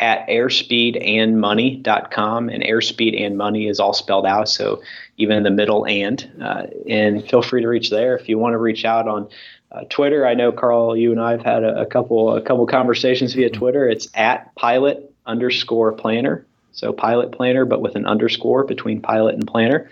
at 0.01 0.27
airspeedandmoney.com. 0.29 2.49
And 2.49 2.63
airspeed 2.63 3.21
and 3.21 3.37
money 3.37 3.69
is 3.69 3.79
all 3.79 3.93
spelled 3.93 4.27
out. 4.27 4.49
So 4.49 4.83
even 5.17 5.37
in 5.37 5.43
the 5.43 5.51
middle 5.51 5.87
and. 5.87 6.31
Uh, 6.43 6.67
and 6.89 7.29
feel 7.29 7.43
free 7.43 7.63
to 7.63 7.69
reach 7.69 7.91
there. 7.91 8.17
If 8.17 8.29
you 8.29 8.39
want 8.39 8.55
to 8.55 8.59
reach 8.59 8.85
out 8.85 9.07
on 9.07 9.29
uh, 9.71 9.85
Twitter, 9.89 10.27
I 10.27 10.35
know, 10.35 10.51
Carl, 10.51 10.97
you 10.97 11.13
and 11.13 11.21
I 11.21 11.33
have 11.33 11.43
had 11.43 11.63
a, 11.63 11.83
a, 11.83 11.87
couple 11.87 12.35
a 12.35 12.41
couple 12.41 12.67
conversations 12.67 13.35
via 13.35 13.51
Twitter. 13.51 13.89
It's 13.89 14.09
at 14.15 14.53
pilot 14.57 15.15
underscore 15.27 15.93
planner. 15.93 16.45
So 16.73 16.93
pilot 16.93 17.33
planner, 17.33 17.65
but 17.65 17.81
with 17.81 17.97
an 17.97 18.07
underscore 18.07 18.65
between 18.65 19.03
pilot 19.03 19.35
and 19.35 19.47
planner. 19.47 19.91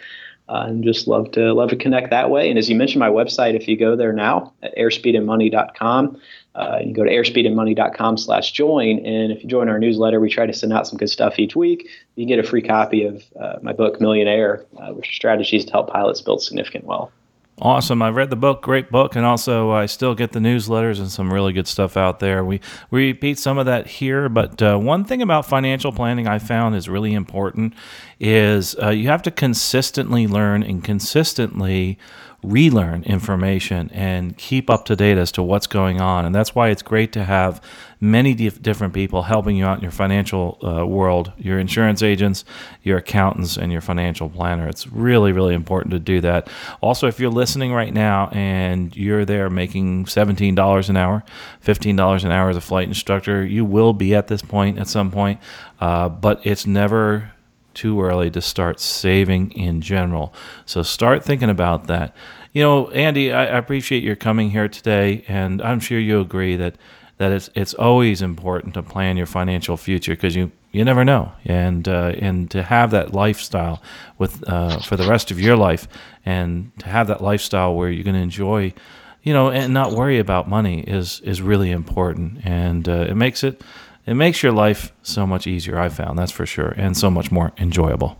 Uh, 0.48 0.64
and 0.68 0.82
just 0.82 1.06
love 1.06 1.30
to 1.32 1.52
love 1.52 1.68
to 1.68 1.76
connect 1.76 2.08
that 2.10 2.30
way. 2.30 2.48
And 2.48 2.58
as 2.58 2.70
you 2.70 2.76
mentioned, 2.76 3.00
my 3.00 3.10
website, 3.10 3.54
if 3.54 3.68
you 3.68 3.76
go 3.76 3.96
there 3.96 4.14
now 4.14 4.54
at 4.62 4.74
airspeedandmoney.com, 4.78 6.20
uh, 6.54 6.78
you 6.82 6.94
go 6.94 7.04
to 7.04 7.10
airspeedandmoney.com 7.10 8.16
slash 8.16 8.52
join. 8.52 9.04
And 9.04 9.30
if 9.30 9.42
you 9.42 9.48
join 9.48 9.68
our 9.68 9.78
newsletter, 9.78 10.20
we 10.20 10.30
try 10.30 10.46
to 10.46 10.52
send 10.54 10.72
out 10.72 10.86
some 10.86 10.96
good 10.96 11.10
stuff 11.10 11.38
each 11.38 11.54
week. 11.54 11.88
You 12.16 12.24
can 12.24 12.28
get 12.28 12.44
a 12.44 12.48
free 12.48 12.62
copy 12.62 13.04
of 13.04 13.22
uh, 13.38 13.58
my 13.60 13.74
book, 13.74 14.00
Millionaire, 14.00 14.64
uh, 14.78 14.92
which 14.92 15.10
are 15.10 15.12
strategies 15.12 15.66
to 15.66 15.72
help 15.72 15.90
pilots 15.90 16.22
build 16.22 16.42
significant 16.42 16.84
wealth. 16.84 17.12
Awesome. 17.60 18.02
I 18.02 18.10
read 18.10 18.30
the 18.30 18.36
book, 18.36 18.62
great 18.62 18.88
book, 18.88 19.16
and 19.16 19.26
also 19.26 19.72
I 19.72 19.86
still 19.86 20.14
get 20.14 20.30
the 20.30 20.38
newsletters 20.38 21.00
and 21.00 21.10
some 21.10 21.32
really 21.32 21.52
good 21.52 21.66
stuff 21.66 21.96
out 21.96 22.20
there. 22.20 22.44
We 22.44 22.60
we 22.92 23.08
repeat 23.08 23.36
some 23.36 23.58
of 23.58 23.66
that 23.66 23.88
here, 23.88 24.28
but 24.28 24.62
uh, 24.62 24.76
one 24.76 25.04
thing 25.04 25.22
about 25.22 25.44
financial 25.44 25.90
planning 25.90 26.28
I 26.28 26.38
found 26.38 26.76
is 26.76 26.88
really 26.88 27.14
important 27.14 27.74
is 28.20 28.76
uh, 28.80 28.90
you 28.90 29.08
have 29.08 29.22
to 29.22 29.32
consistently 29.32 30.28
learn 30.28 30.62
and 30.62 30.84
consistently 30.84 31.98
relearn 32.42 33.02
information 33.02 33.90
and 33.92 34.36
keep 34.36 34.70
up 34.70 34.84
to 34.84 34.94
date 34.94 35.18
as 35.18 35.32
to 35.32 35.42
what's 35.42 35.66
going 35.66 36.00
on. 36.00 36.24
And 36.24 36.32
that's 36.32 36.54
why 36.54 36.68
it's 36.68 36.82
great 36.82 37.12
to 37.12 37.24
have 37.24 37.60
many 38.00 38.32
dif- 38.32 38.62
different 38.62 38.94
people 38.94 39.22
helping 39.22 39.56
you 39.56 39.64
out 39.64 39.78
in 39.78 39.82
your 39.82 39.90
financial 39.90 40.56
uh, 40.62 40.86
world 40.86 41.32
your 41.36 41.58
insurance 41.58 42.00
agents, 42.00 42.44
your 42.84 42.98
accountants, 42.98 43.56
and 43.56 43.72
your 43.72 43.80
financial 43.80 44.28
planner. 44.28 44.68
It's 44.68 44.86
really, 44.86 45.32
really 45.32 45.54
important 45.54 45.90
to 45.92 45.98
do 45.98 46.20
that. 46.20 46.48
Also, 46.80 47.08
if 47.08 47.18
you're 47.18 47.30
listening 47.30 47.72
right 47.72 47.92
now 47.92 48.28
and 48.28 48.96
you're 48.96 49.24
there 49.24 49.50
making 49.50 50.04
$17 50.04 50.88
an 50.88 50.96
hour, 50.96 51.24
$15 51.64 52.24
an 52.24 52.30
hour 52.30 52.50
as 52.50 52.56
a 52.56 52.60
flight 52.60 52.86
instructor, 52.86 53.44
you 53.44 53.64
will 53.64 53.92
be 53.92 54.14
at 54.14 54.28
this 54.28 54.42
point 54.42 54.78
at 54.78 54.86
some 54.86 55.10
point, 55.10 55.40
uh, 55.80 56.08
but 56.08 56.40
it's 56.44 56.66
never 56.66 57.32
too 57.78 58.02
early 58.02 58.28
to 58.28 58.40
start 58.40 58.80
saving 58.80 59.52
in 59.52 59.80
general. 59.80 60.34
So 60.66 60.82
start 60.82 61.24
thinking 61.24 61.48
about 61.48 61.86
that. 61.86 62.14
You 62.52 62.62
know, 62.64 62.90
Andy, 62.90 63.32
I, 63.32 63.44
appreciate 63.44 64.02
your 64.02 64.16
coming 64.16 64.50
here 64.50 64.68
today, 64.68 65.24
and 65.28 65.62
I'm 65.62 65.78
sure 65.78 66.00
you 66.00 66.20
agree 66.20 66.56
that 66.56 66.74
that 67.18 67.30
it's 67.30 67.50
it's 67.54 67.74
always 67.74 68.20
important 68.20 68.74
to 68.74 68.82
plan 68.82 69.16
your 69.16 69.26
financial 69.26 69.76
future 69.76 70.14
because 70.14 70.34
you 70.34 70.50
you 70.72 70.84
never 70.84 71.04
know, 71.04 71.30
and 71.44 71.86
uh, 71.86 72.12
and 72.18 72.50
to 72.50 72.64
have 72.64 72.90
that 72.90 73.12
lifestyle 73.12 73.80
with 74.18 74.42
uh, 74.48 74.80
for 74.80 74.96
the 74.96 75.08
rest 75.08 75.30
of 75.30 75.38
your 75.38 75.56
life, 75.56 75.86
and 76.26 76.72
to 76.80 76.88
have 76.88 77.06
that 77.06 77.20
lifestyle 77.20 77.76
where 77.76 77.90
you're 77.90 78.04
going 78.04 78.16
to 78.16 78.22
enjoy, 78.22 78.74
you 79.22 79.32
know, 79.32 79.50
and 79.50 79.72
not 79.72 79.92
worry 79.92 80.18
about 80.18 80.48
money 80.48 80.80
is 80.80 81.20
is 81.20 81.40
really 81.40 81.70
important, 81.70 82.44
and 82.44 82.88
uh, 82.88 83.06
it 83.08 83.14
makes 83.14 83.44
it 83.44 83.62
it 84.08 84.14
makes 84.14 84.42
your 84.42 84.52
life 84.52 84.90
so 85.02 85.26
much 85.26 85.46
easier, 85.46 85.78
I 85.78 85.90
found, 85.90 86.18
that's 86.18 86.32
for 86.32 86.46
sure, 86.46 86.72
and 86.78 86.96
so 86.96 87.10
much 87.10 87.30
more 87.30 87.52
enjoyable. 87.58 88.18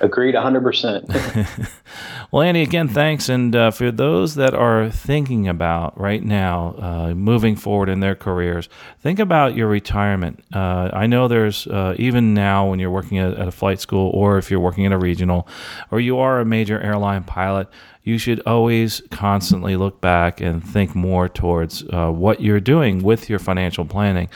Agreed 0.00 0.34
100%. 0.34 1.70
well, 2.32 2.42
Andy, 2.42 2.62
again, 2.62 2.88
thanks. 2.88 3.28
And 3.28 3.54
uh, 3.54 3.70
for 3.70 3.92
those 3.92 4.34
that 4.34 4.52
are 4.52 4.90
thinking 4.90 5.46
about 5.46 5.96
right 5.96 6.24
now 6.24 6.74
uh, 6.76 7.14
moving 7.14 7.54
forward 7.54 7.88
in 7.88 8.00
their 8.00 8.16
careers, 8.16 8.68
think 8.98 9.20
about 9.20 9.54
your 9.54 9.68
retirement. 9.68 10.42
Uh, 10.52 10.90
I 10.92 11.06
know 11.06 11.28
there's, 11.28 11.68
uh, 11.68 11.94
even 12.00 12.34
now 12.34 12.68
when 12.68 12.80
you're 12.80 12.90
working 12.90 13.18
at, 13.18 13.34
at 13.34 13.46
a 13.46 13.52
flight 13.52 13.78
school 13.78 14.10
or 14.12 14.38
if 14.38 14.50
you're 14.50 14.58
working 14.58 14.86
at 14.86 14.92
a 14.92 14.98
regional 14.98 15.46
or 15.92 16.00
you 16.00 16.18
are 16.18 16.40
a 16.40 16.44
major 16.44 16.80
airline 16.80 17.22
pilot, 17.22 17.68
you 18.04 18.18
should 18.18 18.40
always 18.46 19.00
constantly 19.10 19.76
look 19.76 20.00
back 20.00 20.40
and 20.40 20.62
think 20.64 20.94
more 20.94 21.28
towards 21.28 21.84
uh, 21.92 22.10
what 22.10 22.40
you're 22.40 22.60
doing 22.60 23.02
with 23.02 23.30
your 23.30 23.38
financial 23.38 23.84
planning. 23.84 24.28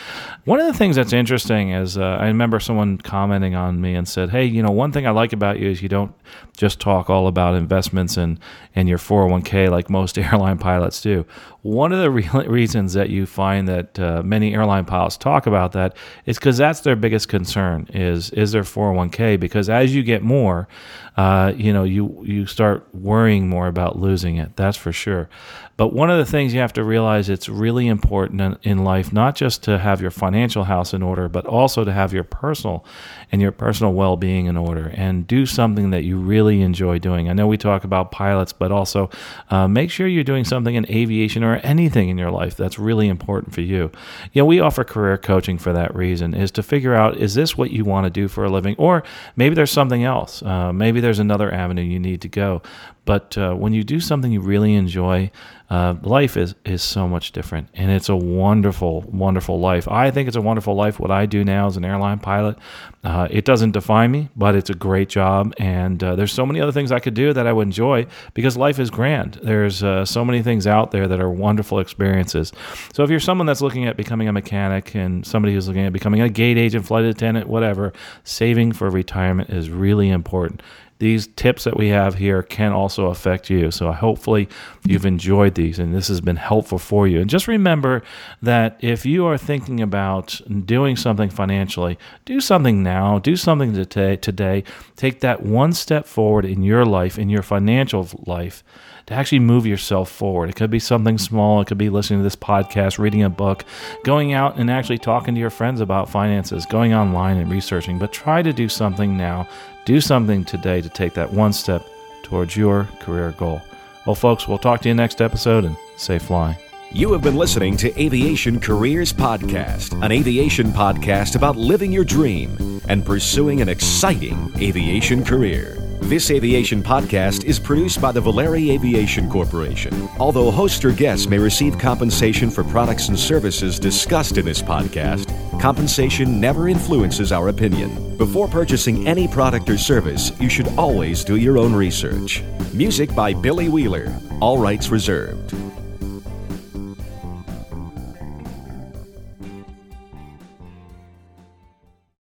One 0.45 0.61
of 0.61 0.67
the 0.67 0.73
things 0.73 0.95
that's 0.95 1.12
interesting 1.12 1.71
is 1.71 1.99
uh, 1.99 2.19
I 2.21 2.27
remember 2.27 2.61
someone 2.61 2.99
commenting 2.99 3.57
on 3.57 3.81
me 3.81 3.95
and 3.95 4.07
said, 4.07 4.31
Hey, 4.31 4.45
you 4.45 4.62
know, 4.62 4.71
one 4.71 4.93
thing 4.93 5.07
I 5.07 5.11
like 5.11 5.33
about 5.33 5.59
you 5.59 5.69
is 5.69 5.83
you 5.83 5.89
don't 5.89 6.14
just 6.57 6.81
talk 6.81 7.11
all 7.11 7.27
about 7.27 7.55
investments 7.55 8.17
and, 8.17 8.39
and 8.77 8.89
your 8.89 8.99
401k 8.99 9.69
like 9.69 9.91
most 9.91 10.17
airline 10.19 10.59
pilots 10.59 11.01
do. 11.01 11.27
One 11.62 11.93
of 11.93 11.99
the 11.99 12.11
re- 12.11 12.47
reasons 12.47 12.93
that 12.93 13.11
you 13.11 13.27
find 13.27 13.67
that 13.67 13.99
uh, 13.99 14.23
many 14.23 14.55
airline 14.55 14.85
pilots 14.85 15.17
talk 15.17 15.49
about 15.49 15.73
that 15.73 15.97
is 16.25 16.39
because 16.39 16.57
that's 16.57 16.81
their 16.81 16.95
biggest 16.95 17.29
concern 17.29 17.89
is 17.93 18.31
is 18.31 18.53
their 18.53 18.62
401k 18.62 19.41
because 19.41 19.69
as 19.69 19.93
you 19.93 20.05
get 20.05 20.23
more, 20.23 20.69
uh, 21.17 21.53
you 21.57 21.73
know, 21.73 21.83
you 21.83 22.23
you 22.25 22.47
start 22.47 22.87
worrying 22.95 23.49
more 23.49 23.56
about 23.65 23.99
losing 23.99 24.37
it. 24.37 24.57
That's 24.57 24.77
for 24.77 24.93
sure. 24.93 25.29
But 25.77 25.93
one 25.93 26.09
of 26.09 26.16
the 26.16 26.24
things 26.24 26.55
you 26.55 26.61
have 26.61 26.72
to 26.74 26.85
realize 26.85 27.29
it's 27.29 27.51
really 27.51 27.87
important 27.87 28.59
in, 28.62 28.85
life, 28.85 29.12
not 29.12 29.35
just 29.35 29.62
to 29.64 29.79
have 29.79 30.01
your 30.01 30.11
financial 30.11 30.64
house 30.64 30.95
in 30.95 31.03
order, 31.03 31.29
but 31.29 31.45
also 31.45 31.85
to 31.85 31.93
have 31.93 32.12
your 32.14 32.24
personal 32.24 32.85
and 33.31 33.43
your 33.43 33.53
personal 33.53 33.93
well 33.93 34.16
being 34.16 34.47
in 34.47 34.57
order 34.57 34.93
and 34.95 35.27
do 35.27 35.45
something 35.45 35.91
that 35.91 36.05
you 36.05 36.18
really 36.18 36.62
enjoy 36.62 36.99
doing. 36.99 37.29
I 37.29 37.33
know 37.33 37.47
we 37.47 37.59
talk 37.59 37.85
about 37.85 38.11
pilots, 38.11 38.53
but 38.53 38.72
also 38.72 39.11
uh, 39.51 39.68
make 39.68 39.91
sure 39.91 40.07
you're 40.07 40.24
doing 40.24 40.45
something 40.45 40.74
in 40.74 40.91
aviation 40.91 41.43
or 41.43 41.57
anything 41.57 42.09
in 42.09 42.16
your 42.16 42.31
life 42.31 42.57
that's 42.57 42.79
really 42.79 43.09
important 43.09 43.53
for 43.53 43.61
you. 43.62 43.91
You 44.33 44.43
know, 44.43 44.47
we 44.47 44.61
offer 44.61 44.85
career 44.85 45.18
coaching 45.18 45.59
for 45.59 45.72
that 45.72 45.95
reason, 45.95 46.33
is 46.33 46.51
to 46.53 46.62
figure 46.62 46.95
out 46.95 47.16
is 47.16 47.35
this 47.35 47.59
what 47.59 47.70
you 47.70 47.85
want 47.85 48.05
to 48.05 48.11
do 48.11 48.29
for 48.29 48.45
a 48.45 48.51
living? 48.51 48.77
Or 48.79 49.03
maybe 49.35 49.55
there's 49.55 49.72
something 49.72 50.05
else. 50.05 50.43
Uh, 50.43 50.72
maybe 50.72 51.01
there's 51.01 51.18
another 51.18 51.53
avenue 51.53 51.83
you 51.83 51.99
need 51.99 52.22
to 52.22 52.29
go. 52.29 52.62
But 53.05 53.39
uh, 53.39 53.55
when 53.55 53.72
you 53.72 53.85
do 53.85 54.01
something 54.01 54.33
you 54.33 54.41
really 54.41 54.74
enjoy, 54.74 55.31
uh, 55.69 55.97
life 56.03 56.37
is, 56.37 56.55
is 56.64 56.83
so 56.83 57.09
much 57.09 57.33
different. 57.33 57.69
And 57.75 57.91
it's 57.91 58.09
a 58.09 58.17
wonderful, 58.17 59.03
wonderful 59.03 59.59
life. 59.59 59.89
I 59.89 60.11
think 60.11 60.29
it's 60.29 60.37
a 60.37 60.43
wonderful 60.43 60.75
life. 60.75 61.01
What 61.01 61.11
I 61.11 61.27
do 61.27 61.45
now 61.45 61.67
as 61.67 61.77
an 61.77 61.85
airline 61.85 62.21
pilot, 62.21 62.57
uh, 63.03 63.27
it 63.31 63.45
doesn't 63.45 63.73
define 63.73 64.12
me, 64.12 64.29
but 64.37 64.55
it's 64.55 64.71
a 64.71 64.75
great 64.75 65.09
job. 65.09 65.55
And 65.59 66.03
uh, 66.03 66.14
there's 66.14 66.33
so 66.33 66.47
many 66.47 66.61
other 66.61 66.73
things 66.73 66.93
I 66.93 67.01
could 67.01 67.14
do 67.14 67.33
that 67.33 67.47
I 67.47 67.53
would 67.53 67.67
enjoy 67.67 68.07
because 68.35 68.57
life 68.57 68.79
is 68.79 68.91
grand. 68.91 69.41
There's 69.43 69.83
uh, 69.83 70.05
so 70.05 70.25
many 70.25 70.43
things 70.43 70.67
out 70.67 70.93
there 70.93 71.09
that 71.09 71.21
are 71.21 71.31
wonderful 71.31 71.81
experiences. 71.81 72.53
So 72.93 73.03
if 73.03 73.11
you're 73.11 73.21
someone 73.21 73.47
that's 73.47 73.61
looking 73.61 73.87
at 73.87 73.97
becoming 73.97 74.29
a 74.29 74.33
mechanic 74.33 74.95
and 74.95 75.27
somebody 75.27 75.55
who's 75.55 75.67
looking 75.67 75.85
at 75.85 75.93
becoming 75.93 76.21
a 76.21 76.29
gate 76.29 76.59
agent, 76.59 76.87
flight 76.87 77.05
attendant, 77.05 77.49
whatever, 77.49 77.93
saving 78.23 78.73
for 78.73 78.89
retirement 78.89 79.51
is 79.51 79.69
really 79.69 80.11
important 80.11 80.62
these 80.99 81.27
tips 81.27 81.65
that 81.65 81.77
we 81.77 81.89
have 81.89 82.15
here 82.15 82.43
can 82.43 82.73
also 82.73 83.07
affect 83.07 83.51
you. 83.51 83.71
So 83.71 83.93
hopefully 83.93 84.49
you've 84.85 85.07
enjoyed 85.07 85.55
these 85.55 85.79
and 85.79 85.95
this 85.95 86.09
has 86.09 86.21
been 86.21 86.37
helpful 86.37 86.79
for 86.79 87.07
you. 87.07 87.21
And 87.21 87.29
just 87.29 87.49
remember 87.49 88.03
that 88.43 88.79
if 88.81 89.05
you 89.05 89.27
are 89.27 89.37
thinking 89.37 89.81
about 89.81 90.41
doing 90.65 90.97
something 90.97 91.29
financially, 91.29 91.99
do 92.25 92.41
something 92.41 92.83
now, 92.83 93.19
do 93.19 93.37
something 93.37 93.75
today, 93.75 94.17
today. 94.17 94.65
Take 94.97 95.21
that 95.21 95.43
one 95.43 95.73
step 95.73 96.07
forward 96.07 96.45
in 96.45 96.63
your 96.63 96.85
life, 96.85 97.19
in 97.19 97.29
your 97.29 97.43
financial 97.43 98.09
life 98.27 98.65
to 99.07 99.15
actually 99.15 99.39
move 99.39 99.67
yourself 99.67 100.11
forward. 100.11 100.49
It 100.49 100.57
could 100.57 100.71
be 100.71 100.81
something 100.81 101.17
small, 101.17 101.61
it 101.61 101.69
could 101.69 101.79
be 101.79 101.91
listening 101.91 102.21
to 102.21 102.25
this 102.25 102.37
podcast, 102.37 102.99
reading 102.99 103.23
a 103.23 103.31
book, 103.31 103.65
going 104.05 104.33
out 104.33 104.59
and 104.59 104.71
actually 104.71 104.99
talking 104.99 105.35
to 105.35 105.41
your 105.41 105.51
friends 105.51 105.81
about 105.81 106.11
finances, 106.11 106.67
going 106.67 106.93
online 106.93 107.37
and 107.37 107.51
researching. 107.51 107.99
But 107.99 108.13
try 108.13 108.43
to 108.43 108.53
do 108.53 108.69
something 108.69 109.17
now. 109.17 109.49
Do 109.87 110.01
something 110.01 110.45
today 110.45 110.82
to 110.82 110.89
take 110.89 111.14
that 111.14 111.32
one 111.32 111.53
step 111.53 111.89
towards 112.24 112.57
your 112.57 112.89
career 112.99 113.30
goal. 113.39 113.62
Well, 114.05 114.16
folks, 114.16 114.49
we'll 114.49 114.59
talk 114.59 114.80
to 114.80 114.89
you 114.89 114.95
next 114.97 115.22
episode 115.22 115.64
and 115.64 115.76
safe 115.97 116.22
flying. 116.22 116.57
You 116.91 117.12
have 117.12 117.22
been 117.22 117.37
listening 117.37 117.76
to 117.78 118.01
Aviation 118.01 118.59
Careers 118.59 119.12
Podcast, 119.12 120.03
an 120.05 120.11
aviation 120.11 120.72
podcast 120.72 121.37
about 121.37 121.55
living 121.55 121.93
your 121.93 122.05
dream 122.05 122.80
and 122.89 123.07
pursuing 123.07 123.61
an 123.61 123.68
exciting 123.68 124.53
aviation 124.59 125.24
career. 125.24 125.86
This 126.01 126.31
aviation 126.31 126.83
podcast 126.83 127.45
is 127.45 127.59
produced 127.59 128.01
by 128.01 128.13
the 128.13 128.21
Valeri 128.21 128.71
Aviation 128.71 129.29
Corporation. 129.29 130.09
Although 130.21 130.51
host 130.53 130.85
or 130.85 130.93
guests 130.93 131.27
may 131.27 131.39
receive 131.39 131.79
compensation 131.79 132.49
for 132.49 132.63
products 132.63 133.09
and 133.09 133.19
services 133.19 133.81
discussed 133.81 134.39
in 134.39 134.45
this 134.45 134.63
podcast, 134.63 135.29
compensation 135.61 136.41
never 136.41 136.69
influences 136.69 137.33
our 137.33 137.49
opinion. 137.49 138.17
Before 138.19 138.47
purchasing 138.47 139.09
any 139.09 139.27
product 139.27 139.69
or 139.69 139.79
service, 139.79 140.31
you 140.41 140.49
should 140.49 140.69
always 140.79 141.25
do 141.25 141.37
your 141.37 141.59
own 141.59 141.75
research. 141.75 142.43
Music 142.73 143.13
by 143.15 143.35
Billy 143.35 143.69
Wheeler. 143.69 144.15
All 144.41 144.59
rights 144.59 144.91
reserved. 144.91 145.55